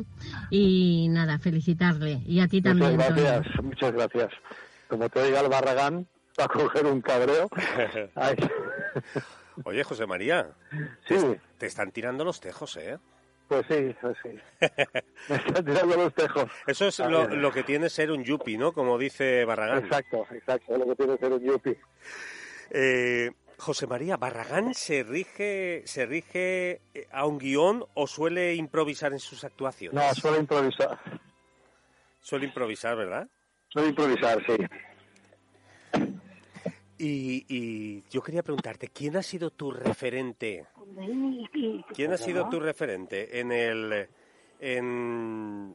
y 0.50 1.08
nada, 1.10 1.38
felicitarle. 1.38 2.22
Y 2.26 2.40
a 2.40 2.48
ti 2.48 2.62
también. 2.62 2.92
Muchas 2.96 3.08
Tony. 3.08 3.20
gracias, 3.20 3.62
muchas 3.64 3.92
gracias. 3.92 4.30
Como 4.88 5.08
te 5.08 5.24
diga 5.24 5.40
el 5.40 5.48
Barragán, 5.48 6.06
va 6.38 6.44
a 6.44 6.48
coger 6.48 6.86
un 6.86 7.00
cabreo. 7.00 7.48
Ay, 8.14 8.36
Oye, 9.64 9.84
José 9.84 10.06
María. 10.06 10.48
Sí. 11.06 11.16
Te, 11.16 11.40
te 11.58 11.66
están 11.66 11.90
tirando 11.92 12.24
los 12.24 12.40
tejos, 12.40 12.76
¿eh? 12.78 12.98
Pues 13.52 13.66
sí, 13.68 13.96
pues 14.00 14.16
sí. 14.22 14.30
Me 15.28 15.36
están 15.36 15.64
tirando 15.64 15.96
los 15.96 16.14
tejos. 16.14 16.46
Eso 16.66 16.86
es 16.86 17.00
A 17.00 17.08
lo, 17.08 17.52
que 17.52 17.62
tiene 17.62 17.90
ser 17.90 18.10
un 18.10 18.24
yuppie, 18.24 18.56
¿no? 18.56 18.72
Como 18.72 18.96
dice 18.96 19.44
Barragán. 19.44 19.84
Exacto, 19.84 20.26
exacto, 20.30 20.72
es 20.72 20.78
lo 20.78 20.86
que 20.86 20.96
tiene 20.96 21.18
ser 21.18 21.32
un 21.32 21.40
yuppie. 21.40 21.78
Eh, 22.70 23.30
José 23.58 23.86
María, 23.86 24.16
¿Barragán 24.16 24.72
se 24.72 25.02
rige, 25.02 25.82
se 25.84 26.06
rige 26.06 26.80
eh, 26.94 27.06
a 27.12 27.26
un 27.26 27.38
guion 27.38 27.84
o 27.94 28.06
suele 28.06 28.54
improvisar 28.54 29.12
en 29.12 29.18
sus 29.18 29.44
actuaciones? 29.44 30.02
No, 30.02 30.14
suelo 30.14 30.38
improvisar. 30.38 30.98
Suele 32.20 32.46
improvisar, 32.46 32.96
¿verdad? 32.96 33.28
Suelo 33.68 33.88
improvisar, 33.88 34.38
sí. 34.46 34.56
Y, 36.98 37.44
y 37.48 38.04
yo 38.10 38.22
quería 38.22 38.42
preguntarte, 38.42 38.88
¿quién 38.88 39.16
ha 39.16 39.22
sido 39.22 39.50
tu 39.50 39.70
referente? 39.72 40.66
¿Quién 41.94 42.12
ha 42.12 42.16
sido 42.18 42.48
tu 42.48 42.60
referente 42.60 43.40
en 43.40 43.50
el 43.52 44.08
en, 44.60 45.74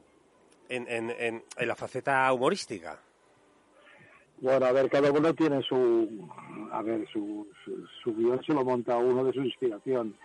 en, 0.68 0.88
en, 0.88 1.10
en- 1.10 1.44
en 1.56 1.68
la 1.68 1.74
faceta 1.74 2.32
humorística? 2.32 2.98
Bueno, 4.40 4.66
a 4.66 4.72
ver, 4.72 4.88
cada 4.88 5.10
uno 5.10 5.34
tiene 5.34 5.60
su, 5.62 6.28
a 6.70 6.80
ver, 6.82 7.06
su, 7.12 7.48
su, 7.64 7.86
su 8.02 8.14
guion 8.14 8.40
se 8.44 8.54
lo 8.54 8.64
monta 8.64 8.96
uno 8.96 9.24
de 9.24 9.32
su 9.32 9.42
inspiración. 9.42 10.16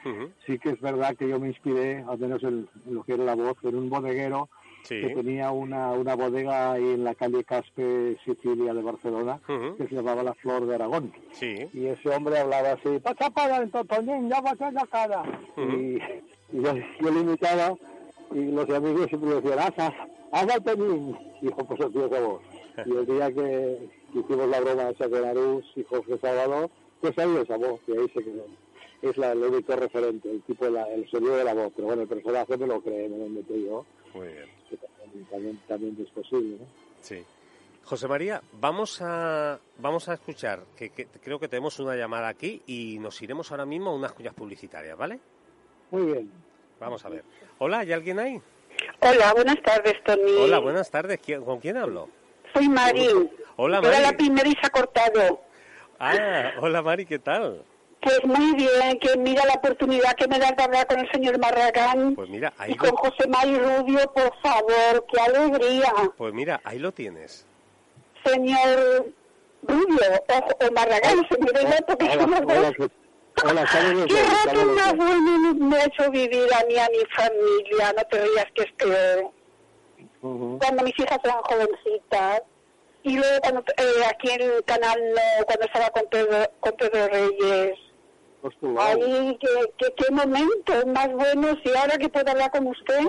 Sí 0.45 0.59
que 0.59 0.69
es 0.69 0.79
verdad 0.81 1.15
que 1.17 1.27
yo 1.27 1.39
me 1.39 1.47
inspiré, 1.47 2.03
al 2.07 2.19
menos 2.19 2.43
en, 2.43 2.69
en 2.85 2.93
lo 2.95 3.03
que 3.03 3.13
era 3.15 3.23
la 3.23 3.35
voz, 3.35 3.57
en 3.63 3.75
un 3.75 3.89
bodeguero 3.89 4.49
Sí. 4.83 4.99
que 5.01 5.15
tenía 5.15 5.51
una, 5.51 5.91
una 5.91 6.15
bodega 6.15 6.73
ahí 6.73 6.83
en 6.83 7.03
la 7.03 7.15
calle 7.15 7.43
Caspe, 7.43 8.17
Sicilia 8.25 8.73
de 8.73 8.81
Barcelona, 8.81 9.39
que 9.77 9.87
se 9.87 9.95
llamaba 9.95 10.23
La 10.23 10.33
Flor 10.33 10.65
de 10.65 10.75
Aragón. 10.75 11.13
Sí. 11.31 11.67
Y 11.73 11.87
ese 11.87 12.09
hombre 12.09 12.37
hablaba 12.37 12.73
así, 12.73 12.99
pasa 12.99 13.29
para 13.29 13.57
el 13.57 13.71
totoñín, 13.71 14.29
ya 14.29 14.41
va 14.41 14.53
la 14.71 14.85
cara. 14.87 15.23
Y, 15.57 15.95
y 16.51 16.61
yo, 16.61 16.73
yo 16.99 17.11
le 17.11 17.19
imitaba 17.21 17.75
y 18.33 18.51
los 18.51 18.69
amigos 18.69 19.07
siempre 19.07 19.35
decían, 19.35 19.59
haz, 19.59 19.93
haz, 20.31 20.63
toñín. 20.63 21.17
Y 21.41 21.45
yo, 21.45 21.55
pues 21.55 21.79
así 21.81 21.99
esa 21.99 22.19
voz. 22.19 22.41
Y 22.85 22.91
el 22.91 23.05
día 23.05 23.31
que 23.31 23.77
hicimos 24.15 24.49
la 24.49 24.59
broma 24.59 24.89
esa 24.89 25.07
con 25.07 25.23
Arús 25.23 25.63
y 25.75 25.83
Jorge 25.83 26.17
Sábado, 26.17 26.71
pues 27.01 27.17
ahí 27.19 27.35
esa 27.37 27.55
voz, 27.55 27.79
y 27.87 27.91
ahí 27.91 28.07
se 28.13 28.23
quedó. 28.23 28.45
Es 29.03 29.15
la, 29.17 29.33
el 29.33 29.43
único 29.43 29.75
referente, 29.75 30.31
el 30.31 30.41
tipo, 30.41 30.65
de 30.65 30.71
la, 30.71 30.83
el 30.91 31.07
sonido 31.09 31.35
de 31.35 31.43
la 31.43 31.53
voz. 31.53 31.71
Pero 31.75 31.87
bueno, 31.89 32.01
el 32.01 32.07
personaje 32.07 32.57
me 32.57 32.65
lo 32.65 32.81
cree, 32.81 33.09
me 33.09 33.17
lo 33.17 33.25
invento 33.27 33.55
yo. 33.55 33.85
Muy 34.15 34.27
bien. 34.27 34.45
También, 35.33 35.59
también, 35.67 35.97
es 35.99 36.09
posible, 36.11 36.57
¿no? 36.59 36.65
Sí. 37.01 37.23
José 37.85 38.07
María, 38.07 38.41
vamos 38.53 39.01
a 39.01 39.59
vamos 39.79 40.07
a 40.07 40.13
escuchar, 40.13 40.61
que, 40.77 40.91
que 40.91 41.05
creo 41.07 41.39
que 41.39 41.47
tenemos 41.49 41.79
una 41.79 41.95
llamada 41.95 42.27
aquí 42.29 42.61
y 42.67 42.97
nos 42.99 43.21
iremos 43.21 43.51
ahora 43.51 43.65
mismo 43.65 43.89
a 43.89 43.95
unas 43.95 44.13
cuñas 44.13 44.33
publicitarias, 44.33 44.97
¿vale? 44.97 45.19
Muy 45.91 46.03
bien. 46.03 46.31
Vamos 46.79 47.03
a 47.03 47.09
ver. 47.09 47.23
Hola, 47.57 47.79
¿hay 47.79 47.91
alguien 47.91 48.19
ahí? 48.19 48.41
Hola, 49.01 49.33
buenas 49.33 49.61
tardes, 49.63 49.95
Tony. 50.05 50.21
Hola, 50.39 50.59
buenas 50.59 50.89
tardes. 50.89 51.19
¿Quién- 51.19 51.43
¿Con 51.43 51.59
quién 51.59 51.75
hablo? 51.77 52.09
Soy 52.53 52.69
Mari. 52.69 53.07
Hola, 53.57 53.79
Era 53.79 53.99
la 53.99 54.11
Mari. 54.11 54.17
primera 54.17 54.47
y 54.47 54.53
se 54.53 54.65
ha 54.65 54.69
cortado. 54.69 55.41
Ah, 55.99 56.51
hola, 56.61 56.81
Mari, 56.81 57.05
¿qué 57.05 57.19
tal? 57.19 57.63
Pues 58.03 58.25
muy 58.25 58.53
bien, 58.55 58.99
que 58.99 59.17
mira 59.17 59.45
la 59.45 59.53
oportunidad 59.53 60.13
que 60.15 60.27
me 60.27 60.37
das 60.37 60.55
de 60.57 60.63
hablar 60.63 60.85
con 60.87 60.99
el 60.99 61.09
señor 61.11 61.39
Marragán 61.39 62.15
Pues 62.15 62.29
mira, 62.29 62.51
ahí 62.57 62.71
y 62.73 62.75
con 62.75 62.89
lo, 62.89 62.97
José 62.97 63.27
Mari 63.29 63.57
Rubio, 63.57 64.11
por 64.13 64.31
favor, 64.41 65.05
qué 65.11 65.21
alegría. 65.21 65.93
pues 66.17 66.33
mira, 66.33 66.59
ahí 66.65 66.79
lo 66.79 66.91
tienes. 66.91 67.45
Señor 68.25 69.07
Rubio 69.63 69.99
o, 70.27 70.65
o 70.65 70.71
Marragán, 70.73 71.25
se 71.29 71.37
me 71.39 71.61
igual 71.61 71.85
porque 71.87 72.05
Hola, 72.05 72.21
somos 72.21 72.41
hola, 72.41 72.73
dos. 72.77 72.89
hola, 73.45 73.67
saludos, 73.67 74.05
Qué 74.07 74.23
rato 74.51 74.65
más 74.65 74.95
bueno 74.97 75.53
me 75.55 75.77
ha 75.77 75.85
hecho 75.85 76.11
vivir 76.11 76.47
a 76.53 76.65
mí, 76.65 76.77
a 76.77 76.87
mi 76.89 77.05
familia, 77.15 77.93
no 77.95 78.03
te 78.09 78.21
rías 78.21 78.47
que 78.53 78.63
es 78.63 78.71
peor. 78.73 79.31
Cuando 80.21 80.83
mis 80.83 80.97
hijas 80.99 81.19
eran 81.23 81.41
jovencitas, 81.43 82.41
y 83.03 83.17
luego 83.17 83.39
cuando, 83.41 83.61
eh, 83.77 84.05
aquí 84.09 84.29
en 84.29 84.41
el 84.41 84.63
canal, 84.63 84.97
no, 85.13 85.45
cuando 85.45 85.65
estaba 85.65 85.89
con 85.89 86.05
Pedro, 86.09 86.49
con 86.61 86.71
Pedro 86.73 87.07
Reyes, 87.09 87.77
Ahí, 88.79 89.37
qué, 89.39 89.47
qué, 89.77 89.93
qué 89.95 90.11
momentos 90.13 90.85
más 90.87 91.11
buenos 91.13 91.55
y 91.63 91.69
ahora 91.77 91.97
que 91.97 92.09
puedo 92.09 92.29
hablar 92.29 92.51
con 92.51 92.67
usted. 92.67 92.99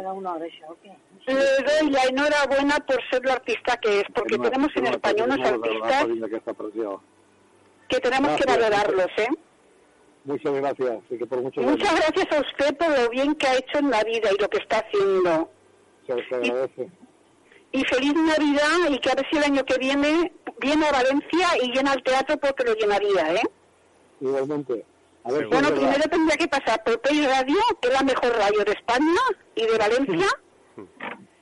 le 1.27 1.35
doy 1.35 1.91
la 1.91 2.03
enhorabuena 2.05 2.77
por 2.87 2.99
ser 3.11 3.25
la 3.25 3.33
artista 3.35 3.77
que 3.79 4.01
es, 4.01 4.05
porque 4.15 4.35
Firma- 4.35 4.51
tenemos 4.51 4.71
en 4.77 4.87
España 4.87 5.25
unos 5.25 5.39
artistas 5.41 6.05
que 6.07 6.39
que 7.89 8.01
tenemos 8.01 8.37
que 8.37 8.45
Gracias. 8.45 8.47
valorarlos, 8.71 9.07
¿eh? 9.19 9.29
Muchas 10.25 10.53
gracias. 10.55 10.99
Y 11.11 11.19
que 11.19 11.27
por 11.27 11.43
Muchas 11.43 11.65
años 11.65 12.01
gracias 12.01 12.33
a 12.33 12.41
usted 12.41 12.77
por 12.79 12.99
lo 12.99 13.09
bien 13.11 13.35
que 13.35 13.47
ha 13.47 13.57
hecho 13.57 13.79
en 13.79 13.91
la 13.91 14.03
vida 14.05 14.31
y 14.33 14.41
lo 14.41 14.49
que 14.49 14.59
está 14.59 14.79
haciendo. 14.79 15.51
se 16.07 16.13
agradece. 16.35 16.89
Y 17.73 17.85
feliz 17.87 18.15
Navidad 18.15 18.89
y 18.91 18.99
que 19.01 19.11
a 19.11 19.15
ver 19.17 19.27
si 19.31 19.37
el 19.37 19.45
año 19.45 19.65
que 19.65 19.77
viene 19.79 20.33
viene 20.61 20.87
a 20.87 20.93
Valencia 20.93 21.49
y 21.63 21.73
llena 21.73 21.93
el 21.93 22.03
teatro 22.05 22.37
porque 22.39 22.65
lo 22.65 22.75
llenaría, 22.75 23.35
¿eh? 23.35 23.43
Igualmente. 24.21 24.85
A 25.25 25.33
ver 25.33 25.45
si 25.45 25.51
Bueno, 25.51 25.69
primero 25.71 26.03
tendría 26.11 26.37
que 26.37 26.49
pasar 26.49 26.83
por 26.85 27.01
Play 27.01 27.27
Radio, 27.27 27.57
que 27.81 27.89
es 27.89 27.95
la 27.95 28.03
mejor 28.03 28.37
radio 28.37 28.65
de 28.65 28.73
España 28.73 29.21
y 29.55 29.67
de 29.67 29.79
Valencia. 29.79 30.27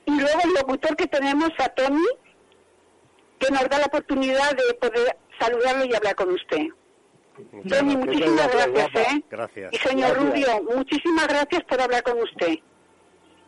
Y 0.05 0.19
luego 0.19 0.39
el 0.43 0.53
locutor 0.53 0.95
que 0.95 1.07
tenemos 1.07 1.49
a 1.59 1.69
Tony, 1.69 2.05
que 3.39 3.51
nos 3.51 3.67
da 3.69 3.79
la 3.79 3.85
oportunidad 3.85 4.51
de 4.51 4.73
poder 4.75 5.17
saludarlo 5.39 5.85
y 5.85 5.95
hablar 5.95 6.15
con 6.15 6.29
usted. 6.31 6.67
Muchas 7.51 7.79
Tony, 7.79 7.95
gracias. 7.95 8.05
muchísimas 8.05 8.51
gracias, 8.53 8.87
¿eh? 8.95 9.23
Gracias. 9.29 9.73
Y 9.73 9.77
señor 9.77 10.11
Gracias. 10.11 10.47
Rubio, 10.57 10.75
muchísimas 10.75 11.27
gracias 11.27 11.63
por 11.63 11.81
hablar 11.81 12.03
con 12.03 12.19
usted. 12.19 12.59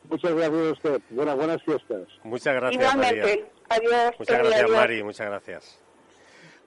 Muchas 0.10 0.34
gracias 0.34 0.68
a 0.68 0.72
usted. 0.72 1.02
Buenas, 1.12 1.36
buenas 1.36 1.64
fiestas. 1.64 2.08
Muchas 2.24 2.56
gracias, 2.56 2.82
Igualmente. 2.84 3.22
María. 3.22 3.46
Adiós. 3.70 4.16
Muchas 4.20 4.38
gracias, 4.38 4.62
adiós. 4.62 4.78
Mari. 4.78 5.04
Muchas 5.04 5.28
gracias. 5.28 5.80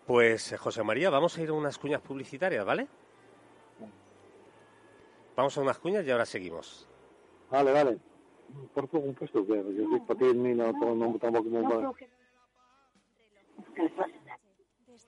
Pues, 0.07 0.53
eh, 0.53 0.57
José 0.57 0.83
María, 0.83 1.11
vamos 1.11 1.37
a 1.37 1.43
ir 1.43 1.51
a 1.51 1.53
unas 1.53 1.77
cuñas 1.77 2.01
publicitarias, 2.01 2.64
¿vale? 2.64 2.89
Vamos 5.39 5.57
a 5.57 5.61
unas 5.61 5.78
cuñas 5.78 6.05
y 6.05 6.11
ahora 6.11 6.26
seguimos. 6.26 6.89
Vale, 7.49 7.70
vale. 7.70 7.99
Por 8.74 8.89
favor, 8.89 9.07
un 9.07 9.14
puesto 9.14 9.47
que 9.47 9.53
yo 9.53 9.89
soy 9.89 10.01
para 10.01 10.18
ti 10.18 10.34
no, 10.34 10.72
no, 10.97 11.18
tampoco 11.20 11.49
me 11.49 11.61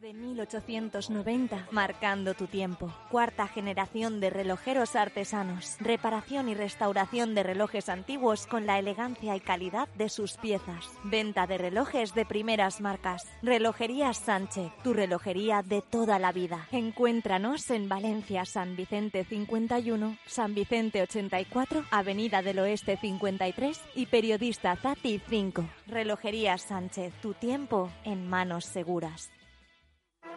Desde 0.00 0.14
1890, 0.14 1.68
marcando 1.72 2.32
tu 2.32 2.46
tiempo. 2.46 2.90
Cuarta 3.10 3.46
generación 3.46 4.18
de 4.20 4.30
relojeros 4.30 4.96
artesanos. 4.96 5.76
Reparación 5.78 6.48
y 6.48 6.54
restauración 6.54 7.34
de 7.34 7.42
relojes 7.42 7.90
antiguos 7.90 8.46
con 8.46 8.64
la 8.64 8.78
elegancia 8.78 9.36
y 9.36 9.40
calidad 9.40 9.88
de 9.96 10.08
sus 10.08 10.38
piezas. 10.38 10.86
Venta 11.04 11.46
de 11.46 11.58
relojes 11.58 12.14
de 12.14 12.24
primeras 12.24 12.80
marcas. 12.80 13.26
Relojería 13.42 14.14
Sánchez, 14.14 14.72
tu 14.82 14.94
relojería 14.94 15.62
de 15.62 15.82
toda 15.82 16.18
la 16.18 16.32
vida. 16.32 16.66
Encuéntranos 16.72 17.70
en 17.70 17.88
Valencia, 17.88 18.46
San 18.46 18.76
Vicente 18.76 19.24
51, 19.24 20.16
San 20.24 20.54
Vicente 20.54 21.02
84, 21.02 21.84
Avenida 21.90 22.40
del 22.40 22.60
Oeste 22.60 22.96
53 22.96 23.78
y 23.96 24.06
Periodista 24.06 24.76
Zati 24.76 25.20
5. 25.28 25.68
Relojería 25.88 26.56
Sánchez, 26.56 27.12
tu 27.20 27.34
tiempo 27.34 27.90
en 28.04 28.26
manos 28.26 28.64
seguras. 28.64 29.30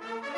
Thank 0.01 0.25
you. 0.27 0.32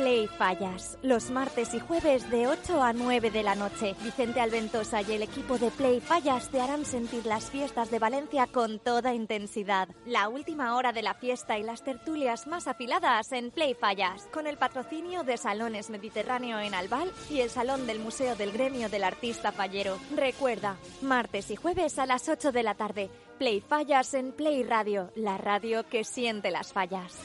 Play 0.00 0.28
Fallas, 0.28 0.96
los 1.02 1.30
martes 1.30 1.74
y 1.74 1.78
jueves 1.78 2.30
de 2.30 2.46
8 2.46 2.82
a 2.82 2.94
9 2.94 3.30
de 3.30 3.42
la 3.42 3.54
noche. 3.54 3.94
Vicente 4.02 4.40
Alventosa 4.40 5.02
y 5.02 5.12
el 5.12 5.22
equipo 5.22 5.58
de 5.58 5.70
Play 5.70 6.00
Fallas 6.00 6.48
te 6.48 6.58
harán 6.58 6.86
sentir 6.86 7.26
las 7.26 7.50
fiestas 7.50 7.90
de 7.90 7.98
Valencia 7.98 8.46
con 8.46 8.78
toda 8.78 9.12
intensidad. 9.12 9.90
La 10.06 10.30
última 10.30 10.74
hora 10.74 10.94
de 10.94 11.02
la 11.02 11.12
fiesta 11.12 11.58
y 11.58 11.62
las 11.62 11.84
tertulias 11.84 12.46
más 12.46 12.66
afiladas 12.66 13.30
en 13.32 13.50
Play 13.50 13.74
Fallas, 13.74 14.26
con 14.32 14.46
el 14.46 14.56
patrocinio 14.56 15.22
de 15.22 15.36
Salones 15.36 15.90
Mediterráneo 15.90 16.58
en 16.60 16.72
Albal 16.72 17.12
y 17.28 17.40
el 17.40 17.50
Salón 17.50 17.86
del 17.86 17.98
Museo 17.98 18.36
del 18.36 18.52
Gremio 18.52 18.88
del 18.88 19.04
Artista 19.04 19.52
Fallero. 19.52 19.98
Recuerda, 20.16 20.78
martes 21.02 21.50
y 21.50 21.56
jueves 21.56 21.98
a 21.98 22.06
las 22.06 22.26
8 22.26 22.52
de 22.52 22.62
la 22.62 22.74
tarde. 22.74 23.10
Play 23.38 23.60
Fallas 23.60 24.14
en 24.14 24.32
Play 24.32 24.62
Radio, 24.62 25.12
la 25.14 25.36
radio 25.36 25.86
que 25.86 26.04
siente 26.04 26.50
las 26.50 26.72
fallas. 26.72 27.18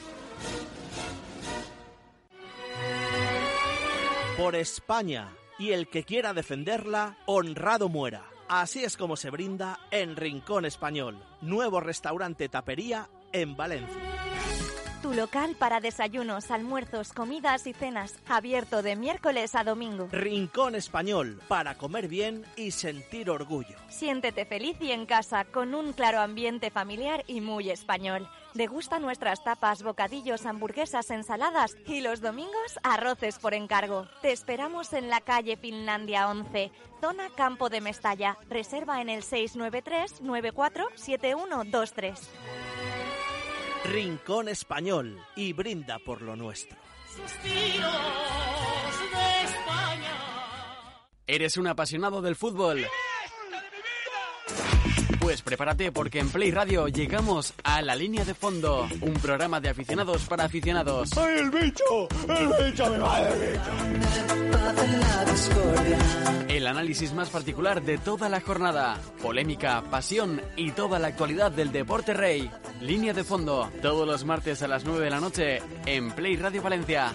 Por 4.36 4.54
España 4.54 5.32
y 5.58 5.72
el 5.72 5.88
que 5.88 6.04
quiera 6.04 6.34
defenderla, 6.34 7.16
honrado 7.26 7.88
muera. 7.88 8.24
Así 8.48 8.84
es 8.84 8.96
como 8.96 9.16
se 9.16 9.30
brinda 9.30 9.80
en 9.90 10.14
Rincón 10.14 10.66
Español, 10.66 11.18
nuevo 11.40 11.80
restaurante 11.80 12.48
tapería 12.48 13.08
en 13.32 13.56
Valencia. 13.56 14.02
Tu 15.06 15.14
local 15.14 15.54
para 15.56 15.78
desayunos, 15.78 16.50
almuerzos, 16.50 17.12
comidas 17.12 17.68
y 17.68 17.72
cenas, 17.72 18.16
abierto 18.26 18.82
de 18.82 18.96
miércoles 18.96 19.54
a 19.54 19.62
domingo. 19.62 20.08
Rincón 20.10 20.74
Español, 20.74 21.40
para 21.46 21.78
comer 21.78 22.08
bien 22.08 22.44
y 22.56 22.72
sentir 22.72 23.30
orgullo. 23.30 23.76
Siéntete 23.88 24.44
feliz 24.46 24.76
y 24.80 24.90
en 24.90 25.06
casa 25.06 25.44
con 25.44 25.76
un 25.76 25.92
claro 25.92 26.18
ambiente 26.18 26.72
familiar 26.72 27.22
y 27.28 27.40
muy 27.40 27.70
español. 27.70 28.28
Degusta 28.54 28.98
nuestras 28.98 29.44
tapas, 29.44 29.84
bocadillos, 29.84 30.44
hamburguesas, 30.44 31.08
ensaladas 31.12 31.76
y 31.86 32.00
los 32.00 32.20
domingos 32.20 32.80
arroces 32.82 33.38
por 33.38 33.54
encargo. 33.54 34.08
Te 34.22 34.32
esperamos 34.32 34.92
en 34.92 35.08
la 35.08 35.20
calle 35.20 35.56
Finlandia 35.56 36.28
11, 36.28 36.72
zona 37.00 37.30
Campo 37.36 37.68
de 37.68 37.80
Mestalla. 37.80 38.38
Reserva 38.50 39.00
en 39.00 39.10
el 39.10 39.22
693 39.22 40.22
94 40.22 40.88
7123. 40.96 42.28
Rincón 43.86 44.48
Español 44.48 45.16
y 45.36 45.52
brinda 45.52 45.98
por 45.98 46.20
lo 46.20 46.34
nuestro. 46.34 46.76
¿Eres 51.26 51.56
un 51.56 51.66
apasionado 51.68 52.20
del 52.20 52.36
fútbol? 52.36 52.86
Pues 55.26 55.42
prepárate 55.42 55.90
porque 55.90 56.20
en 56.20 56.28
Play 56.28 56.52
Radio 56.52 56.86
llegamos 56.86 57.52
a 57.64 57.82
la 57.82 57.96
línea 57.96 58.24
de 58.24 58.32
fondo, 58.32 58.86
un 59.00 59.14
programa 59.14 59.60
de 59.60 59.70
aficionados 59.70 60.24
para 60.26 60.44
aficionados. 60.44 61.18
¡Ay, 61.18 61.40
el 61.40 61.50
bicho! 61.50 62.08
¡El 62.28 62.70
bicho! 62.70 62.88
¡Me 62.88 62.98
va 62.98 63.20
el 63.22 63.40
bicho! 63.40 63.70
El 66.46 66.68
análisis 66.68 67.12
más 67.12 67.30
particular 67.30 67.82
de 67.82 67.98
toda 67.98 68.28
la 68.28 68.40
jornada, 68.40 69.00
polémica, 69.20 69.82
pasión 69.90 70.40
y 70.56 70.70
toda 70.70 71.00
la 71.00 71.08
actualidad 71.08 71.50
del 71.50 71.72
deporte 71.72 72.14
rey. 72.14 72.48
Línea 72.80 73.12
de 73.12 73.24
fondo, 73.24 73.68
todos 73.82 74.06
los 74.06 74.24
martes 74.24 74.62
a 74.62 74.68
las 74.68 74.84
9 74.84 75.06
de 75.06 75.10
la 75.10 75.18
noche 75.18 75.60
en 75.86 76.12
Play 76.12 76.36
Radio 76.36 76.62
Valencia. 76.62 77.12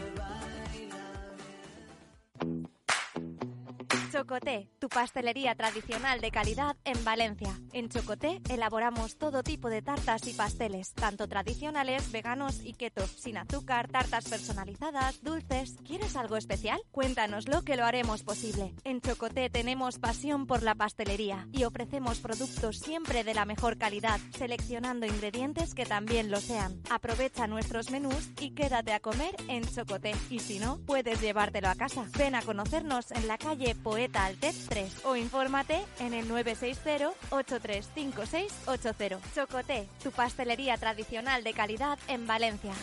Chocoté, 4.22 4.70
tu 4.78 4.88
pastelería 4.88 5.56
tradicional 5.56 6.22
de 6.22 6.30
calidad 6.30 6.78
en 6.86 7.04
Valencia. 7.04 7.60
En 7.74 7.90
Chocoté 7.90 8.40
elaboramos 8.52 9.18
todo 9.18 9.42
tipo 9.42 9.68
de 9.68 9.82
tartas 9.82 10.28
y 10.28 10.34
pasteles, 10.34 10.94
tanto 10.94 11.28
tradicionales, 11.28 12.12
veganos 12.12 12.64
y 12.64 12.74
keto, 12.74 13.08
sin 13.08 13.40
azúcar, 13.40 13.88
tartas 13.88 14.30
personalizadas, 14.30 15.24
dulces. 15.24 15.78
¿Quieres 15.84 16.16
algo 16.16 16.38
especial? 16.38 16.80
Cuéntanoslo 16.92 17.64
que 17.64 17.76
lo 17.78 17.84
haremos 17.84 18.22
posible. 18.22 18.76
En 18.84 19.02
Chocoté 19.02 19.50
tenemos 19.50 19.98
pasión 19.98 20.46
por 20.46 20.62
la 20.62 20.76
pastelería 20.76 21.48
y 21.52 21.64
ofrecemos 21.64 22.20
productos 22.20 22.78
siempre 22.78 23.24
de 23.24 23.34
la 23.34 23.46
mejor 23.46 23.80
calidad, 23.80 24.20
seleccionando 24.38 25.08
ingredientes 25.08 25.74
que 25.74 25.88
también 25.88 26.30
lo 26.30 26.40
sean. 26.40 26.80
Aprovecha 26.92 27.48
nuestros 27.48 27.90
menús 27.90 28.30
y 28.40 28.52
quédate 28.52 28.94
a 28.94 29.00
comer 29.00 29.36
en 29.48 29.64
Chocoté. 29.64 30.14
Y 30.30 30.38
si 30.42 30.60
no, 30.60 30.78
puedes 30.86 31.22
llevártelo 31.22 31.70
a 31.70 31.76
casa. 31.76 32.06
Ven 32.20 32.36
a 32.36 32.44
conocernos 32.44 33.10
en 33.10 33.28
la 33.28 33.40
calle 33.40 33.74
Poeta 33.74 34.11
Altez 34.20 34.68
3 34.68 35.06
o 35.06 35.16
infórmate 35.16 35.82
en 36.00 36.14
el 36.14 36.30
960-835680. 36.30 39.20
Chocoté, 39.34 39.88
tu 40.04 40.12
pastelería 40.12 40.78
tradicional 40.78 41.44
de 41.44 41.54
calidad 41.54 41.98
en 42.08 42.28
Valencia. 42.28 42.74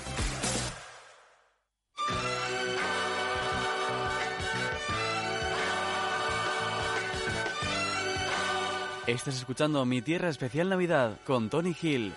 Estás 9.09 9.37
escuchando 9.37 9.87
Mi 9.87 10.03
Tierra 10.03 10.29
Especial 10.29 10.69
Navidad 10.69 11.19
con 11.25 11.49
Tony 11.49 11.75
Hill. 11.81 12.13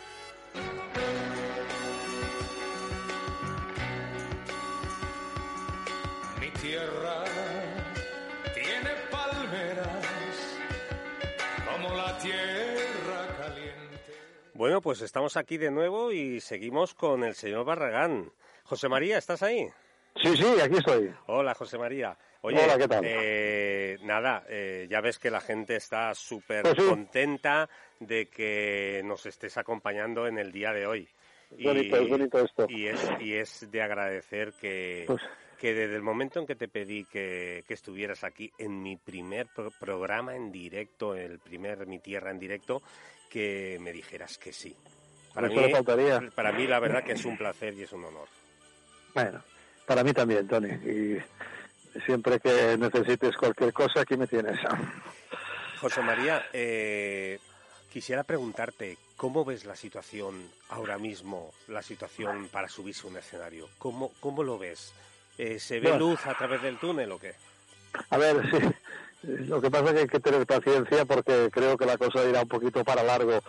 Mi 6.38 6.49
tierra 6.59 7.24
Bueno, 14.62 14.80
pues 14.80 15.01
estamos 15.01 15.38
aquí 15.38 15.57
de 15.57 15.72
nuevo 15.72 16.12
y 16.12 16.39
seguimos 16.39 16.93
con 16.93 17.24
el 17.24 17.34
señor 17.34 17.66
Barragán. 17.66 18.32
José 18.64 18.88
María, 18.89 19.18
¿estás 19.18 19.41
ahí? 19.41 19.68
Sí, 20.22 20.38
sí, 20.38 20.45
aquí 20.62 20.76
estoy. 20.78 21.12
Hola, 21.26 21.55
José 21.55 21.80
María. 21.80 22.16
Oye, 22.41 22.64
Hola, 22.64 22.78
¿qué 22.78 22.88
tal? 22.88 23.03
eh, 23.03 23.97
nada, 24.03 24.45
eh, 24.47 24.86
ya 24.88 25.01
ves 25.01 25.18
que 25.18 25.32
la 25.32 25.41
gente 25.41 25.78
está 25.78 26.14
súper 26.14 26.62
Pues 26.62 26.76
sí. 26.78 26.88
contenta 26.88 27.68
de 27.99 28.28
que 28.28 29.01
nos 29.03 29.26
estés 29.26 29.57
acompañando 29.57 30.28
en 30.28 30.38
el 30.38 30.51
día 30.51 30.72
de 30.74 30.86
hoy. 30.86 31.09
Es 31.57 31.64
bonito, 31.64 31.95
es 31.97 32.07
bonito 32.09 32.38
esto. 32.38 32.66
Y 32.70 32.86
es, 32.86 33.09
y 33.20 33.34
es 33.34 33.72
de 33.72 33.82
agradecer 33.82 34.53
que, 34.62 35.05
Pues- 35.07 35.24
que 35.59 35.74
desde 35.74 35.95
el 35.95 36.03
momento 36.03 36.39
en 36.39 36.45
que 36.45 36.55
te 36.55 36.68
pedí 36.68 37.05
que, 37.05 37.64
que 37.68 37.74
estuvieras 37.74 38.24
aquí 38.24 38.51
en 38.59 38.84
mi 38.84 38.95
primer 38.95 39.47
pro- 39.55 39.72
programa 39.80 40.36
en 40.36 40.51
directo, 40.51 41.16
el 41.16 41.39
primer 41.39 41.88
Mi 41.88 41.97
Tierra 41.97 42.30
en 42.30 42.38
directo, 42.38 42.84
que 43.32 43.77
me 43.79 43.93
dijeras 43.93 44.38
que 44.38 44.51
sí. 44.51 44.75
Para 45.34 45.47
mí, 45.47 45.71
faltaría. 45.71 46.21
para 46.36 46.51
mí 46.51 46.67
la 46.67 46.79
verdad 46.79 47.03
que 47.03 47.13
es 47.13 47.23
un 47.23 47.38
placer 47.38 47.73
y 47.73 47.84
es 47.84 47.91
un 47.93 48.03
honor. 48.03 48.27
Bueno, 49.13 49.41
para 49.88 50.03
mí 50.03 50.11
también, 50.11 50.45
Tony. 50.47 50.67
Y 50.69 51.17
siempre 52.05 52.39
que 52.41 52.77
necesites 52.77 53.36
cualquier 53.38 53.71
cosa, 53.71 54.01
aquí 54.01 54.17
me 54.17 54.27
tienes. 54.27 54.59
José 55.79 56.01
María, 56.01 56.45
eh, 56.51 57.39
quisiera 57.91 58.23
preguntarte, 58.23 58.97
¿cómo 59.15 59.45
ves 59.45 59.63
la 59.63 59.77
situación 59.77 60.49
ahora 60.69 60.97
mismo, 60.97 61.53
la 61.69 61.82
situación 61.82 62.49
para 62.49 62.67
subirse 62.67 63.07
a 63.07 63.11
un 63.11 63.17
escenario? 63.17 63.69
¿Cómo, 63.77 64.11
cómo 64.19 64.43
lo 64.43 64.59
ves? 64.59 64.93
Eh, 65.38 65.57
¿Se 65.59 65.79
ve 65.79 65.89
Bueno. 65.91 66.09
luz 66.09 66.25
a 66.27 66.34
través 66.38 66.61
del 66.61 66.77
túnel 66.77 67.09
o 67.13 67.17
qué? 67.17 67.34
A 68.09 68.17
ver, 68.17 68.41
sí. 68.51 68.57
Lo 69.24 69.61
que 69.61 69.69
pasa 69.69 69.86
es 69.86 69.93
que 69.93 69.99
hay 69.99 70.07
que 70.07 70.19
tener 70.19 70.45
paciencia 70.47 71.05
porque 71.05 71.49
creo 71.51 71.78
que 71.78 71.86
la 71.86 71.97
cosa 71.97 72.24
irá 72.28 72.41
un 72.41 72.47
poquito 72.47 72.84
para 72.84 73.03
largo. 73.03 73.39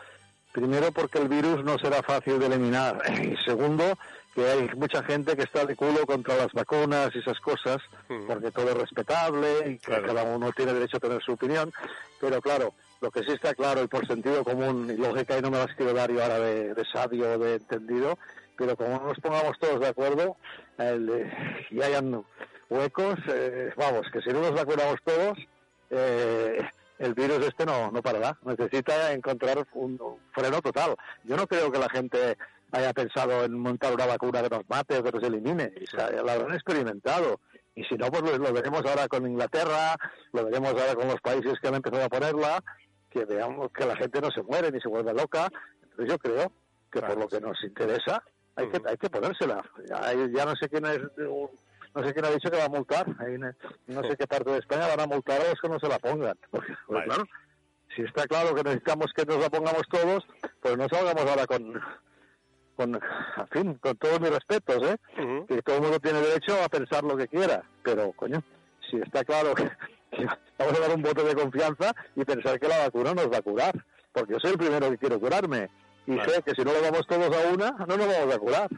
Primero 0.53 0.93
porque 0.93 1.19
el 1.19 1.29
virus 1.29 1.65
no 1.65 1.79
será 1.79 2.03
fácil 2.03 2.39
de 2.39 2.47
eliminar. 2.47 3.01
Y 3.23 3.37
segundo, 3.45 3.97
que 4.35 4.45
hay 4.47 4.69
mucha 4.77 5.03
gente 5.03 5.35
que 5.37 5.43
está 5.45 5.65
de 5.65 5.75
culo 5.77 6.05
contra 6.07 6.37
las 6.37 6.53
vacunas 6.53 7.11
y 7.15 7.21
esas 7.21 7.39
cosas, 7.41 7.79
porque 8.27 8.51
todo 8.51 8.69
es 8.71 8.77
respetable 8.77 9.71
y 9.71 9.79
Claro. 9.79 10.07
cada 10.07 10.23
uno 10.25 10.53
tiene 10.53 10.75
derecho 10.75 10.99
a 10.99 11.01
tener 11.01 11.23
su 11.23 11.33
opinión. 11.33 11.73
Pero 12.21 12.41
claro, 12.43 12.75
lo 13.01 13.11
que 13.11 13.23
sí 13.23 13.33
está 13.33 13.55
claro 13.55 13.83
y 13.83 13.87
por 13.89 14.07
sentido 14.07 14.45
común 14.45 14.91
y 14.91 14.97
lógica, 15.01 15.39
y 15.39 15.43
no 15.43 15.51
me 15.51 15.59
las 15.59 15.75
quiero 15.75 15.95
dar 15.95 16.11
yo 16.13 16.23
ahora 16.23 16.39
de, 16.39 16.75
de 16.75 16.85
sabio 16.93 17.33
o 17.33 17.39
de 17.39 17.55
entendido, 17.55 18.19
pero 18.57 18.77
como 18.77 18.91
no 18.99 19.07
nos 19.09 19.19
pongamos 19.21 19.59
todos 19.59 19.81
de 19.81 19.89
acuerdo 19.89 20.37
el, 20.79 21.09
eh, 21.09 21.33
y 21.71 21.81
hayan 21.83 22.23
huecos, 22.69 23.19
eh, 23.29 23.73
vamos, 23.77 24.07
que 24.13 24.21
si 24.21 24.29
no 24.31 24.41
nos 24.41 24.53
vacunamos 24.55 24.97
todos, 25.05 25.39
eh, 25.93 26.69
el 26.99 27.15
virus 27.15 27.47
este 27.47 27.67
no, 27.67 27.91
no 27.91 28.03
parará. 28.03 28.39
Necesita 28.45 29.13
encontrar 29.13 29.67
un 29.75 29.99
freno 30.33 30.61
total. 30.61 30.97
Yo 31.25 31.37
no 31.37 31.47
creo 31.47 31.71
que 31.71 31.79
la 31.79 31.89
gente 31.89 32.37
haya 32.73 32.93
pensado 32.93 33.45
en 33.45 33.59
montar 33.59 33.93
una 33.93 34.07
vacuna 34.07 34.43
que 34.43 34.49
nos 34.49 34.69
mate 34.69 34.99
o 34.99 35.03
que 35.03 35.13
nos 35.13 35.23
elimine. 35.23 35.73
O 35.83 35.97
sea, 35.97 36.11
la 36.11 36.33
habrán 36.33 36.55
experimentado. 36.55 37.41
Y 37.75 37.85
si 37.85 37.95
no, 37.97 38.07
pues 38.11 38.23
lo, 38.23 38.39
lo 38.39 38.53
veremos 38.53 38.83
ahora 38.85 39.09
con 39.09 39.27
Inglaterra, 39.27 39.97
lo 40.33 40.45
veremos 40.45 40.71
ahora 40.71 40.95
con 40.95 41.09
los 41.09 41.21
países 41.21 41.55
que 41.61 41.69
han 41.69 41.75
empezado 41.75 42.05
a 42.05 42.09
ponerla, 42.09 42.63
que 43.11 43.25
veamos 43.25 43.71
que 43.73 43.87
la 43.87 43.97
gente 43.97 44.21
no 44.21 44.31
se 44.31 44.43
muere 44.43 44.71
ni 44.71 44.81
se 44.81 44.89
vuelve 44.89 45.13
loca. 45.13 45.49
Entonces 45.83 46.09
yo 46.09 46.19
creo 46.19 46.53
que 46.91 47.01
por 47.01 47.19
lo 47.19 47.29
que 47.29 47.41
nos 47.41 47.63
interesa 47.65 48.23
hay 48.57 48.69
que 48.69 48.81
hay 48.87 48.97
que 48.97 49.11
ponérsela. 49.11 49.63
Ya, 49.89 50.13
ya 50.13 50.45
no 50.45 50.55
sé 50.57 50.69
quién 50.69 50.87
es 50.87 51.01
no 51.95 52.07
sé 52.07 52.13
quién 52.13 52.25
ha 52.25 52.31
dicho 52.31 52.51
que 52.51 52.57
va 52.57 52.65
a 52.65 52.69
multar. 52.69 53.07
Ahí 53.19 53.37
no, 53.39 54.03
sé 54.03 54.17
qué 54.17 54.27
parte 54.27 54.51
de 54.51 54.59
España 54.59 54.87
van 54.89 55.01
a 55.01 55.07
multar 55.07 55.41
a 55.41 55.51
los 55.51 55.61
que 55.61 55.69
no 55.69 55.79
se 55.79 55.89
la 55.89 55.99
pongan. 55.99 56.37
Porque, 56.51 56.75
pues, 56.87 56.99
Vale. 56.99 57.05
claro, 57.07 57.25
si 57.95 58.03
está 58.03 58.27
claro 58.27 58.55
que 58.55 58.63
necesitamos 58.63 59.13
que 59.15 59.25
nos 59.25 59.39
la 59.39 59.51
pongamos 59.51 59.83
todos, 59.91 60.27
pues 60.61 60.77
no 60.77 60.89
salgamos 60.89 61.27
ahora 61.27 61.47
con, 61.47 61.81
con, 62.77 62.95
en 62.95 63.49
fin, 63.51 63.75
con 63.75 63.97
todos 63.97 64.21
mis 64.21 64.31
respetos, 64.31 64.83
¿eh? 64.91 64.97
Que 65.49 65.63
todo 65.63 65.77
el 65.77 65.83
mundo 65.83 66.01
tiene 66.01 66.21
derecho 66.21 66.63
a 66.63 66.69
pensar 66.69 67.05
lo 67.05 67.17
que 67.17 67.29
quiera, 67.29 67.63
pero, 67.83 68.13
coño, 68.13 68.43
si 68.91 68.97
está 68.97 69.25
claro 69.25 69.55
que, 69.55 69.65
que 70.11 70.27
vamos 70.59 70.79
a 70.79 70.81
dar 70.81 70.97
un 70.97 71.03
voto 71.03 71.23
de 71.25 71.35
confianza 71.35 71.93
y 72.17 72.25
pensar 72.25 72.59
que 72.59 72.69
la 72.69 72.79
vacuna 72.79 73.15
nos 73.15 73.31
va 73.31 73.39
a 73.39 73.43
curar, 73.43 73.85
porque 74.13 74.33
yo 74.33 74.39
soy 74.41 74.53
el 74.53 74.59
primero 74.59 74.91
que 74.91 74.99
quiero 74.99 75.21
curarme 75.21 75.69
y 76.07 76.17
Vale. 76.17 76.31
sé 76.31 76.43
que 76.43 76.53
si 76.55 76.63
no 76.63 76.73
lo 76.73 76.83
vamos 76.83 77.07
todos 77.07 77.37
a 77.37 77.53
una, 77.53 77.71
no 77.87 77.97
nos 77.97 78.07
vamos 78.07 78.35
a 78.35 78.39
curar. 78.39 78.69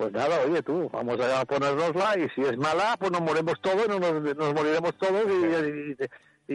Pues 0.00 0.12
nada, 0.14 0.40
oye 0.46 0.62
tú, 0.62 0.88
vamos 0.90 1.20
a 1.20 1.44
ponérnosla 1.44 2.18
y 2.18 2.26
si 2.30 2.40
es 2.40 2.56
mala, 2.56 2.96
pues 2.98 3.12
nos 3.12 3.20
moriremos 3.20 3.60
todos, 3.60 3.86
no 3.86 4.00
nos, 4.00 4.34
nos 4.34 4.54
moriremos 4.54 4.96
todos 4.96 5.24
y, 5.28 5.34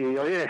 y, 0.00 0.16
oye, 0.18 0.48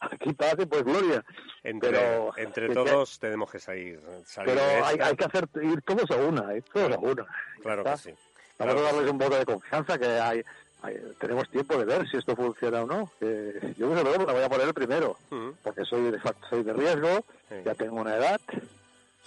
aquí 0.00 0.32
paz 0.32 0.54
y 0.58 0.64
pues 0.64 0.84
gloria. 0.84 1.22
Entre, 1.62 1.90
Pero- 1.90 2.32
entre 2.38 2.68
que- 2.68 2.72
todos 2.74 3.18
tenemos 3.18 3.50
que 3.50 3.58
salir, 3.58 4.00
salir 4.24 4.54
Pero 4.54 4.66
de 4.66 4.74
hay, 4.76 4.94
esta. 4.94 5.06
hay 5.06 5.16
que 5.16 5.24
hacer 5.26 5.48
ir 5.62 5.82
todos 5.82 6.10
a 6.10 6.16
una, 6.16 6.56
ir 6.56 6.62
todos 6.72 6.90
a 6.90 6.98
una. 6.98 7.26
Claro 7.60 7.82
¿Está? 7.82 7.92
que 7.92 7.98
sí. 7.98 8.10
Vamos 8.10 8.56
Claro 8.56 8.72
a 8.72 8.74
que 8.76 8.82
darles 8.96 9.10
un 9.12 9.18
voto 9.18 9.36
de 9.38 9.44
confianza 9.44 9.98
que 9.98 10.06
hay, 10.06 10.42
hay- 10.80 10.96
tenemos 11.20 11.50
tiempo 11.50 11.76
de 11.76 11.84
ver 11.84 12.08
si 12.08 12.16
esto 12.16 12.34
funciona 12.34 12.84
o 12.84 12.86
no. 12.86 13.12
Que 13.20 13.74
yo 13.76 13.86
me 13.86 14.02
la 14.02 14.32
voy 14.32 14.42
a 14.44 14.48
poner 14.48 14.66
el 14.66 14.72
primero, 14.72 15.18
porque 15.62 15.84
soy 15.84 16.10
de, 16.10 16.18
soy 16.48 16.62
de 16.62 16.72
riesgo, 16.72 17.22
Sí. 17.50 17.56
ya 17.66 17.74
tengo 17.74 17.96
una 18.00 18.16
edad, 18.16 18.40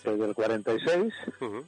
soy 0.04 0.18
del 0.18 0.34
46, 0.34 1.14
Ujú. 1.40 1.64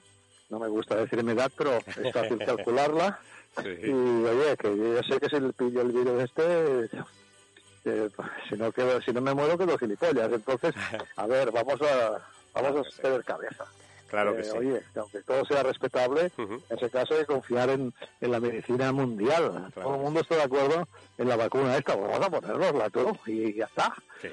No 0.53 0.59
me 0.59 0.67
gusta 0.67 0.95
decir 0.95 1.23
mi 1.23 1.31
edad, 1.31 1.51
pero 1.57 1.77
es 1.77 2.13
fácil 2.13 2.37
calcularla. 2.45 3.19
Sí. 3.61 3.69
Y 3.83 3.91
oye, 3.91 4.55
que 4.57 4.77
yo 4.77 5.01
sé 5.03 5.19
que 5.19 5.29
si 5.29 5.39
le 5.39 5.51
pillo 5.53 5.81
el 5.81 5.91
virus 5.91 6.23
este, 6.23 6.89
eh, 7.85 8.09
si 8.49 8.55
no 8.55 8.71
quedo, 8.71 9.01
si 9.01 9.11
no 9.11 9.21
me 9.21 9.33
muero 9.33 9.57
quedo 9.57 9.77
gilipollas. 9.77 10.31
Entonces, 10.31 10.73
a 11.15 11.25
ver, 11.27 11.51
vamos 11.51 11.81
a 11.81 12.19
vamos 12.53 12.87
a 12.87 13.01
tener 13.01 13.23
cabeza. 13.23 13.65
Claro 14.09 14.35
que 14.35 14.41
Eh, 14.41 14.45
sí. 14.45 14.57
Oye, 14.57 14.81
que 14.93 14.99
aunque 14.99 15.21
todo 15.23 15.43
sea 15.45 15.63
respetable, 15.63 16.31
en 16.37 16.61
ese 16.69 16.89
caso 16.91 17.15
hay 17.15 17.21
que 17.21 17.25
confiar 17.25 17.71
en, 17.71 17.91
en 18.21 18.31
la 18.31 18.39
medicina 18.39 18.91
mundial. 18.91 19.71
Todo 19.73 19.95
el 19.95 20.01
mundo 20.01 20.19
está 20.19 20.35
de 20.35 20.43
acuerdo 20.43 20.87
en 21.17 21.29
la 21.29 21.35
vacuna 21.35 21.75
esta, 21.77 21.97
pues 21.97 22.11
vamos 22.11 22.27
a 22.27 22.29
ponernosla 22.29 22.89
tú 22.91 23.17
y 23.25 23.55
ya 23.55 23.65
está. 23.65 23.91
Sí. 24.21 24.29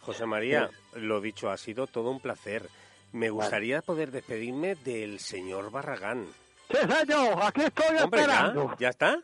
José 0.00 0.26
María, 0.26 0.70
lo 0.94 1.20
dicho, 1.20 1.50
ha 1.50 1.56
sido 1.56 1.88
todo 1.88 2.10
un 2.12 2.20
placer. 2.20 2.68
Me 3.12 3.30
gustaría 3.30 3.80
poder 3.82 4.10
despedirme 4.10 4.74
del 4.76 5.18
señor 5.18 5.70
Barragán. 5.70 6.26
Sí, 6.70 6.76
señor, 6.76 7.38
aquí 7.42 7.62
estoy 7.62 7.96
Hombre, 7.96 8.20
¿ya? 8.20 8.24
esperando. 8.26 8.76
¿Ya 8.78 8.88
está? 8.90 9.18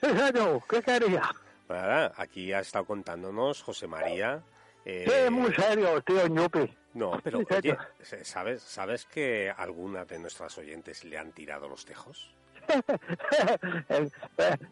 Sí, 0.00 0.06
señor, 0.06 0.62
¿qué 0.68 0.82
quería? 0.82 1.22
Nada, 1.68 2.12
aquí 2.16 2.52
ha 2.52 2.60
estado 2.60 2.84
contándonos 2.84 3.62
José 3.62 3.86
María. 3.88 4.40
eh, 4.84 5.04
Sí, 5.26 5.30
muy 5.30 5.52
serio, 5.54 6.00
tío 6.02 6.26
Ñupi. 6.28 6.72
No, 6.94 7.20
pero 7.24 7.40
Sí, 7.40 7.46
oye. 7.56 7.76
¿sabes, 8.22 8.62
¿sabes 8.62 9.04
que 9.06 9.52
algunas 9.54 10.06
de 10.06 10.18
nuestras 10.20 10.56
oyentes 10.58 11.02
le 11.04 11.18
han 11.18 11.32
tirado 11.32 11.68
los 11.68 11.84
tejos? 11.84 12.32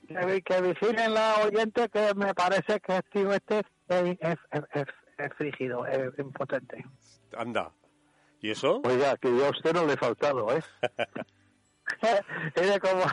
Que, 0.09 0.43
que 0.43 0.61
vigilen 0.63 1.15
la 1.15 1.37
oyente 1.45 1.89
que 1.89 2.15
me 2.15 2.35
parece 2.35 2.81
que 2.81 2.97
el 2.97 3.03
tío 3.05 3.33
este 3.33 3.59
es, 3.61 3.67
es, 4.21 4.39
es- 4.51 4.65
es- 4.73 4.87
es 5.17 5.33
frígido, 5.35 5.87
es 5.87 6.17
impotente. 6.19 6.85
Anda. 7.37 7.71
¿Y 8.45 8.51
eso? 8.51 8.83
Oiga, 8.85 9.17
que 9.17 9.35
yo 9.35 9.47
a 9.47 9.49
usted 9.49 9.73
no 9.73 9.87
le 9.87 9.95
he 9.95 9.97
faltado, 9.97 10.55
¿eh? 10.55 10.63
Mire 12.61 12.79
cómo, 12.79 13.05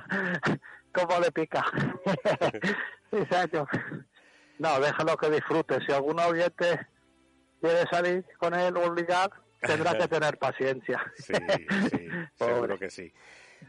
cómo 0.93 1.19
le 1.21 1.31
pica. 1.31 1.63
No, 4.59 4.79
déjalo 4.79 5.17
que 5.17 5.29
disfrute. 5.29 5.79
Si 5.85 5.91
algún 5.91 6.19
oyente 6.19 6.87
quiere 7.61 7.87
salir 7.89 8.25
con 8.37 8.53
él 8.53 8.75
o 8.77 8.93
ligar, 8.93 9.31
tendrá 9.61 9.97
que 9.97 10.07
tener 10.09 10.37
paciencia. 10.37 11.01
Sí, 11.15 11.33
sí, 11.89 12.09
seguro 12.35 12.77
que 12.77 12.89
sí. 12.89 13.11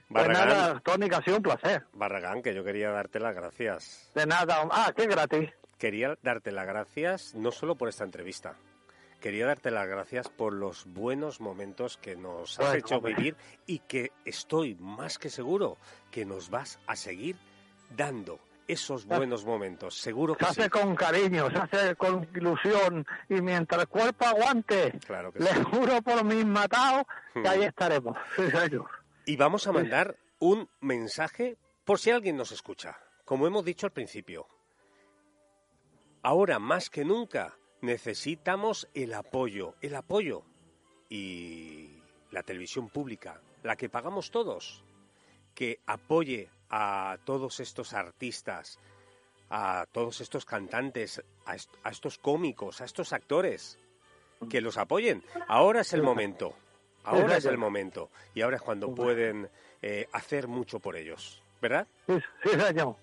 Pues 0.09 0.27
Barragán, 0.27 0.49
nada, 0.49 0.81
Tony, 0.81 1.09
que 1.09 1.15
ha 1.15 1.23
sido 1.23 1.37
un 1.37 1.43
placer. 1.45 1.87
Barragán, 1.93 2.43
que 2.43 2.55
yo 2.55 2.65
quería 2.65 2.91
darte 2.91 3.21
las 3.21 3.35
gracias. 3.37 4.11
De 4.17 4.27
nada. 4.27 4.69
Ah, 4.71 4.93
qué 4.95 5.07
gratis. 5.07 5.49
Quería 5.79 6.19
darte 6.23 6.51
las 6.51 6.67
gracias 6.67 7.35
no 7.35 7.53
solo 7.53 7.77
por 7.77 7.89
esta 7.89 8.05
entrevista, 8.05 8.57
quería 9.23 9.47
darte 9.47 9.71
las 9.71 9.87
gracias 9.89 10.29
por 10.29 10.53
los 10.53 10.85
buenos 10.85 11.41
momentos 11.41 11.97
que 11.97 12.17
nos 12.17 12.59
has 12.59 12.67
Bueno, 12.67 12.75
hecho 12.75 12.97
hombre. 12.97 13.15
vivir 13.15 13.37
y 13.67 13.79
que 13.79 14.13
estoy 14.27 14.75
más 14.75 15.17
que 15.19 15.31
seguro 15.31 15.79
que 16.11 16.25
nos 16.27 16.51
vas 16.51 16.79
a 16.87 16.97
seguir 16.97 17.37
dando 17.97 18.39
esos 18.69 19.07
buenos 19.07 19.45
momentos. 19.45 19.97
Seguro 19.99 20.35
que 20.37 20.45
Se 20.47 20.55
sí. 20.55 20.61
hace 20.63 20.71
con 20.71 20.95
cariño, 20.95 21.51
se 21.51 21.57
hace 21.59 21.97
con 21.97 22.29
ilusión 22.35 23.07
y 23.29 23.41
mientras 23.41 23.83
el 23.83 23.89
cuerpo 23.89 24.25
aguante, 24.27 24.93
Claro 25.07 25.33
que 25.33 25.41
le 25.41 25.51
sí. 25.55 25.63
juro 25.71 26.03
por 26.03 26.25
mis 26.25 26.45
matados 26.45 27.05
que 27.33 27.41
Hmm. 27.41 27.47
ahí 27.47 27.63
estaremos. 27.63 28.17
Sí, 28.37 28.51
señor. 28.51 28.89
Y 29.25 29.37
vamos 29.37 29.67
a 29.67 29.73
mandar 29.73 30.17
un 30.41 30.69
mensaje 30.81 31.57
por 31.85 31.99
si 31.99 32.11
alguien 32.11 32.37
nos 32.37 32.51
escucha. 32.53 32.97
Como 33.25 33.47
hemos 33.47 33.65
dicho 33.65 33.87
al 33.87 33.93
principio, 33.93 34.47
ahora 36.23 36.59
más 36.59 36.91
que 36.91 37.05
nunca 37.05 37.57
necesitamos 37.83 38.89
el 38.95 39.13
apoyo, 39.15 39.75
el 39.83 39.95
apoyo 39.95 40.43
y 41.11 41.91
la 42.31 42.43
televisión 42.43 42.89
pública, 42.89 43.41
la 43.63 43.77
que 43.77 43.89
pagamos 43.91 44.31
todos, 44.31 44.83
que 45.55 45.79
apoye 45.87 46.49
a 46.71 47.19
todos 47.25 47.61
estos 47.61 47.93
artistas, 47.93 48.79
a 49.51 49.87
todos 49.93 50.21
estos 50.23 50.47
cantantes, 50.47 51.23
a, 51.45 51.55
est- 51.55 51.75
a 51.85 51.91
estos 51.91 52.17
cómicos, 52.19 52.81
a 52.81 52.87
estos 52.87 53.13
actores, 53.13 53.79
que 54.49 54.61
los 54.63 54.79
apoyen. 54.79 55.23
Ahora 55.47 55.83
es 55.83 55.93
el 55.93 56.03
momento. 56.03 56.55
Ahora 57.05 57.37
es 57.37 57.45
el 57.45 57.59
momento. 57.59 58.11
Y 58.35 58.41
ahora 58.41 58.57
es 58.57 58.63
cuando 58.63 58.95
pueden 58.95 59.51
eh, 59.83 60.09
hacer 60.13 60.49
mucho 60.49 60.81
por 60.81 60.97
ellos. 60.97 61.43
¿Verdad? 61.61 61.87
Señor. 62.67 62.97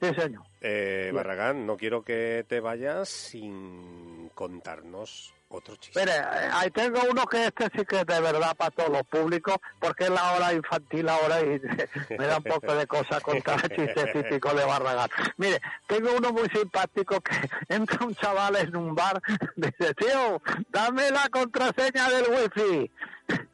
Sí, 0.00 0.14
señor. 0.14 0.42
Eh, 0.66 1.10
Barragán, 1.12 1.66
no 1.66 1.76
quiero 1.76 2.02
que 2.02 2.46
te 2.48 2.58
vayas 2.58 3.10
sin 3.10 4.30
contarnos 4.34 5.34
otro 5.48 5.76
chiste. 5.76 6.00
Mire, 6.00 6.16
eh, 6.16 6.48
ahí 6.54 6.70
tengo 6.70 7.00
uno 7.10 7.26
que 7.26 7.44
este 7.44 7.66
sí 7.76 7.84
que 7.84 8.00
es 8.00 8.06
de 8.06 8.18
verdad 8.18 8.56
para 8.56 8.70
todos 8.70 8.88
los 8.88 9.02
públicos, 9.02 9.56
porque 9.78 10.04
es 10.04 10.10
la 10.10 10.32
hora 10.32 10.54
infantil 10.54 11.06
ahora 11.10 11.42
y 11.42 11.60
me 12.18 12.26
da 12.26 12.38
un 12.38 12.44
poco 12.44 12.74
de 12.74 12.86
cosa 12.86 13.20
contar 13.20 13.60
chistes 13.76 14.10
típicos 14.14 14.56
de 14.56 14.64
Barragán. 14.64 15.10
Mire, 15.36 15.60
tengo 15.86 16.16
uno 16.16 16.32
muy 16.32 16.48
simpático 16.48 17.20
que 17.20 17.36
entra 17.68 18.06
un 18.06 18.14
chaval 18.14 18.56
en 18.56 18.74
un 18.74 18.94
bar, 18.94 19.20
dice, 19.56 19.92
tío, 19.92 20.40
dame 20.70 21.10
la 21.10 21.28
contraseña 21.28 22.08
del 22.08 22.24
wifi. 22.30 22.90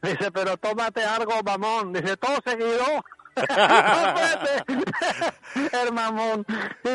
Dice, 0.01 0.31
pero 0.31 0.57
tómate 0.59 1.03
algo, 1.03 1.43
mamón. 1.43 1.93
Dice, 1.93 2.17
todo 2.17 2.39
seguido. 2.45 3.05
el 5.85 5.93
mamón. 5.93 6.45
Sí. 6.85 6.91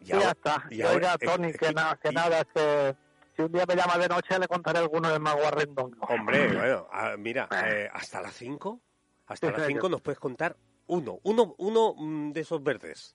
Y 0.00 0.06
ya 0.06 0.30
está. 0.30 0.64
y 0.70 0.76
Y 0.76 0.82
ahora- 0.82 0.94
oiga, 0.96 1.18
Tony, 1.18 1.52
que, 1.52 1.72
nada, 1.72 1.98
que 2.02 2.12
nada, 2.12 2.44
que 2.44 2.96
si 3.36 3.42
un 3.42 3.52
día 3.52 3.64
me 3.66 3.76
llama 3.76 3.98
de 3.98 4.08
noche 4.08 4.38
le 4.38 4.48
contaré 4.48 4.78
alguno 4.78 5.10
del 5.10 5.20
mago 5.20 5.44
arrendón. 5.46 5.96
Hombre, 6.00 6.48
bueno, 6.56 6.88
ah, 6.92 7.14
mira, 7.18 7.48
eh, 7.66 7.88
hasta 7.92 8.20
las 8.22 8.32
5, 8.34 8.80
hasta 9.26 9.46
Sí, 9.46 9.52
las 9.52 9.62
señor. 9.66 9.82
5 9.82 9.88
nos 9.88 10.00
puedes 10.02 10.18
contar 10.18 10.56
uno, 10.86 11.18
uno, 11.24 11.54
uno 11.58 11.94
mm, 11.96 12.32
de 12.32 12.40
esos 12.40 12.62
verdes. 12.62 13.14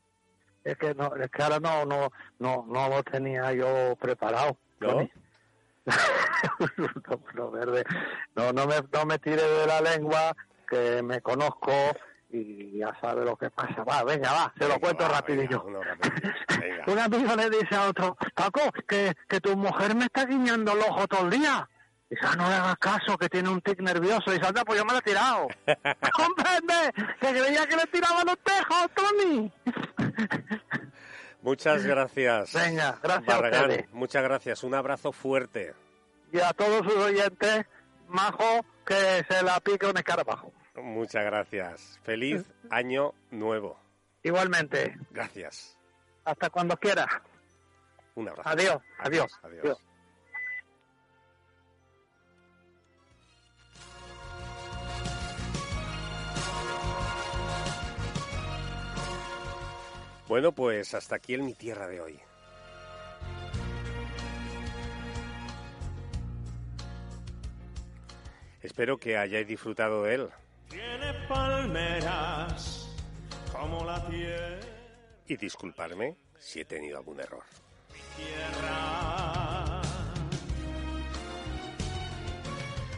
Es 0.64 0.78
que 0.78 0.94
no, 0.94 1.14
es 1.16 1.30
que 1.30 1.44
ahora 1.44 1.60
no, 1.60 1.86
no, 1.86 2.10
no, 2.40 2.66
no 2.68 2.90
lo 2.90 3.04
tenía 3.04 3.52
yo 3.54 3.96
preparado. 4.00 4.58
¿No? 4.80 4.88
Tony. 4.90 5.12
no, 5.86 7.20
no, 7.34 7.52
verde. 7.52 7.84
no, 8.36 8.54
no 8.54 8.68
me, 8.68 8.76
no 8.92 9.06
me 9.06 9.20
tire 9.20 9.42
de 9.42 9.68
la 9.68 9.82
lengua, 9.82 10.36
que 10.70 11.02
me 11.04 11.22
conozco 11.22 11.72
y 12.34 12.80
ya 12.80 12.98
sabe 13.00 13.24
lo 13.24 13.36
que 13.36 13.50
pasa. 13.52 13.84
Va, 13.84 14.04
venga, 14.04 14.32
va, 14.32 14.54
se 14.58 14.68
lo 14.68 14.80
cuento 14.80 15.08
rapidillo. 15.08 15.64
Un 16.88 17.00
amigo 17.00 17.36
le 17.36 17.50
dice 17.50 17.76
a 17.76 17.88
otro, 17.90 18.18
Paco, 18.34 18.62
que, 18.88 19.14
que 19.28 19.40
tu 19.40 19.56
mujer 19.56 19.96
me 19.96 20.06
está 20.06 20.26
guiñando 20.26 20.74
el 20.74 20.80
ojo 20.80 21.08
todo 21.08 21.26
el 21.26 21.30
día. 21.32 21.70
Dice, 22.10 22.26
ah, 22.28 22.36
no 22.36 22.48
le 22.50 22.56
hagas 22.56 22.78
caso, 22.78 23.18
que 23.18 23.30
tiene 23.30 23.50
un 23.50 23.62
tic 23.62 23.80
nervioso. 23.82 24.32
Dice, 24.32 24.46
anda, 24.46 24.64
pues 24.66 24.80
yo 24.80 24.86
me 24.86 24.94
lo 24.94 25.00
he 25.00 25.02
tirado. 25.02 25.48
¡Comprende! 26.16 26.74
Que 27.20 27.28
creía 27.30 27.66
que 27.68 27.76
le 27.76 27.86
tiraba 27.88 28.24
los 28.24 28.38
tejos, 28.40 28.90
Tony. 28.96 29.52
Muchas 31.42 31.84
gracias. 31.86 32.54
Venga, 32.54 32.98
gracias 33.04 33.30
a 33.30 33.42
Barragán, 33.42 33.70
ustedes. 33.70 33.92
muchas 33.94 34.24
gracias. 34.24 34.64
Un 34.64 34.76
abrazo 34.76 35.12
fuerte. 35.12 35.74
Y 36.32 36.40
a 36.40 36.54
todos 36.54 36.84
sus 36.84 36.96
oyentes, 36.96 37.66
majo, 38.08 38.66
que 38.86 39.24
se 39.30 39.44
la 39.44 39.60
pique 39.60 39.86
un 39.86 39.98
escarabajo. 39.98 40.52
Muchas 40.76 41.24
gracias. 41.26 42.00
Feliz 42.04 42.44
año 42.70 43.14
nuevo. 43.32 43.80
Igualmente, 44.24 44.96
Gracias. 45.12 45.78
hasta 46.26 46.50
cuando 46.50 46.78
quiera. 46.78 47.08
Un 48.16 48.30
abrazo. 48.30 48.50
Adiós, 48.50 48.82
adiós. 49.00 49.40
Adiós. 49.44 49.78
Bueno, 60.28 60.52
pues 60.54 60.94
hasta 60.94 61.16
aquí 61.16 61.34
el 61.34 61.44
Mi 61.44 61.54
Tierra 61.54 61.88
de 61.88 62.02
hoy. 62.02 62.20
Espero 68.62 68.98
que 68.98 69.18
hayáis 69.18 69.48
disfrutado 69.48 70.04
de 70.04 70.16
él. 70.16 70.30
Tiene 70.74 71.14
palmeras 71.28 72.90
como 73.52 73.86
la 73.86 74.04
tierra. 74.08 74.60
Y 75.28 75.38
disculparme 75.38 76.18
si 76.40 76.62
he 76.62 76.66
tenido 76.66 76.98
algún 76.98 77.20
error. 77.20 77.44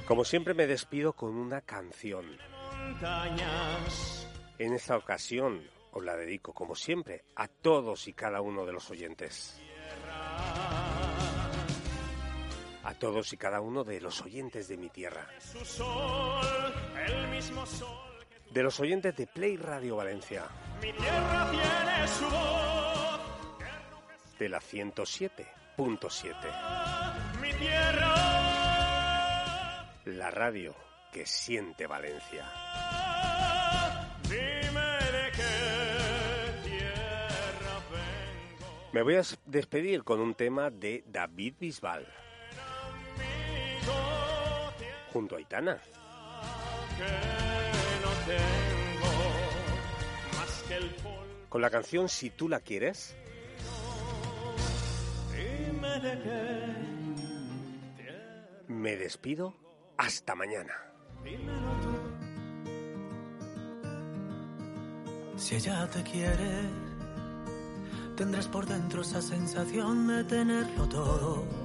Como 0.07 0.23
siempre 0.23 0.53
me 0.53 0.67
despido 0.67 1.13
con 1.13 1.35
una 1.35 1.59
canción. 1.61 2.37
montañas. 2.49 4.27
En 4.57 4.73
esta 4.73 4.95
ocasión 4.95 5.61
os 5.91 6.03
la 6.03 6.15
dedico, 6.15 6.53
como 6.53 6.75
siempre, 6.75 7.25
a 7.35 7.49
todos 7.49 8.07
y 8.07 8.13
cada 8.13 8.39
uno 8.39 8.65
de 8.65 8.71
los 8.71 8.89
oyentes. 8.89 9.59
A 12.85 12.93
todos 12.93 13.33
y 13.33 13.37
cada 13.37 13.61
uno 13.61 13.83
de 13.83 13.99
los 13.99 14.21
oyentes 14.21 14.67
de 14.67 14.77
mi 14.77 14.89
tierra. 14.89 15.27
De 18.51 18.63
los 18.63 18.79
oyentes 18.79 19.15
de 19.17 19.25
Play 19.25 19.57
Radio 19.57 19.95
Valencia. 19.95 20.45
Mi 20.81 20.93
tierra 20.93 21.49
tiene 21.49 22.07
su 22.07 22.29
voz. 22.29 23.19
De 24.37 24.49
la 24.49 24.59
107.7. 24.59 26.35
Mi 27.41 27.51
tierra. 27.53 28.15
La 30.05 30.29
radio 30.29 30.75
que 31.11 31.25
siente 31.25 31.87
Valencia. 31.87 32.51
Me 38.93 39.01
voy 39.01 39.15
a 39.15 39.23
despedir 39.45 40.03
con 40.03 40.21
un 40.21 40.35
tema 40.35 40.69
de 40.69 41.03
David 41.07 41.55
Bisbal. 41.59 42.05
Junto 45.11 45.35
a 45.35 45.41
polvo. 51.01 51.49
Con 51.49 51.61
la 51.61 51.69
canción 51.69 52.09
Si 52.09 52.29
tú 52.31 52.49
la 52.49 52.59
quieres. 52.59 53.15
Me 58.67 58.95
despido. 58.97 59.55
Hasta 59.97 60.35
mañana. 60.35 60.73
Si 65.37 65.55
ella 65.55 65.87
te 65.89 66.03
quiere, 66.03 66.69
tendrás 68.15 68.47
por 68.47 68.65
dentro 68.65 69.01
esa 69.01 69.21
sensación 69.21 70.07
de 70.07 70.23
tenerlo 70.23 70.87
todo. 70.87 71.64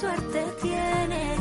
suerte 0.00 0.46
tienes. 0.62 1.40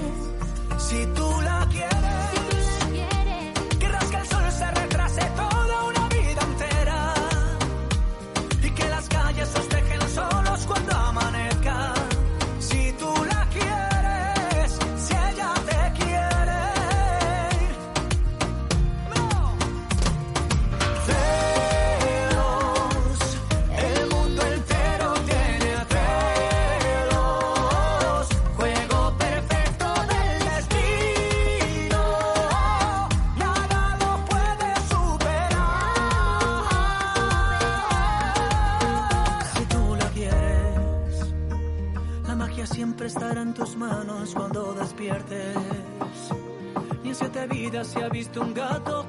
Se 47.83 48.03
ha 48.03 48.09
visto 48.09 48.41
un 48.41 48.53
gato 48.53 49.08